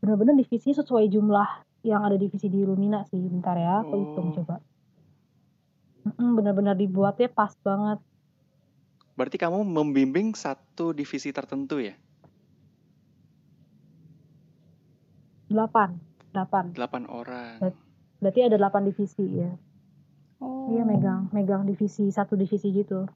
Bener-bener 0.00 0.40
divisi 0.40 0.72
sesuai 0.72 1.08
jumlah 1.12 1.48
yang 1.84 2.04
ada 2.04 2.16
divisi 2.16 2.48
di 2.48 2.64
Lumina 2.64 3.04
sih. 3.08 3.20
Bentar 3.20 3.56
ya, 3.56 3.84
aku 3.84 3.94
hitung 4.00 4.28
Oh. 4.32 4.34
coba. 4.40 4.56
Mm-mm, 6.04 6.36
Bener-bener 6.36 6.76
dibuatnya 6.76 7.28
pas 7.32 7.52
banget. 7.64 7.98
Berarti 9.14 9.36
kamu 9.38 9.62
membimbing 9.62 10.34
satu 10.34 10.90
divisi 10.90 11.30
tertentu 11.30 11.78
ya? 11.78 11.94
Delapan, 15.46 15.96
delapan. 16.34 16.64
Delapan 16.74 17.02
orang. 17.06 17.54
Berarti 18.18 18.40
ada 18.42 18.56
delapan 18.58 18.82
divisi 18.90 19.24
ya. 19.38 19.52
Oh. 20.42 20.72
Iya 20.72 20.82
megang, 20.82 21.30
megang 21.30 21.62
divisi 21.62 22.10
satu 22.10 22.34
divisi 22.34 22.74
gitu. 22.74 23.06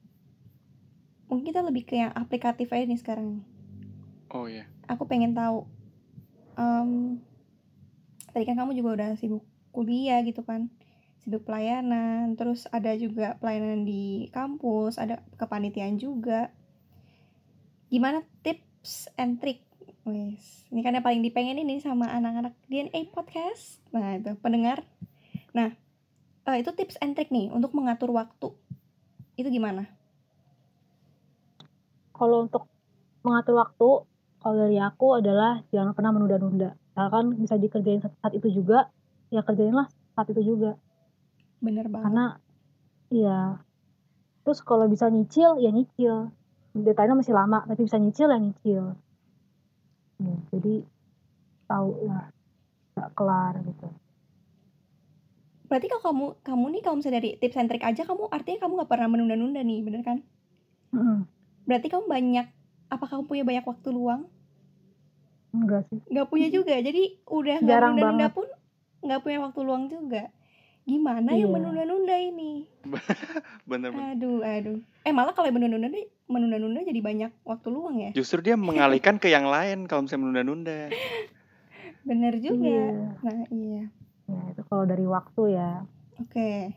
Mungkin 1.29 1.45
kita 1.45 1.61
lebih 1.61 1.85
ke 1.85 1.99
yang 1.99 2.13
aplikatif 2.15 2.71
aja 2.73 2.85
nih 2.87 2.97
sekarang. 2.97 3.43
Oh 4.33 4.49
iya. 4.49 4.65
Aku 4.89 5.05
pengen 5.05 5.37
tahu. 5.37 5.65
em, 6.59 7.21
tadi 8.35 8.43
kan 8.43 8.59
kamu 8.59 8.75
juga 8.75 8.89
udah 8.99 9.09
sibuk 9.15 9.45
kuliah 9.71 10.19
gitu 10.27 10.43
kan, 10.43 10.67
sibuk 11.19 11.43
pelayanan, 11.43 12.33
terus 12.39 12.65
ada 12.71 12.95
juga 12.95 13.35
pelayanan 13.43 13.83
di 13.83 14.31
kampus, 14.31 14.95
ada 14.95 15.19
kepanitiaan 15.35 15.99
juga. 15.99 16.51
Gimana 17.91 18.23
tips 18.41 19.11
and 19.19 19.39
trick? 19.43 19.65
Wes, 20.07 20.65
ini 20.71 20.81
kan 20.81 20.95
yang 20.95 21.05
paling 21.05 21.21
dipengen 21.21 21.59
ini 21.59 21.83
sama 21.83 22.09
anak-anak 22.09 22.55
DNA 22.71 23.11
podcast. 23.11 23.83
Nah 23.91 24.17
itu 24.17 24.33
pendengar. 24.39 24.81
Nah 25.51 25.75
eh, 26.49 26.57
itu 26.63 26.71
tips 26.73 26.97
and 27.03 27.13
trick 27.13 27.29
nih 27.29 27.51
untuk 27.51 27.75
mengatur 27.75 28.09
waktu. 28.15 28.55
Itu 29.35 29.51
gimana? 29.51 29.85
Kalau 32.15 32.47
untuk 32.47 32.67
mengatur 33.23 33.55
waktu, 33.59 33.89
kalau 34.39 34.55
dari 34.55 34.79
aku 34.79 35.19
adalah 35.19 35.63
jangan 35.71 35.91
pernah 35.95 36.11
menunda-nunda. 36.15 36.75
Misalkan 36.91 37.25
bisa 37.39 37.55
dikerjain 37.55 38.03
saat 38.03 38.33
itu 38.35 38.47
juga, 38.51 38.91
ya 39.31 39.43
kerjainlah 39.43 39.87
saat 40.15 40.27
itu 40.31 40.55
juga. 40.55 40.79
Bener 41.59 41.85
banget. 41.91 42.05
Karena, 42.07 42.27
iya. 43.11 43.41
Terus 44.43 44.59
kalau 44.63 44.87
bisa 44.87 45.07
nyicil, 45.07 45.59
ya 45.59 45.69
nyicil. 45.69 46.31
deadline 46.69 47.17
masih 47.17 47.33
lama 47.33 47.65
tapi 47.65 47.81
bisa 47.89 47.97
nyicil 47.97 48.29
ya 48.29 48.39
nyicil 48.39 48.83
ya, 50.21 50.35
jadi 50.53 50.73
tahu 51.65 51.89
lah 52.07 52.29
nggak 52.93 53.11
kelar 53.17 53.55
gitu 53.65 53.89
Berarti 55.69 55.85
kalau 55.85 56.01
kamu 56.01 56.25
kamu 56.41 56.65
nih 56.73 56.81
kalau 56.81 56.95
misalnya 56.97 57.17
dari 57.21 57.37
tips 57.37 57.57
and 57.61 57.69
trick 57.69 57.85
aja 57.85 58.01
kamu 58.01 58.25
artinya 58.33 58.65
kamu 58.65 58.73
nggak 58.81 58.89
pernah 58.89 59.05
menunda-nunda 59.05 59.61
nih, 59.61 59.85
bener 59.85 60.01
kan? 60.01 60.17
Berarti 61.69 61.93
kamu 61.93 62.09
banyak 62.09 62.47
apa 62.89 63.05
kamu 63.05 63.29
punya 63.29 63.43
banyak 63.45 63.65
waktu 63.69 63.89
luang? 63.93 64.25
enggak 65.53 65.85
sih 65.93 66.01
Nggak 66.09 66.25
punya 66.25 66.49
juga. 66.49 66.73
Jadi 66.73 67.21
udah 67.21 67.55
nggak 67.61 67.79
menunda-nunda 67.85 68.27
pun 68.33 68.49
nggak 69.05 69.21
punya 69.21 69.37
waktu 69.45 69.59
luang 69.61 69.83
juga. 69.93 70.33
Gimana 70.85 71.35
yang 71.35 71.49
Iya. 71.49 71.55
menunda-nunda 71.59 72.15
ini? 72.17 72.65
Bener-bener. 73.69 74.15
Aduh, 74.15 74.39
aduh. 74.41 74.79
Eh 75.03 75.13
malah 75.13 75.33
kalau 75.33 75.47
yang 75.47 75.57
menunda-nunda 75.57 75.91
deh- 75.91 76.09
menunda-nunda 76.25 76.81
jadi 76.81 77.01
banyak 77.01 77.31
waktu 77.43 77.67
luang 77.69 77.97
ya? 77.99 78.11
Justru 78.13 78.41
dia 78.41 78.55
mengalihkan 78.55 79.17
ke 79.17 79.29
yang 79.29 79.45
lain 79.45 79.85
kalau 79.85 80.05
misalnya 80.05 80.23
menunda-nunda. 80.25 80.79
Bener 82.09 82.33
juga. 82.39 82.63
Iya. 82.63 82.87
Nah, 83.21 83.43
iya. 83.49 83.83
ya 84.29 84.41
itu 84.53 84.61
kalau 84.65 84.85
dari 84.85 85.05
waktu 85.05 85.57
ya 85.57 85.83
Oke. 86.19 86.73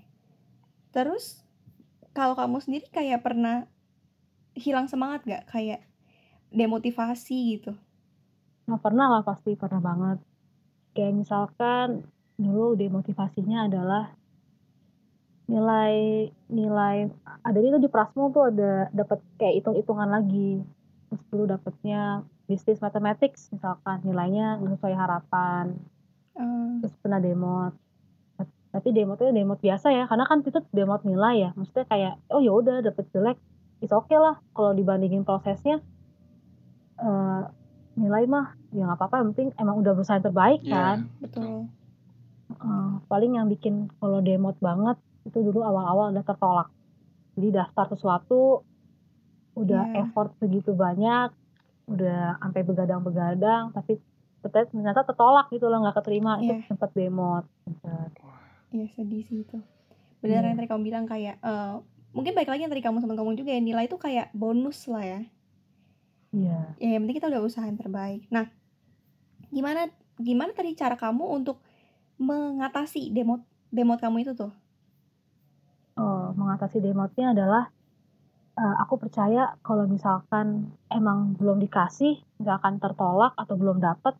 Terus 0.91 1.43
kalau 2.13 2.37
kamu 2.37 2.61
sendiri 2.61 2.87
kayak 2.89 3.21
pernah 3.21 3.67
hilang 4.53 4.87
semangat 4.87 5.25
gak? 5.25 5.45
Kayak 5.49 5.81
demotivasi 6.49 7.59
gitu? 7.59 7.73
nah 8.63 8.79
pernah 8.79 9.11
lah 9.11 9.23
pasti 9.27 9.59
pernah 9.59 9.83
banget 9.83 10.23
kayak 10.95 11.19
misalkan 11.19 12.07
dulu 12.43 12.75
demotivasinya 12.75 13.71
adalah 13.71 14.11
nilai 15.47 15.95
nilai 16.49 16.97
ada 17.43 17.59
itu 17.59 17.79
di 17.79 17.91
Prasmo 17.91 18.31
tuh 18.31 18.49
ada 18.49 18.89
dapat 18.91 19.19
kayak 19.37 19.63
hitung-hitungan 19.63 20.09
lagi. 20.09 20.63
Terus 21.09 21.23
dulu 21.29 21.45
dapatnya 21.47 22.25
bisnis 22.49 22.81
mathematics 22.81 23.49
misalkan 23.53 24.01
nilainya 24.03 24.59
nggak 24.59 24.79
sesuai 24.79 24.95
harapan. 24.97 25.77
Eh, 26.35 26.71
terus 26.81 26.95
pernah 26.99 27.21
demot. 27.21 27.73
Tapi 28.73 28.89
demotnya 28.91 29.37
demot 29.37 29.61
biasa 29.61 29.93
ya 29.93 30.09
karena 30.09 30.25
kan 30.25 30.41
itu 30.41 30.61
demot 30.73 31.05
nilai 31.05 31.35
ya. 31.39 31.51
Maksudnya 31.53 31.85
kayak 31.85 32.15
oh 32.33 32.41
ya 32.41 32.53
udah 32.57 32.81
dapet 32.81 33.05
jelek 33.13 33.37
is 33.85 33.93
oke 33.93 34.15
lah. 34.17 34.41
Kalau 34.57 34.73
dibandingin 34.73 35.23
prosesnya 35.23 35.85
eh, 36.97 37.43
nilai 37.93 38.25
mah 38.25 38.57
ya 38.73 38.89
nggak 38.89 38.97
apa-apa 38.97 39.15
yang 39.21 39.29
penting 39.37 39.49
emang 39.61 39.77
udah 39.85 39.93
berusaha 39.93 40.17
yang 40.17 40.25
terbaik 40.25 40.61
Iya, 40.65 40.73
kan. 40.73 40.97
betul. 41.21 41.69
Eh, 42.55 42.93
paling 43.07 43.33
yang 43.35 43.47
bikin 43.47 43.89
kalau 43.97 44.21
demot 44.21 44.57
banget 44.59 44.97
itu 45.23 45.39
dulu 45.39 45.63
awal-awal 45.63 46.11
udah 46.11 46.23
tertolak 46.23 46.69
jadi 47.33 47.63
daftar 47.63 47.87
sesuatu 47.89 48.67
udah 49.55 49.83
Iya. 49.87 49.95
effort 50.03 50.33
segitu 50.37 50.73
banyak 50.73 51.31
udah 51.87 52.37
sampai 52.39 52.63
begadang-begadang 52.63 53.71
tapi 53.71 53.99
ternyata 54.41 54.69
ternyata 54.69 55.01
tertolak 55.05 55.47
gitu 55.49 55.67
loh 55.67 55.79
nggak 55.81 55.97
keterima 55.99 56.39
itu 56.39 56.53
Iya. 56.53 56.67
sempat 56.67 56.91
demot 56.93 57.45
sempet. 57.63 58.11
Iya 58.71 58.87
sedih 58.93 59.23
sih 59.23 59.39
itu. 59.43 59.59
Benar 60.19 60.43
Iya. 60.43 60.49
yang 60.51 60.57
tadi 60.59 60.69
kamu 60.69 60.83
bilang 60.83 61.05
kayak 61.07 61.37
eh, 61.39 61.75
mungkin 62.11 62.33
baik 62.33 62.49
lagi 62.49 62.63
yang 62.67 62.73
tadi 62.73 62.83
kamu 62.83 62.99
sama 62.99 63.15
kamu 63.15 63.37
juga 63.37 63.51
ya 63.53 63.61
nilai 63.61 63.87
itu 63.87 63.97
kayak 63.97 64.33
bonus 64.33 64.87
lah 64.87 65.03
ya. 65.03 65.21
iya 66.33 66.59
Ya 66.77 66.97
yang 66.97 67.05
penting 67.05 67.19
kita 67.19 67.29
udah 67.29 67.43
usaha 67.45 67.65
yang 67.65 67.77
terbaik. 67.77 68.25
Nah, 68.29 68.49
gimana 69.49 69.87
gimana 70.17 70.51
tadi 70.53 70.73
cara 70.73 70.97
kamu 70.97 71.29
untuk 71.29 71.61
mengatasi 72.29 73.01
demot 73.17 73.41
demot 73.77 73.99
kamu 74.03 74.17
itu 74.25 74.33
tuh? 74.41 74.53
eh, 76.01 76.27
mengatasi 76.41 76.79
demotnya 76.85 77.27
adalah 77.35 77.63
eh, 78.61 78.75
aku 78.83 78.95
percaya 79.03 79.41
kalau 79.67 79.85
misalkan 79.95 80.47
emang 80.99 81.19
belum 81.39 81.59
dikasih 81.65 82.13
nggak 82.41 82.57
akan 82.61 82.75
tertolak 82.83 83.33
atau 83.43 83.55
belum 83.61 83.79
dapat 83.87 84.15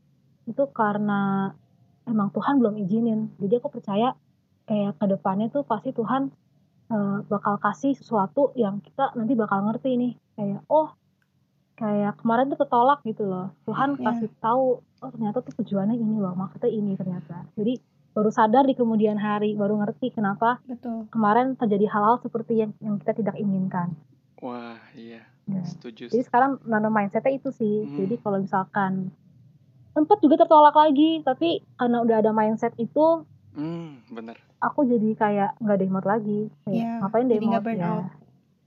itu 0.51 0.63
karena 0.81 1.53
emang 2.11 2.29
Tuhan 2.35 2.55
belum 2.61 2.75
izinin 2.83 3.19
jadi 3.43 3.55
aku 3.61 3.69
percaya 3.77 4.07
kayak 4.69 4.93
ke 5.01 5.07
depannya 5.13 5.47
tuh 5.55 5.63
pasti 5.71 5.91
Tuhan 5.99 6.23
eh, 6.93 7.17
bakal 7.33 7.55
kasih 7.65 7.93
sesuatu 8.01 8.41
yang 8.63 8.75
kita 8.85 9.03
nanti 9.19 9.33
bakal 9.43 9.59
ngerti 9.67 9.91
nih 10.03 10.13
kayak 10.37 10.61
oh 10.71 10.89
kayak 11.75 12.21
kemarin 12.21 12.49
tuh 12.49 12.61
tertolak 12.61 13.01
gitu 13.03 13.25
loh 13.25 13.51
Tuhan 13.65 13.97
Iya. 13.97 14.05
kasih 14.05 14.29
tahu 14.39 14.65
oh 14.81 15.11
ternyata 15.11 15.41
tuh 15.41 15.55
tujuannya 15.57 15.97
ini 15.97 16.17
loh 16.21 16.37
maksudnya 16.37 16.69
ini 16.69 16.95
ternyata 16.95 17.49
jadi 17.57 17.81
baru 18.13 18.29
sadar 18.29 18.69
di 18.69 18.77
kemudian 18.77 19.17
hari 19.17 19.57
baru 19.57 19.81
ngerti 19.81 20.13
kenapa 20.13 20.61
Betul. 20.69 21.09
kemarin 21.09 21.57
terjadi 21.57 21.89
hal-hal 21.89 22.21
seperti 22.21 22.61
yang 22.61 22.77
yang 22.85 23.01
kita 23.01 23.17
tidak 23.17 23.41
inginkan. 23.41 23.97
Wah, 24.45 24.77
iya. 24.93 25.25
Ya. 25.49 25.65
Setuju. 25.65 26.13
Jadi 26.13 26.21
sekarang 26.21 26.61
nanam 26.69 26.93
mindsetnya 26.93 27.33
itu 27.33 27.49
sih. 27.51 27.89
Hmm. 27.89 28.05
Jadi 28.05 28.21
kalau 28.21 28.45
misalkan 28.45 29.17
sempat 29.97 30.21
juga 30.21 30.45
tertolak 30.45 30.77
lagi, 30.77 31.25
tapi 31.25 31.65
karena 31.81 32.05
udah 32.05 32.21
ada 32.21 32.37
mindset 32.37 32.77
itu, 32.77 33.25
Hmm, 33.57 34.05
bener. 34.13 34.37
aku 34.61 34.85
jadi 34.85 35.09
kayak 35.17 35.51
nggak 35.57 35.79
demot 35.81 36.05
lagi. 36.05 36.53
Kayak, 36.69 36.77
Iya, 36.77 36.91
ngapain 37.01 37.27
burn 37.65 37.81
ya? 37.81 37.93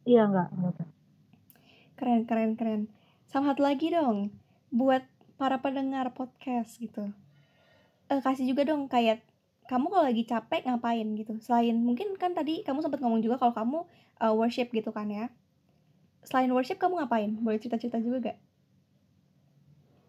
Iya 0.10 0.22
nggak. 0.26 0.47
Keren 1.95 2.22
keren 2.26 2.51
keren. 2.58 2.82
Sama 3.36 3.51
satu 3.51 3.67
lagi 3.67 3.91
dong 3.91 4.31
buat 4.71 5.03
para 5.36 5.59
pendengar 5.59 6.07
podcast 6.15 6.79
gitu. 6.79 7.11
Eh 8.07 8.23
kasih 8.23 8.47
juga 8.47 8.63
dong 8.63 8.88
kayak 8.88 9.27
kamu 9.67 9.91
kalau 9.91 10.07
lagi 10.07 10.23
capek 10.23 10.63
ngapain 10.63 11.03
gitu. 11.19 11.36
Selain 11.43 11.75
mungkin 11.75 12.15
kan 12.15 12.31
tadi 12.31 12.63
kamu 12.63 12.79
sempat 12.79 13.03
ngomong 13.03 13.19
juga 13.19 13.36
kalau 13.36 13.51
kamu 13.51 13.83
eh, 14.23 14.31
worship 14.31 14.71
gitu 14.71 14.95
kan 14.95 15.11
ya. 15.11 15.27
Selain 16.23 16.47
worship 16.47 16.79
kamu 16.79 16.95
ngapain? 16.95 17.36
Boleh 17.36 17.59
cerita-cerita 17.59 17.99
juga 17.99 18.31
gak? 18.31 18.39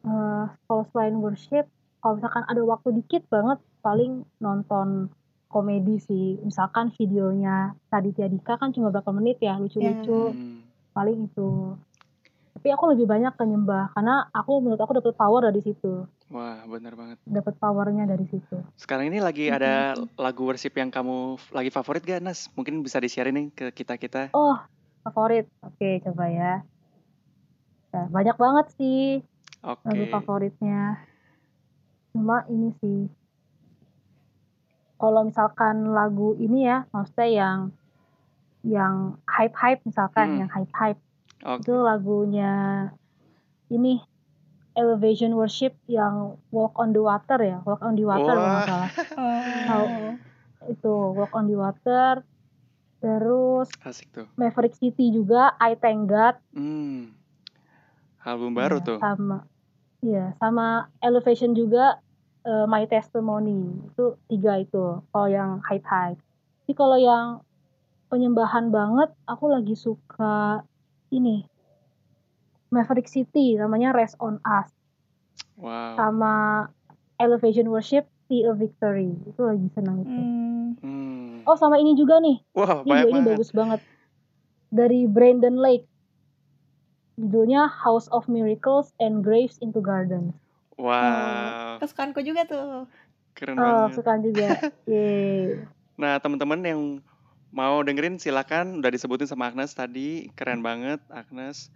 Eh, 0.07 0.47
kalau 0.71 0.87
selain 0.95 1.19
worship, 1.19 1.67
kalau 1.99 2.23
misalkan 2.23 2.47
ada 2.47 2.63
waktu 2.63 2.95
dikit 2.95 3.27
banget, 3.27 3.59
paling 3.83 4.23
nonton 4.39 5.11
komedi 5.51 5.99
sih. 5.99 6.39
Misalkan 6.47 6.95
videonya 6.95 7.75
Raditya 7.91 8.31
Dika 8.31 8.55
kan 8.55 8.71
cuma 8.71 8.95
berapa 8.95 9.11
menit 9.11 9.43
ya, 9.43 9.59
lucu-lucu. 9.59 10.31
Hmm. 10.31 10.63
paling 10.97 11.29
itu 11.29 11.77
tapi 12.67 12.75
aku 12.75 12.99
lebih 12.99 13.07
banyak 13.07 13.31
ke 13.31 13.47
nyembah 13.47 13.95
karena 13.95 14.27
aku 14.35 14.59
menurut 14.59 14.83
aku 14.83 14.99
dapat 14.99 15.15
power 15.15 15.39
dari 15.47 15.63
situ 15.63 16.03
Wah, 16.35 16.67
bener 16.67 16.99
banget. 16.99 17.23
dapat 17.23 17.55
powernya 17.63 18.11
dari 18.11 18.27
situ 18.27 18.59
Sekarang 18.75 19.07
ini 19.07 19.23
lagi 19.23 19.47
ada 19.47 19.95
lagu 20.19 20.43
worship 20.43 20.75
yang 20.75 20.91
kamu 20.91 21.39
lagi 21.55 21.71
favorit 21.71 22.03
gak, 22.03 22.19
Nas? 22.19 22.51
Mungkin 22.59 22.83
bisa 22.83 22.99
di-share 22.99 23.31
nih 23.31 23.55
ke 23.55 23.71
kita-kita. 23.71 24.35
oh 24.35 24.59
favorit 25.07 25.47
oke 25.63 26.11
coba 26.11 26.27
ya 26.27 26.53
Nah, 27.95 28.11
banyak 28.11 28.35
banget 28.35 28.67
sih 28.75 29.23
Oke. 29.63 29.87
lagu 29.87 30.05
favoritnya 30.11 31.07
cuma 32.11 32.43
ini 32.51 32.75
sih 32.83 33.07
kalau 34.99 35.23
misalkan 35.23 35.95
lagu 35.95 36.35
ini 36.35 36.67
ya 36.67 36.83
maksudnya 36.91 37.31
yang 37.31 37.59
yang 38.67 38.95
hype 39.31 39.55
hype 39.55 39.87
misalkan 39.87 40.35
Hmm. 40.35 40.39
yang 40.43 40.51
hype 40.51 40.75
hype 40.75 40.99
Oke. 41.47 41.63
itu 41.63 41.75
lagunya 41.77 42.55
ini 43.69 44.03
Elevation 44.73 45.33
Worship 45.33 45.79
yang 45.87 46.37
Walk 46.51 46.75
on 46.75 46.91
the 46.91 46.99
Water 46.99 47.39
ya 47.39 47.63
Walk 47.63 47.81
on 47.81 47.95
the 47.95 48.05
Water 48.05 48.35
kalau 48.35 48.51
nggak 48.51 48.67
salah 48.67 48.91
Oh. 49.71 50.19
itu 50.67 50.91
Walk 50.91 51.33
on 51.33 51.47
the 51.47 51.55
Water 51.55 52.27
terus 52.99 53.71
Asik 53.81 54.11
tuh. 54.11 54.27
Maverick 54.35 54.75
City 54.75 55.09
juga 55.11 55.55
I 55.57 55.75
Thank 55.75 56.09
God 56.09 56.35
Hmm. 56.51 57.15
Album 58.21 58.53
baru 58.53 58.77
Iya, 58.77 58.85
tuh. 58.85 58.99
sama 58.99 59.37
iya 60.03 60.25
sama 60.37 60.67
Elevation 60.99 61.55
juga 61.55 62.03
eh, 62.43 62.67
My 62.67 62.85
Testimony 62.85 63.63
itu 63.87 64.19
tiga 64.27 64.59
itu 64.59 64.99
kalau 65.07 65.29
yang 65.29 65.63
hype 65.63 65.85
hype 65.85 66.19
tapi 66.61 66.73
kalau 66.75 66.99
yang 66.99 67.47
penyembahan 68.07 68.69
banget 68.69 69.15
aku 69.25 69.47
lagi 69.47 69.73
suka 69.73 70.67
ini 71.09 71.47
Maverick 72.69 73.07
City 73.07 73.55
namanya 73.55 73.93
Rest 73.93 74.19
on 74.19 74.39
Us 74.43 74.71
Wow. 75.55 75.97
sama 75.97 76.35
Elevation 77.17 77.67
Worship 77.67 78.05
See 78.27 78.43
a 78.43 78.53
Victory 78.53 79.09
itu 79.25 79.41
lagi 79.41 79.69
senang 79.71 80.03
itu 80.03 80.11
Hmm. 80.13 80.69
Hmm. 80.77 81.33
oh 81.43 81.55
sama 81.55 81.77
ini 81.77 81.95
juga 81.95 82.19
nih 82.19 82.43
Wah, 82.53 82.83
ini 82.83 82.91
banyak 82.91 83.07
ini 83.07 83.13
banget. 83.17 83.29
bagus 83.33 83.51
banget 83.51 83.81
dari 84.69 85.07
Brandon 85.07 85.57
Lake 85.57 85.87
judulnya 87.17 87.65
House 87.67 88.11
of 88.11 88.27
Miracles 88.27 88.93
and 88.99 89.23
Graves 89.23 89.57
into 89.59 89.79
Gardens 89.79 90.37
Wow, 90.77 91.81
Kesukaanku 91.81 92.21
juga 92.21 92.45
tuh. 92.45 92.85
keren 93.33 93.57
oh 93.57 93.65
banget. 93.89 93.97
suka 93.97 94.13
juga 94.19 94.49
Yeay. 94.85 95.65
Nah, 95.95 96.21
teman-teman 96.21 96.61
yang 96.61 96.81
mau 97.57 97.81
dengerin 97.81 98.21
silakan 98.21 98.85
udah 98.85 98.93
disebutin 98.93 99.25
sama 99.25 99.49
Agnes 99.49 99.73
tadi, 99.73 100.29
keren 100.37 100.61
banget 100.61 101.01
Agnes. 101.09 101.73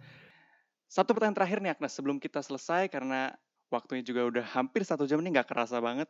Satu 0.85 1.17
pertanyaan 1.17 1.41
terakhir 1.41 1.57
nih 1.65 1.73
Agnes 1.73 1.97
sebelum 1.97 2.21
kita 2.21 2.45
selesai 2.45 2.85
karena 2.93 3.33
waktunya 3.73 4.05
juga 4.05 4.29
udah 4.29 4.45
hampir 4.53 4.85
satu 4.85 5.09
jam 5.09 5.17
nih 5.25 5.41
nggak 5.41 5.49
kerasa 5.49 5.81
banget. 5.81 6.05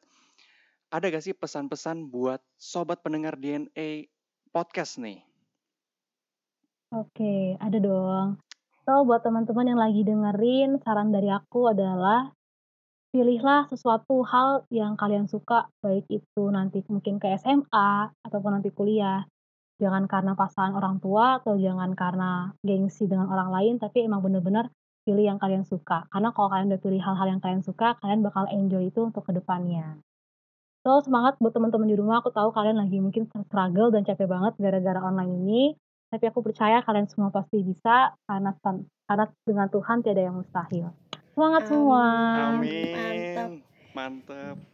Ada 0.92 1.08
gak 1.08 1.24
sih 1.24 1.32
pesan-pesan 1.32 2.12
buat 2.12 2.44
sobat 2.60 3.00
pendengar 3.00 3.40
DNA 3.40 4.12
podcast 4.52 5.00
nih? 5.00 5.24
Oke, 6.92 7.56
ada 7.56 7.80
dong. 7.80 8.44
So, 8.84 9.08
buat 9.08 9.24
teman-teman 9.24 9.72
yang 9.72 9.80
lagi 9.80 10.04
dengerin, 10.04 10.84
saran 10.84 11.16
dari 11.16 11.32
aku 11.32 11.72
adalah 11.72 12.36
pilihlah 13.16 13.72
sesuatu 13.72 14.20
hal 14.28 14.68
yang 14.68 15.00
kalian 15.00 15.32
suka, 15.32 15.72
baik 15.80 16.12
itu 16.12 16.44
nanti 16.52 16.84
mungkin 16.92 17.24
ke 17.24 17.32
SMA 17.40 18.12
ataupun 18.28 18.60
nanti 18.60 18.68
kuliah. 18.76 19.24
Jangan 19.82 20.06
karena 20.06 20.38
pasangan 20.38 20.78
orang 20.78 21.02
tua 21.02 21.42
atau 21.42 21.58
jangan 21.58 21.98
karena 21.98 22.54
gengsi 22.62 23.10
dengan 23.10 23.26
orang 23.34 23.50
lain, 23.50 23.74
tapi 23.82 24.06
emang 24.06 24.22
bener-bener 24.22 24.70
pilih 25.02 25.26
yang 25.26 25.42
kalian 25.42 25.66
suka. 25.66 26.06
Karena 26.14 26.30
kalau 26.30 26.54
kalian 26.54 26.70
udah 26.70 26.82
pilih 26.86 27.02
hal-hal 27.02 27.28
yang 27.34 27.42
kalian 27.42 27.66
suka, 27.66 27.98
kalian 27.98 28.22
bakal 28.22 28.46
enjoy 28.54 28.94
itu 28.94 29.02
untuk 29.02 29.26
ke 29.26 29.34
depannya. 29.34 29.98
So, 30.86 31.02
semangat 31.02 31.42
buat 31.42 31.54
teman-teman 31.54 31.90
di 31.90 31.98
rumah. 31.98 32.22
Aku 32.22 32.30
tahu 32.30 32.54
kalian 32.54 32.78
lagi 32.78 33.02
mungkin 33.02 33.26
struggle 33.30 33.90
dan 33.90 34.06
capek 34.06 34.30
banget 34.30 34.54
gara-gara 34.62 35.02
online 35.02 35.34
ini. 35.42 35.64
Tapi 36.14 36.30
aku 36.30 36.46
percaya 36.46 36.86
kalian 36.86 37.10
semua 37.10 37.34
pasti 37.34 37.66
bisa 37.66 38.14
karena 38.26 38.52
karena 39.10 39.26
dengan 39.46 39.68
Tuhan 39.70 40.06
tiada 40.06 40.22
yang 40.22 40.38
mustahil. 40.38 40.94
Semangat 41.34 41.66
Amin. 41.66 41.72
semua. 41.72 42.04
Amin. 42.54 42.94
Mantap. 42.94 43.50
Mantep. 43.96 44.71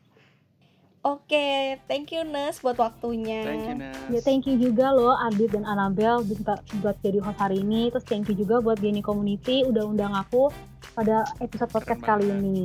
Oke, 1.07 1.79
thank 1.87 2.11
you 2.11 2.27
Nes 2.27 2.59
buat 2.59 2.75
waktunya. 2.75 3.39
Thank 3.47 3.63
you. 3.63 3.75
Ya, 4.11 4.19
thank 4.19 4.43
you 4.43 4.59
juga 4.59 4.91
loh 4.91 5.15
Adit 5.15 5.55
dan 5.55 5.63
Anabel 5.63 6.19
buat, 6.19 6.59
buat 6.83 6.99
jadi 6.99 7.23
host 7.23 7.39
hari 7.39 7.63
ini. 7.63 7.87
Terus 7.95 8.03
thank 8.03 8.27
you 8.27 8.35
juga 8.35 8.59
buat 8.59 8.75
Geni 8.75 8.99
Community 8.99 9.63
udah 9.63 9.87
undang 9.87 10.11
aku 10.11 10.51
pada 10.91 11.23
episode 11.39 11.71
podcast 11.71 12.03
Keren 12.03 12.11
kali 12.11 12.27
banget. 12.27 12.43
ini. 12.43 12.59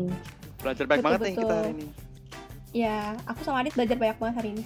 Belajar 0.59 0.85
baik 0.91 0.99
Betul, 0.99 1.07
banget 1.07 1.21
nih 1.23 1.35
kita 1.39 1.55
hari 1.55 1.71
ini. 1.71 1.87
Ya, 2.75 2.99
aku 3.31 3.41
sama 3.47 3.63
Adit 3.63 3.75
belajar 3.79 3.97
banyak 4.03 4.19
banget 4.19 4.35
hari 4.43 4.49
ini. 4.59 4.65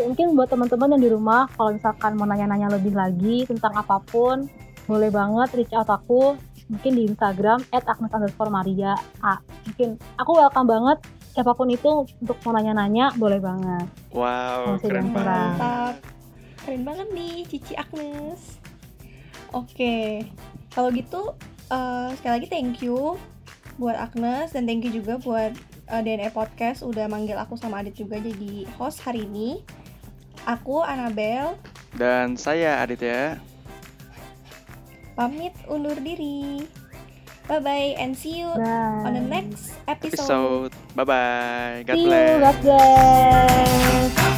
Ya, 0.00 0.02
mungkin 0.08 0.26
buat 0.32 0.48
teman-teman 0.48 0.88
yang 0.96 1.02
di 1.04 1.10
rumah, 1.12 1.42
kalau 1.52 1.70
misalkan 1.76 2.12
mau 2.16 2.24
nanya-nanya 2.24 2.80
lebih 2.80 2.96
lagi 2.96 3.44
tentang 3.44 3.76
apa 3.76 4.00
pun, 4.08 4.48
boleh 4.88 5.12
banget 5.12 5.48
reach 5.52 5.74
out 5.76 5.92
aku 5.92 6.32
mungkin 6.72 6.92
di 6.96 7.04
Instagram 7.04 7.60
at 7.76 7.84
Agnes 7.84 8.08
underscore 8.08 8.48
Maria 8.48 8.96
A. 9.20 9.36
Mungkin 9.68 10.00
aku 10.16 10.32
welcome 10.32 10.64
banget 10.64 10.96
siapa 11.38 11.54
pun 11.54 11.70
itu 11.70 11.86
untuk 12.18 12.34
mau 12.42 12.50
nanya-nanya 12.50 13.14
boleh 13.14 13.38
banget. 13.38 13.86
Wow, 14.10 14.74
Masih 14.74 14.90
keren 14.90 15.14
banget. 15.14 15.54
Mantap. 15.54 15.94
Keren 16.66 16.82
banget 16.82 17.08
nih 17.14 17.34
Cici 17.46 17.78
Agnes. 17.78 18.58
Oke, 19.54 20.26
kalau 20.74 20.90
gitu 20.90 21.38
eh, 21.70 22.08
sekali 22.18 22.42
lagi 22.42 22.48
thank 22.50 22.82
you 22.82 23.14
buat 23.78 23.94
Agnes 23.94 24.50
dan 24.50 24.66
thank 24.66 24.82
you 24.82 24.90
juga 24.90 25.22
buat 25.22 25.54
eh, 25.86 26.00
DNE 26.02 26.34
Podcast 26.34 26.82
udah 26.82 27.06
manggil 27.06 27.38
aku 27.38 27.54
sama 27.54 27.86
Adit 27.86 27.94
juga 27.94 28.18
jadi 28.18 28.66
host 28.74 28.98
hari 28.98 29.22
ini. 29.22 29.62
Aku 30.42 30.82
Anabel 30.82 31.54
Dan 31.94 32.34
saya 32.34 32.82
Aditya. 32.82 33.38
pamit 35.14 35.54
undur 35.70 35.94
diri. 36.02 36.66
Bye 37.48 37.60
bye 37.60 37.96
and 37.96 38.16
see 38.16 38.40
you 38.40 38.46
Bye. 38.46 39.08
on 39.08 39.14
the 39.14 39.20
next 39.20 39.72
episode. 39.88 40.68
Episode. 40.68 40.72
Bye 40.94 41.04
bye. 41.04 41.84
God 41.86 41.94
See 41.94 42.02
you, 42.02 42.08
bless. 42.08 42.54
God 42.54 42.62
bless. 42.62 44.37